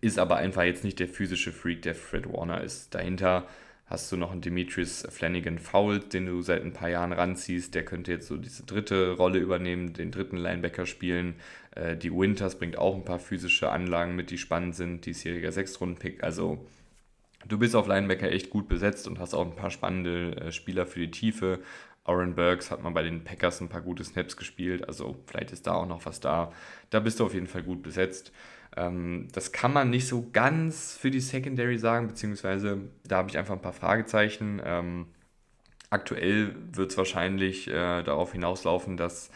ist 0.00 0.18
aber 0.18 0.36
einfach 0.36 0.62
jetzt 0.62 0.84
nicht 0.84 0.98
der 0.98 1.08
physische 1.08 1.52
Freak, 1.52 1.82
der 1.82 1.94
Fred 1.94 2.32
Warner 2.32 2.62
ist. 2.62 2.94
Dahinter 2.94 3.46
hast 3.86 4.10
du 4.10 4.16
noch 4.16 4.32
einen 4.32 4.40
Demetrius 4.40 5.06
Flanagan 5.10 5.58
Foult, 5.58 6.12
den 6.12 6.26
du 6.26 6.42
seit 6.42 6.62
ein 6.62 6.72
paar 6.72 6.88
Jahren 6.88 7.12
ranziehst. 7.12 7.74
Der 7.74 7.84
könnte 7.84 8.12
jetzt 8.12 8.26
so 8.26 8.36
diese 8.36 8.64
dritte 8.64 9.12
Rolle 9.12 9.38
übernehmen, 9.38 9.92
den 9.92 10.10
dritten 10.10 10.36
Linebacker 10.36 10.86
spielen. 10.86 11.36
Äh, 11.74 11.96
die 11.96 12.12
Winters 12.12 12.58
bringt 12.58 12.76
auch 12.78 12.94
ein 12.94 13.04
paar 13.04 13.18
physische 13.20 13.70
Anlagen 13.70 14.16
mit, 14.16 14.30
die 14.30 14.38
spannend 14.38 14.74
sind. 14.74 15.06
Diesjähriger 15.06 15.52
Sechstrunden-Pick. 15.52 16.22
Also 16.24 16.66
du 17.46 17.58
bist 17.58 17.76
auf 17.76 17.86
Linebacker 17.86 18.30
echt 18.30 18.50
gut 18.50 18.68
besetzt 18.68 19.06
und 19.06 19.18
hast 19.18 19.34
auch 19.34 19.46
ein 19.46 19.56
paar 19.56 19.70
spannende 19.70 20.36
äh, 20.36 20.52
Spieler 20.52 20.86
für 20.86 21.00
die 21.00 21.10
Tiefe. 21.10 21.60
Oren 22.04 22.34
Burks 22.34 22.70
hat 22.70 22.82
man 22.82 22.94
bei 22.94 23.02
den 23.02 23.24
Packers 23.24 23.60
ein 23.60 23.68
paar 23.68 23.80
gute 23.80 24.04
Snaps 24.04 24.36
gespielt, 24.36 24.86
also 24.86 25.16
vielleicht 25.26 25.50
ist 25.50 25.66
da 25.66 25.74
auch 25.74 25.88
noch 25.88 26.06
was 26.06 26.20
da. 26.20 26.52
Da 26.90 27.00
bist 27.00 27.18
du 27.18 27.26
auf 27.26 27.34
jeden 27.34 27.48
Fall 27.48 27.64
gut 27.64 27.82
besetzt. 27.82 28.32
Ähm, 28.76 29.28
das 29.32 29.52
kann 29.52 29.72
man 29.72 29.90
nicht 29.90 30.06
so 30.06 30.28
ganz 30.32 30.96
für 30.96 31.10
die 31.10 31.20
Secondary 31.20 31.78
sagen, 31.78 32.08
beziehungsweise 32.08 32.78
da 33.04 33.18
habe 33.18 33.30
ich 33.30 33.38
einfach 33.38 33.54
ein 33.54 33.62
paar 33.62 33.72
Fragezeichen. 33.72 34.60
Ähm, 34.64 35.06
aktuell 35.90 36.54
wird 36.72 36.90
es 36.90 36.98
wahrscheinlich 36.98 37.68
äh, 37.68 38.02
darauf 38.02 38.32
hinauslaufen, 38.32 38.96
dass 38.96 39.30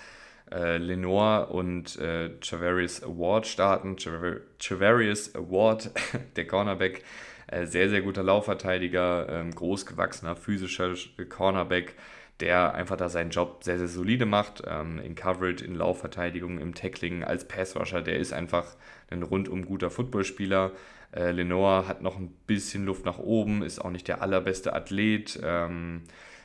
äh, 0.53 0.79
Lenore 0.79 1.47
und 1.47 1.97
äh, 1.99 2.31
Chavarius 2.41 3.03
Award 3.03 3.47
starten. 3.47 3.97
Chavarius 3.99 5.35
Award, 5.35 5.91
der 6.37 6.47
Cornerback, 6.47 7.05
äh, 7.47 7.67
sehr, 7.67 7.89
sehr 7.89 8.03
guter 8.03 8.23
Laufverteidiger, 8.23 9.29
ähm, 9.29 9.55
großgewachsener, 9.55 10.37
physischer 10.37 10.95
Cornerback 11.29 11.95
der 12.41 12.75
einfach 12.75 12.97
da 12.97 13.09
seinen 13.09 13.31
Job 13.31 13.63
sehr, 13.63 13.79
sehr 13.79 13.89
solide 13.89 14.27
macht. 14.27 14.63
Ähm, 14.67 14.99
in 14.99 15.15
Coverage, 15.15 15.65
in 15.65 15.75
Laufverteidigung, 15.75 16.59
im 16.59 16.75
Tackling, 16.75 17.25
als 17.25 17.47
Passrusher. 17.47 18.03
Der 18.03 18.17
ist 18.17 18.33
einfach 18.33 18.77
ein 19.11 19.23
rundum 19.23 19.65
guter 19.65 19.91
Footballspieler. 19.91 20.73
Äh, 21.13 21.33
Lenore 21.33 21.89
hat 21.89 22.03
noch 22.03 22.19
ein 22.19 22.33
bisschen 22.47 22.85
Luft 22.85 23.05
nach 23.05 23.19
oben, 23.19 23.63
ist 23.63 23.81
auch 23.81 23.91
nicht 23.91 24.09
der 24.09 24.23
allerbeste 24.23 24.73
Athlet. 24.73 25.39
Ähm, 25.43 26.03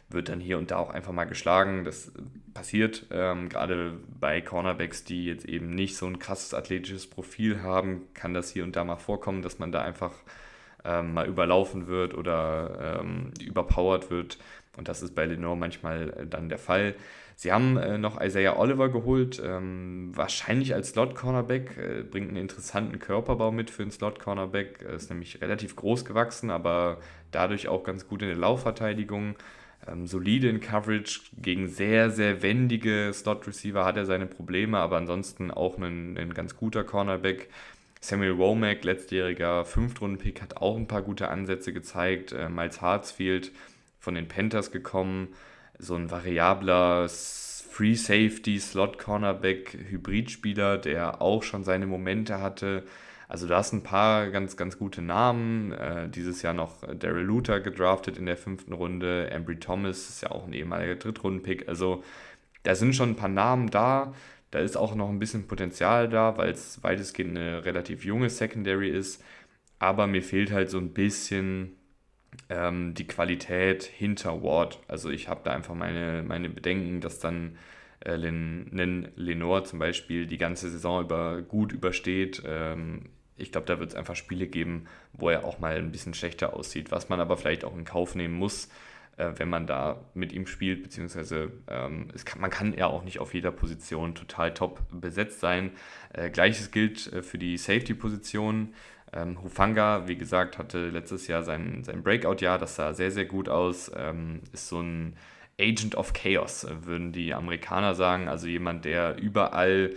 wird 0.10 0.30
dann 0.30 0.40
hier 0.40 0.58
und 0.58 0.72
da 0.72 0.78
auch 0.78 0.92
einfach 0.92 1.12
mal 1.12 1.26
geschlagen. 1.26 1.84
Das 1.84 2.12
passiert 2.54 3.08
ähm, 3.12 3.50
gerade 3.50 3.94
bei 4.20 4.42
Cornerbacks, 4.42 5.04
die 5.04 5.26
jetzt 5.26 5.46
eben 5.46 5.70
nicht 5.72 5.98
so 5.98 6.06
ein 6.06 6.20
krasses 6.20 6.54
athletisches 6.54 7.08
Profil 7.08 7.62
haben, 7.64 8.04
kann 8.14 8.34
das 8.34 8.52
hier 8.52 8.64
und 8.64 8.76
da 8.76 8.84
mal 8.84 8.98
vorkommen, 8.98 9.42
dass 9.42 9.60
man 9.60 9.72
da 9.72 9.82
einfach 9.82 10.14
ähm, 10.84 11.14
mal 11.14 11.28
überlaufen 11.28 11.88
wird 11.88 12.14
oder 12.14 13.00
ähm, 13.02 13.32
überpowered 13.42 14.12
wird. 14.12 14.38
Und 14.78 14.88
das 14.88 15.02
ist 15.02 15.16
bei 15.16 15.26
Lenore 15.26 15.58
manchmal 15.58 16.10
äh, 16.10 16.28
dann 16.28 16.50
der 16.50 16.58
Fall. 16.58 16.96
Sie 17.38 17.52
haben 17.52 17.78
äh, 17.78 17.98
noch 17.98 18.22
Isaiah 18.22 18.58
Oliver 18.58 18.90
geholt, 18.90 19.42
ähm, 19.44 20.12
wahrscheinlich 20.16 20.74
als 20.74 20.90
Slot-Cornerback, 20.90 21.78
äh, 21.78 22.04
bringt 22.04 22.30
einen 22.30 22.38
interessanten 22.38 23.00
Körperbau 23.00 23.52
mit 23.52 23.70
für 23.70 23.82
einen 23.82 23.92
Slot-Cornerback, 23.92 24.82
ist 24.84 25.10
nämlich 25.10 25.42
relativ 25.42 25.76
groß 25.76 26.06
gewachsen, 26.06 26.50
aber 26.50 27.00
dadurch 27.32 27.68
auch 27.68 27.84
ganz 27.84 28.08
gut 28.08 28.22
in 28.22 28.30
der 28.30 28.38
Laufverteidigung. 28.38 29.36
Ähm, 29.86 30.08
solide 30.08 30.48
in 30.50 30.62
Coverage 30.62 31.22
gegen 31.42 31.68
sehr, 31.68 32.10
sehr 32.10 32.42
wendige 32.42 33.12
Slot-Receiver 33.14 33.84
hat 33.84 33.98
er 33.98 34.06
seine 34.06 34.28
Probleme, 34.28 34.78
aber 34.78 34.98
ansonsten 34.98 35.52
auch 35.52 35.78
ein, 35.78 36.18
ein 36.18 36.34
ganz 36.34 36.56
guter 36.56 36.86
Cornerback. 36.86 37.50
Samuel 38.00 38.38
Womack, 38.38 38.84
letztjähriger 38.84 39.66
Fünftrunden-Pick, 39.66 40.42
hat 40.42 40.58
auch 40.58 40.78
ein 40.78 40.88
paar 40.88 41.02
gute 41.02 41.28
Ansätze 41.28 41.74
gezeigt. 41.74 42.32
Äh, 42.32 42.50
Miles 42.50 42.82
Hartsfield 42.82 43.52
von 44.06 44.16
den 44.16 44.28
Panthers 44.28 44.72
gekommen, 44.72 45.30
so 45.78 45.96
ein 45.96 46.10
variabler 46.10 47.10
Free 47.10 47.96
Safety, 47.96 48.60
Slot 48.60 49.00
Cornerback, 49.00 49.78
Hybridspieler, 49.90 50.78
der 50.78 51.22
auch 51.22 51.44
schon 51.44 51.66
seine 51.66 51.88
Momente 51.88 52.40
hatte. 52.40 52.84
Also 53.28 53.48
da 53.48 53.64
sind 53.64 53.80
ein 53.80 53.84
paar 53.84 54.30
ganz, 54.30 54.56
ganz 54.56 54.78
gute 54.78 55.02
Namen. 55.02 55.72
Äh, 55.74 56.08
dieses 56.08 56.44
Jahr 56.44 56.54
noch 56.54 56.84
Daryl 56.84 57.26
Luther 57.26 57.60
gedraftet 57.60 58.18
in 58.18 58.28
der 58.28 58.38
fünften 58.38 58.72
Runde. 58.72 59.32
Embry 59.32 59.60
Thomas 59.60 60.08
ist 60.08 60.22
ja 60.22 60.32
auch 60.32 60.46
ein 60.46 60.54
ehemaliger 60.54 60.96
Drittrunden-Pick. 60.96 61.68
Also 61.68 62.04
da 62.64 62.76
sind 62.76 62.96
schon 62.96 63.10
ein 63.10 63.16
paar 63.16 63.28
Namen 63.28 63.72
da. 63.72 64.14
Da 64.52 64.60
ist 64.60 64.78
auch 64.78 64.96
noch 64.96 65.10
ein 65.10 65.20
bisschen 65.20 65.48
Potenzial 65.48 66.08
da, 66.08 66.38
weil 66.38 66.52
es 66.52 66.84
weitestgehend 66.84 67.38
eine 67.38 67.66
relativ 67.66 68.06
junge 68.06 68.30
Secondary 68.30 68.90
ist. 68.90 69.22
Aber 69.80 70.06
mir 70.06 70.22
fehlt 70.22 70.52
halt 70.52 70.70
so 70.70 70.78
ein 70.78 70.94
bisschen 70.94 71.76
ähm, 72.50 72.94
die 72.94 73.08
Qualität 73.08 73.84
hinter 73.84 74.44
Ward. 74.44 74.80
Also 74.88 75.10
ich 75.10 75.28
habe 75.28 75.42
da 75.44 75.52
einfach 75.52 75.76
meine, 75.76 76.24
meine 76.24 76.50
Bedenken, 76.50 77.02
dass 77.02 77.20
dann 77.20 77.58
äh, 78.00 78.16
Len, 78.16 79.12
Lenore 79.16 79.64
zum 79.64 79.80
Beispiel 79.80 80.28
die 80.28 80.38
ganze 80.38 80.70
Saison 80.70 81.04
über 81.04 81.42
gut 81.42 81.72
übersteht. 81.72 82.44
Ähm, 82.46 83.10
ich 83.38 83.52
glaube, 83.52 83.68
da 83.68 83.80
wird 83.80 83.92
es 83.92 83.96
einfach 83.96 84.16
Spiele 84.16 84.48
geben, 84.48 84.86
wo 85.14 85.30
er 85.30 85.44
auch 85.44 85.60
mal 85.60 85.76
ein 85.76 85.92
bisschen 85.92 86.14
schlechter 86.14 86.54
aussieht, 86.54 86.92
was 86.92 87.10
man 87.10 87.20
aber 87.20 87.38
vielleicht 87.38 87.66
auch 87.66 87.76
in 87.76 87.84
Kauf 87.84 88.16
nehmen 88.16 88.36
muss, 88.36 88.70
äh, 89.18 89.32
wenn 89.38 89.50
man 89.50 89.68
da 89.68 90.06
mit 90.14 90.32
ihm 90.32 90.48
spielt, 90.48 90.84
beziehungsweise 90.84 91.52
ähm, 91.68 92.08
kann, 92.24 92.42
man 92.42 92.50
kann 92.50 92.74
ja 92.74 92.88
auch 92.88 93.04
nicht 93.04 93.20
auf 93.20 93.34
jeder 93.34 93.52
Position 93.52 94.16
total 94.16 94.54
top 94.54 94.82
besetzt 94.92 95.40
sein. 95.40 95.72
Äh, 96.14 96.30
Gleiches 96.30 96.72
gilt 96.72 97.12
äh, 97.12 97.22
für 97.24 97.38
die 97.38 97.58
Safety-Position. 97.58 98.74
Ähm, 99.16 99.42
Hufanga, 99.42 100.08
wie 100.08 100.18
gesagt, 100.18 100.58
hatte 100.58 100.90
letztes 100.90 101.28
Jahr 101.28 101.42
sein, 101.44 101.84
sein 101.84 102.04
Breakout-Jahr, 102.04 102.60
das 102.60 102.76
sah 102.76 102.94
sehr, 102.94 103.12
sehr 103.12 103.26
gut 103.26 103.48
aus. 103.50 103.90
Ähm, 103.96 104.42
ist 104.52 104.68
so 104.68 104.82
ein 104.82 105.16
Agent 105.60 105.96
of 105.96 106.14
Chaos, 106.14 106.68
würden 106.84 107.14
die 107.14 107.34
Amerikaner 107.34 107.96
sagen. 107.96 108.28
Also 108.28 108.48
jemand, 108.48 108.84
der 108.86 109.18
überall 109.18 109.94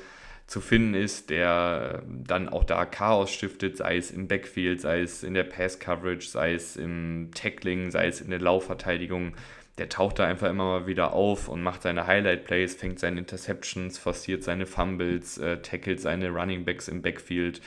zu 0.46 0.60
finden 0.60 0.94
ist, 0.94 1.30
der 1.30 2.02
dann 2.06 2.48
auch 2.48 2.64
da 2.64 2.86
Chaos 2.86 3.30
stiftet, 3.30 3.76
sei 3.76 3.96
es 3.96 4.10
im 4.10 4.28
Backfield, 4.28 4.80
sei 4.80 5.00
es 5.02 5.22
in 5.22 5.34
der 5.34 5.44
Pass-Coverage, 5.44 6.26
sei 6.28 6.54
es 6.54 6.76
im 6.76 7.30
Tackling, 7.34 7.90
sei 7.90 8.06
es 8.06 8.20
in 8.20 8.30
der 8.30 8.40
Laufverteidigung. 8.40 9.34
der 9.78 9.88
taucht 9.88 10.18
da 10.18 10.26
einfach 10.26 10.48
immer 10.50 10.64
mal 10.64 10.86
wieder 10.88 11.12
auf 11.12 11.48
und 11.48 11.62
macht 11.62 11.82
seine 11.82 12.06
Highlight-Plays, 12.06 12.74
fängt 12.74 12.98
seine 12.98 13.20
Interceptions, 13.20 13.96
forciert 13.98 14.42
seine 14.42 14.66
Fumbles, 14.66 15.38
äh, 15.38 15.62
tackelt 15.62 16.00
seine 16.00 16.30
Running 16.30 16.64
Backs 16.64 16.88
im 16.88 17.00
Backfield. 17.02 17.60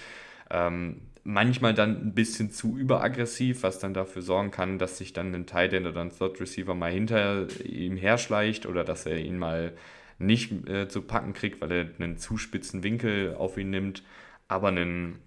Ähm, 0.50 1.02
manchmal 1.24 1.74
dann 1.74 2.08
ein 2.08 2.14
bisschen 2.14 2.52
zu 2.52 2.78
überaggressiv, 2.78 3.64
was 3.64 3.80
dann 3.80 3.94
dafür 3.94 4.22
sorgen 4.22 4.52
kann, 4.52 4.80
dass 4.80 4.98
sich 4.98 5.14
dann 5.14 5.34
ein 5.36 5.46
Tight 5.46 5.74
End 5.74 5.88
oder 5.88 6.02
ein 6.02 6.12
Slot 6.12 6.40
Receiver 6.40 6.74
mal 6.74 6.92
hinter 6.92 7.48
ihm 7.64 7.98
herschleicht 7.98 8.66
oder 8.66 8.84
dass 8.84 9.06
er 9.06 9.18
ihn 9.18 9.38
mal 9.38 9.74
nicht 10.18 10.68
äh, 10.68 10.88
zu 10.88 11.02
packen 11.02 11.34
kriegt, 11.34 11.62
weil 11.62 11.72
er 11.72 11.88
einen 12.00 12.18
zu 12.18 12.38
spitzen 12.38 12.84
Winkel 12.84 13.36
auf 13.36 13.58
ihn 13.58 13.70
nimmt. 13.70 14.04
Aber 14.48 14.70
ein 14.70 15.20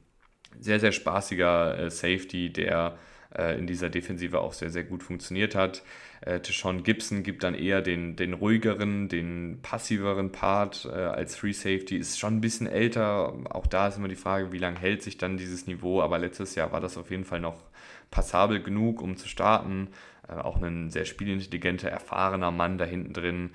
sehr, 0.61 0.81
sehr 0.81 0.93
spaßiger 0.93 1.79
äh, 1.79 1.91
Safety, 1.91 2.53
der 2.53 2.99
äh, 3.37 3.59
in 3.59 3.67
dieser 3.67 3.91
Defensive 3.91 4.41
auch 4.41 4.53
sehr, 4.53 4.71
sehr 4.71 4.85
gut 4.85 5.03
funktioniert 5.03 5.55
hat. 5.55 5.83
Äh, 6.21 6.41
Deshaun 6.41 6.83
Gibson 6.83 7.23
gibt 7.23 7.45
dann 7.45 7.55
eher 7.55 7.83
den, 7.83 8.17
den 8.17 8.33
ruhigeren, 8.33 9.09
den 9.09 9.61
passiveren 9.63 10.33
Part 10.33 10.89
äh, 10.91 10.95
als 10.95 11.37
Free 11.37 11.53
Safety. 11.53 11.97
Ist 11.97 12.19
schon 12.19 12.37
ein 12.37 12.41
bisschen 12.41 12.67
älter. 12.67 13.35
Auch 13.51 13.67
da 13.67 13.89
ist 13.89 13.99
immer 13.99 14.09
die 14.09 14.17
Frage, 14.17 14.53
wie 14.53 14.59
lange 14.59 14.79
hält 14.79 15.03
sich 15.03 15.19
dann 15.19 15.37
dieses 15.37 15.67
Niveau. 15.67 16.01
Aber 16.03 16.19
letztes 16.19 16.55
Jahr 16.55 16.73
war 16.73 16.81
das 16.81 16.97
auf 16.97 17.11
jeden 17.11 17.25
Fall 17.25 17.41
noch 17.41 17.63
passabel 18.11 18.63
genug, 18.63 19.03
um 19.03 19.17
zu 19.17 19.29
starten. 19.29 19.89
Äh, 20.29 20.35
auch 20.35 20.63
ein 20.63 20.91
sehr 20.91 21.05
spielintelligenter, 21.05 21.91
erfahrener 21.91 22.51
Mann 22.51 22.79
da 22.79 22.85
hinten 22.85 23.13
drin. 23.13 23.51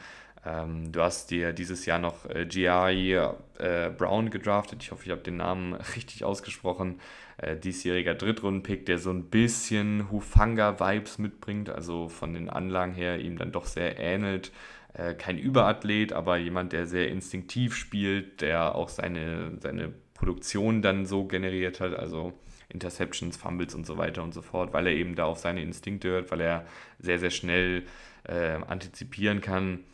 Ähm, 0.45 0.91
du 0.91 1.01
hast 1.01 1.31
dir 1.31 1.53
dieses 1.53 1.85
Jahr 1.85 1.99
noch 1.99 2.29
äh, 2.29 2.45
G.I. 2.45 3.13
Äh, 3.13 3.89
Brown 3.97 4.29
gedraftet. 4.29 4.83
Ich 4.83 4.91
hoffe, 4.91 5.03
ich 5.05 5.11
habe 5.11 5.21
den 5.21 5.37
Namen 5.37 5.73
richtig 5.95 6.23
ausgesprochen. 6.23 6.99
Äh, 7.41 7.57
diesjähriger 7.57 8.15
Drittrundenpick, 8.15 8.85
der 8.85 8.97
so 8.97 9.11
ein 9.11 9.25
bisschen 9.25 10.11
Hufanga-Vibes 10.11 11.19
mitbringt, 11.19 11.69
also 11.69 12.09
von 12.09 12.33
den 12.33 12.49
Anlagen 12.49 12.93
her 12.93 13.19
ihm 13.19 13.37
dann 13.37 13.53
doch 13.53 13.65
sehr 13.65 13.97
ähnelt. 13.97 14.51
Äh, 14.93 15.13
kein 15.13 15.37
Überathlet, 15.37 16.11
aber 16.11 16.37
jemand, 16.37 16.73
der 16.73 16.85
sehr 16.85 17.07
instinktiv 17.07 17.75
spielt, 17.75 18.41
der 18.41 18.75
auch 18.75 18.89
seine, 18.89 19.53
seine 19.61 19.93
Produktion 20.13 20.81
dann 20.81 21.05
so 21.05 21.25
generiert 21.25 21.79
hat, 21.79 21.93
also 21.93 22.33
Interceptions, 22.67 23.37
Fumbles 23.37 23.73
und 23.73 23.85
so 23.85 23.97
weiter 23.97 24.21
und 24.21 24.33
so 24.33 24.41
fort, 24.41 24.73
weil 24.73 24.87
er 24.87 24.93
eben 24.93 25.15
da 25.15 25.23
auf 25.23 25.39
seine 25.39 25.61
Instinkte 25.61 26.09
hört, 26.09 26.31
weil 26.31 26.41
er 26.41 26.65
sehr, 26.99 27.19
sehr 27.19 27.31
schnell 27.31 27.83
äh, 28.23 28.57
antizipieren 28.67 29.39
kann. 29.39 29.85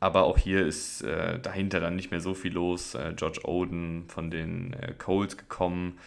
Aber 0.00 0.24
auch 0.24 0.38
hier 0.38 0.66
ist 0.66 1.02
äh, 1.02 1.38
dahinter 1.38 1.78
dann 1.78 1.94
nicht 1.94 2.10
mehr 2.10 2.20
so 2.20 2.34
viel 2.34 2.52
los. 2.52 2.94
Äh, 2.94 3.14
George 3.14 3.40
Oden 3.44 4.08
von 4.08 4.30
den 4.30 4.72
äh, 4.72 4.94
Coles 4.98 5.36
gekommen. 5.36 5.98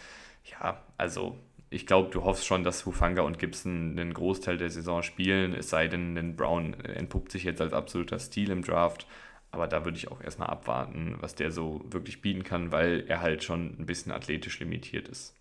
Ja, 0.44 0.82
also 0.98 1.38
ich 1.70 1.86
glaube, 1.86 2.10
du 2.10 2.24
hoffst 2.24 2.46
schon, 2.46 2.64
dass 2.64 2.84
Hufanga 2.84 3.22
und 3.22 3.38
Gibson 3.38 3.98
einen 3.98 4.12
Großteil 4.12 4.58
der 4.58 4.70
Saison 4.70 5.02
spielen, 5.02 5.54
es 5.54 5.70
sei 5.70 5.88
denn, 5.88 6.14
den 6.14 6.36
Brown 6.36 6.74
entpuppt 6.74 7.32
sich 7.32 7.44
jetzt 7.44 7.60
als 7.60 7.72
absoluter 7.72 8.18
Stil 8.18 8.50
im 8.50 8.62
Draft. 8.62 9.06
Aber 9.50 9.66
da 9.66 9.84
würde 9.84 9.98
ich 9.98 10.10
auch 10.10 10.22
erstmal 10.22 10.48
abwarten, 10.48 11.16
was 11.20 11.34
der 11.34 11.50
so 11.50 11.84
wirklich 11.90 12.22
bieten 12.22 12.42
kann, 12.42 12.72
weil 12.72 13.04
er 13.06 13.20
halt 13.20 13.44
schon 13.44 13.76
ein 13.78 13.86
bisschen 13.86 14.12
athletisch 14.12 14.58
limitiert 14.60 15.08
ist. 15.08 15.34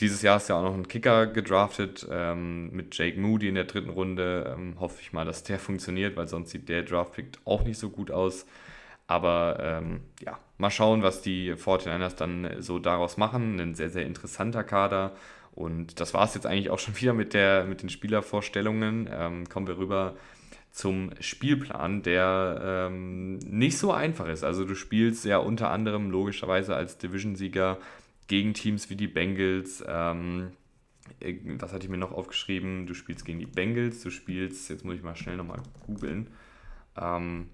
Dieses 0.00 0.22
Jahr 0.22 0.38
ist 0.38 0.48
ja 0.48 0.56
auch 0.56 0.62
noch 0.62 0.74
ein 0.74 0.88
Kicker 0.88 1.26
gedraftet 1.28 2.06
ähm, 2.10 2.70
mit 2.72 2.96
Jake 2.96 3.20
Moody 3.20 3.48
in 3.48 3.54
der 3.54 3.64
dritten 3.64 3.90
Runde. 3.90 4.52
Ähm, 4.56 4.80
hoffe 4.80 5.00
ich 5.00 5.12
mal, 5.12 5.24
dass 5.24 5.44
der 5.44 5.58
funktioniert, 5.60 6.16
weil 6.16 6.26
sonst 6.28 6.50
sieht 6.50 6.68
der 6.68 6.82
Draftpick 6.82 7.38
auch 7.44 7.62
nicht 7.64 7.78
so 7.78 7.90
gut 7.90 8.10
aus. 8.10 8.46
Aber 9.06 9.58
ähm, 9.60 10.00
ja, 10.20 10.38
mal 10.58 10.70
schauen, 10.70 11.02
was 11.02 11.22
die 11.22 11.54
49ers 11.54 12.16
dann 12.16 12.56
so 12.60 12.78
daraus 12.78 13.16
machen. 13.16 13.60
Ein 13.60 13.74
sehr, 13.74 13.90
sehr 13.90 14.06
interessanter 14.06 14.64
Kader. 14.64 15.12
Und 15.54 16.00
das 16.00 16.14
war 16.14 16.24
es 16.24 16.34
jetzt 16.34 16.46
eigentlich 16.46 16.70
auch 16.70 16.78
schon 16.78 16.96
wieder 16.96 17.12
mit, 17.12 17.34
der, 17.34 17.64
mit 17.64 17.82
den 17.82 17.90
Spielervorstellungen. 17.90 19.08
Ähm, 19.12 19.48
kommen 19.48 19.66
wir 19.66 19.76
rüber 19.76 20.16
zum 20.70 21.10
Spielplan, 21.20 22.02
der 22.02 22.88
ähm, 22.90 23.36
nicht 23.38 23.76
so 23.76 23.92
einfach 23.92 24.26
ist. 24.26 24.42
Also 24.42 24.64
du 24.64 24.74
spielst 24.74 25.24
ja 25.26 25.36
unter 25.36 25.70
anderem 25.70 26.10
logischerweise 26.10 26.74
als 26.74 26.96
Division-Sieger 26.96 27.78
gegen 28.26 28.54
Teams 28.54 28.88
wie 28.88 28.96
die 28.96 29.08
Bengals. 29.08 29.84
Ähm, 29.86 30.52
äh, 31.20 31.34
was 31.58 31.74
hatte 31.74 31.84
ich 31.84 31.90
mir 31.90 31.98
noch 31.98 32.12
aufgeschrieben? 32.12 32.86
Du 32.86 32.94
spielst 32.94 33.26
gegen 33.26 33.38
die 33.38 33.46
Bengals, 33.46 34.02
du 34.02 34.10
spielst, 34.10 34.70
jetzt 34.70 34.84
muss 34.84 34.94
ich 34.94 35.02
mal 35.02 35.16
schnell 35.16 35.36
nochmal 35.36 35.60
googeln. 35.86 36.28
Ähm, 36.96 37.48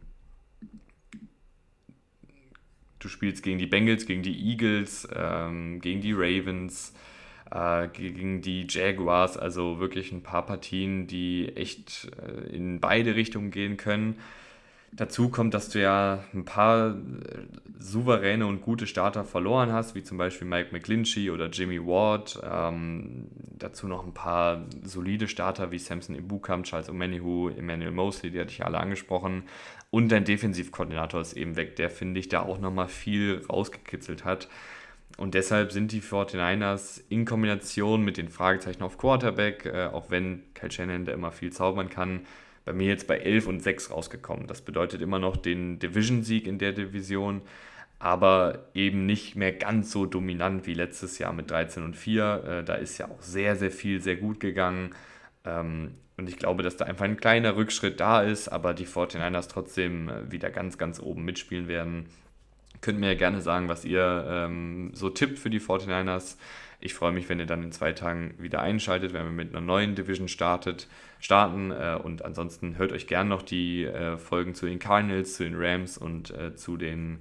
du 2.98 3.08
spielst 3.08 3.42
gegen 3.42 3.58
die 3.58 3.66
Bengals, 3.66 4.06
gegen 4.06 4.22
die 4.22 4.50
Eagles, 4.50 5.08
ähm, 5.14 5.80
gegen 5.80 6.00
die 6.00 6.12
Ravens, 6.12 6.92
äh, 7.50 7.88
gegen 7.88 8.42
die 8.42 8.66
Jaguars, 8.68 9.36
also 9.36 9.78
wirklich 9.78 10.12
ein 10.12 10.22
paar 10.22 10.44
Partien, 10.44 11.06
die 11.06 11.52
echt 11.56 12.10
äh, 12.22 12.54
in 12.54 12.80
beide 12.80 13.14
Richtungen 13.14 13.50
gehen 13.50 13.76
können. 13.76 14.16
Dazu 14.92 15.28
kommt, 15.28 15.54
dass 15.54 15.68
du 15.68 15.80
ja 15.80 16.24
ein 16.32 16.44
paar 16.44 16.90
äh, 16.90 16.94
souveräne 17.78 18.46
und 18.46 18.62
gute 18.62 18.86
Starter 18.86 19.24
verloren 19.24 19.72
hast, 19.72 19.94
wie 19.94 20.02
zum 20.02 20.18
Beispiel 20.18 20.48
Mike 20.48 20.70
McGlinchey 20.72 21.30
oder 21.30 21.48
Jimmy 21.50 21.78
Ward. 21.78 22.40
Ähm, 22.42 23.28
dazu 23.58 23.86
noch 23.86 24.06
ein 24.06 24.14
paar 24.14 24.64
solide 24.82 25.28
Starter 25.28 25.70
wie 25.70 25.78
Samson 25.78 26.16
Ibukam, 26.16 26.62
Charles 26.62 26.88
Omenihu, 26.88 27.50
Emmanuel 27.50 27.90
Mosley, 27.90 28.30
die 28.30 28.40
hatte 28.40 28.50
ich 28.50 28.58
ja 28.58 28.66
alle 28.66 28.80
angesprochen. 28.80 29.44
Und 29.90 30.10
dein 30.10 30.24
Defensivkoordinator 30.24 31.20
ist 31.20 31.34
eben 31.34 31.56
weg, 31.56 31.76
der, 31.76 31.90
finde 31.90 32.20
ich, 32.20 32.28
da 32.28 32.42
auch 32.42 32.58
nochmal 32.58 32.88
viel 32.88 33.44
rausgekitzelt 33.48 34.24
hat. 34.24 34.48
Und 35.16 35.34
deshalb 35.34 35.72
sind 35.72 35.92
die 35.92 36.00
49ers 36.00 37.02
in 37.08 37.24
Kombination 37.24 38.04
mit 38.04 38.16
den 38.16 38.28
Fragezeichen 38.28 38.82
auf 38.82 38.98
Quarterback, 38.98 39.66
äh, 39.66 39.86
auch 39.86 40.10
wenn 40.10 40.42
Kyle 40.54 40.70
Shannon 40.70 41.04
da 41.04 41.12
immer 41.12 41.32
viel 41.32 41.52
zaubern 41.52 41.90
kann, 41.90 42.20
bei 42.68 42.74
mir 42.74 42.88
jetzt 42.88 43.06
bei 43.06 43.16
11 43.16 43.46
und 43.46 43.62
6 43.62 43.90
rausgekommen. 43.90 44.46
Das 44.46 44.60
bedeutet 44.60 45.00
immer 45.00 45.18
noch 45.18 45.38
den 45.38 45.78
Division-Sieg 45.78 46.46
in 46.46 46.58
der 46.58 46.72
Division, 46.72 47.40
aber 47.98 48.68
eben 48.74 49.06
nicht 49.06 49.36
mehr 49.36 49.52
ganz 49.52 49.90
so 49.90 50.04
dominant 50.04 50.66
wie 50.66 50.74
letztes 50.74 51.18
Jahr 51.18 51.32
mit 51.32 51.50
13 51.50 51.82
und 51.82 51.96
4. 51.96 52.44
Äh, 52.44 52.64
da 52.64 52.74
ist 52.74 52.98
ja 52.98 53.08
auch 53.08 53.22
sehr, 53.22 53.56
sehr 53.56 53.70
viel 53.70 54.02
sehr 54.02 54.16
gut 54.16 54.38
gegangen. 54.38 54.90
Ähm, 55.46 55.94
und 56.18 56.28
ich 56.28 56.36
glaube, 56.36 56.62
dass 56.62 56.76
da 56.76 56.84
einfach 56.84 57.06
ein 57.06 57.16
kleiner 57.16 57.56
Rückschritt 57.56 58.00
da 58.00 58.20
ist, 58.20 58.48
aber 58.48 58.74
die 58.74 58.86
49ers 58.86 59.48
trotzdem 59.48 60.10
äh, 60.10 60.30
wieder 60.30 60.50
ganz, 60.50 60.76
ganz 60.76 61.00
oben 61.00 61.24
mitspielen 61.24 61.68
werden. 61.68 62.04
Könnt 62.82 63.00
mir 63.00 63.12
ja 63.12 63.18
gerne 63.18 63.40
sagen, 63.40 63.70
was 63.70 63.86
ihr 63.86 64.26
ähm, 64.28 64.90
so 64.92 65.08
tippt 65.08 65.38
für 65.38 65.48
die 65.48 65.60
49ers. 65.60 66.36
Ich 66.80 66.92
freue 66.92 67.12
mich, 67.12 67.30
wenn 67.30 67.40
ihr 67.40 67.46
dann 67.46 67.62
in 67.62 67.72
zwei 67.72 67.94
Tagen 67.94 68.34
wieder 68.38 68.60
einschaltet, 68.60 69.14
wenn 69.14 69.24
wir 69.24 69.32
mit 69.32 69.56
einer 69.56 69.64
neuen 69.64 69.94
Division 69.94 70.28
startet, 70.28 70.86
starten. 71.20 71.70
Äh, 71.70 71.98
und 72.02 72.24
ansonsten 72.24 72.78
hört 72.78 72.92
euch 72.92 73.06
gerne 73.06 73.30
noch 73.30 73.42
die 73.42 73.84
äh, 73.84 74.16
Folgen 74.16 74.54
zu 74.54 74.66
den 74.66 74.78
Cardinals, 74.78 75.34
zu 75.34 75.44
den 75.44 75.54
Rams 75.56 75.98
und 75.98 76.30
äh, 76.30 76.54
zu 76.54 76.76
den 76.76 77.20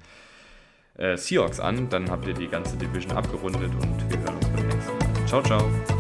Seahawks 1.00 1.60
an. 1.60 1.90
Dann 1.90 2.10
habt 2.10 2.26
ihr 2.26 2.34
die 2.34 2.48
ganze 2.48 2.76
Division 2.76 3.12
abgerundet 3.12 3.72
und 3.72 4.10
wir 4.10 4.18
hören 4.18 4.36
uns 4.36 4.48
beim 4.48 4.68
nächsten 4.68 4.98
Mal. 4.98 5.28
Ciao, 5.28 5.44
ciao. 5.44 5.97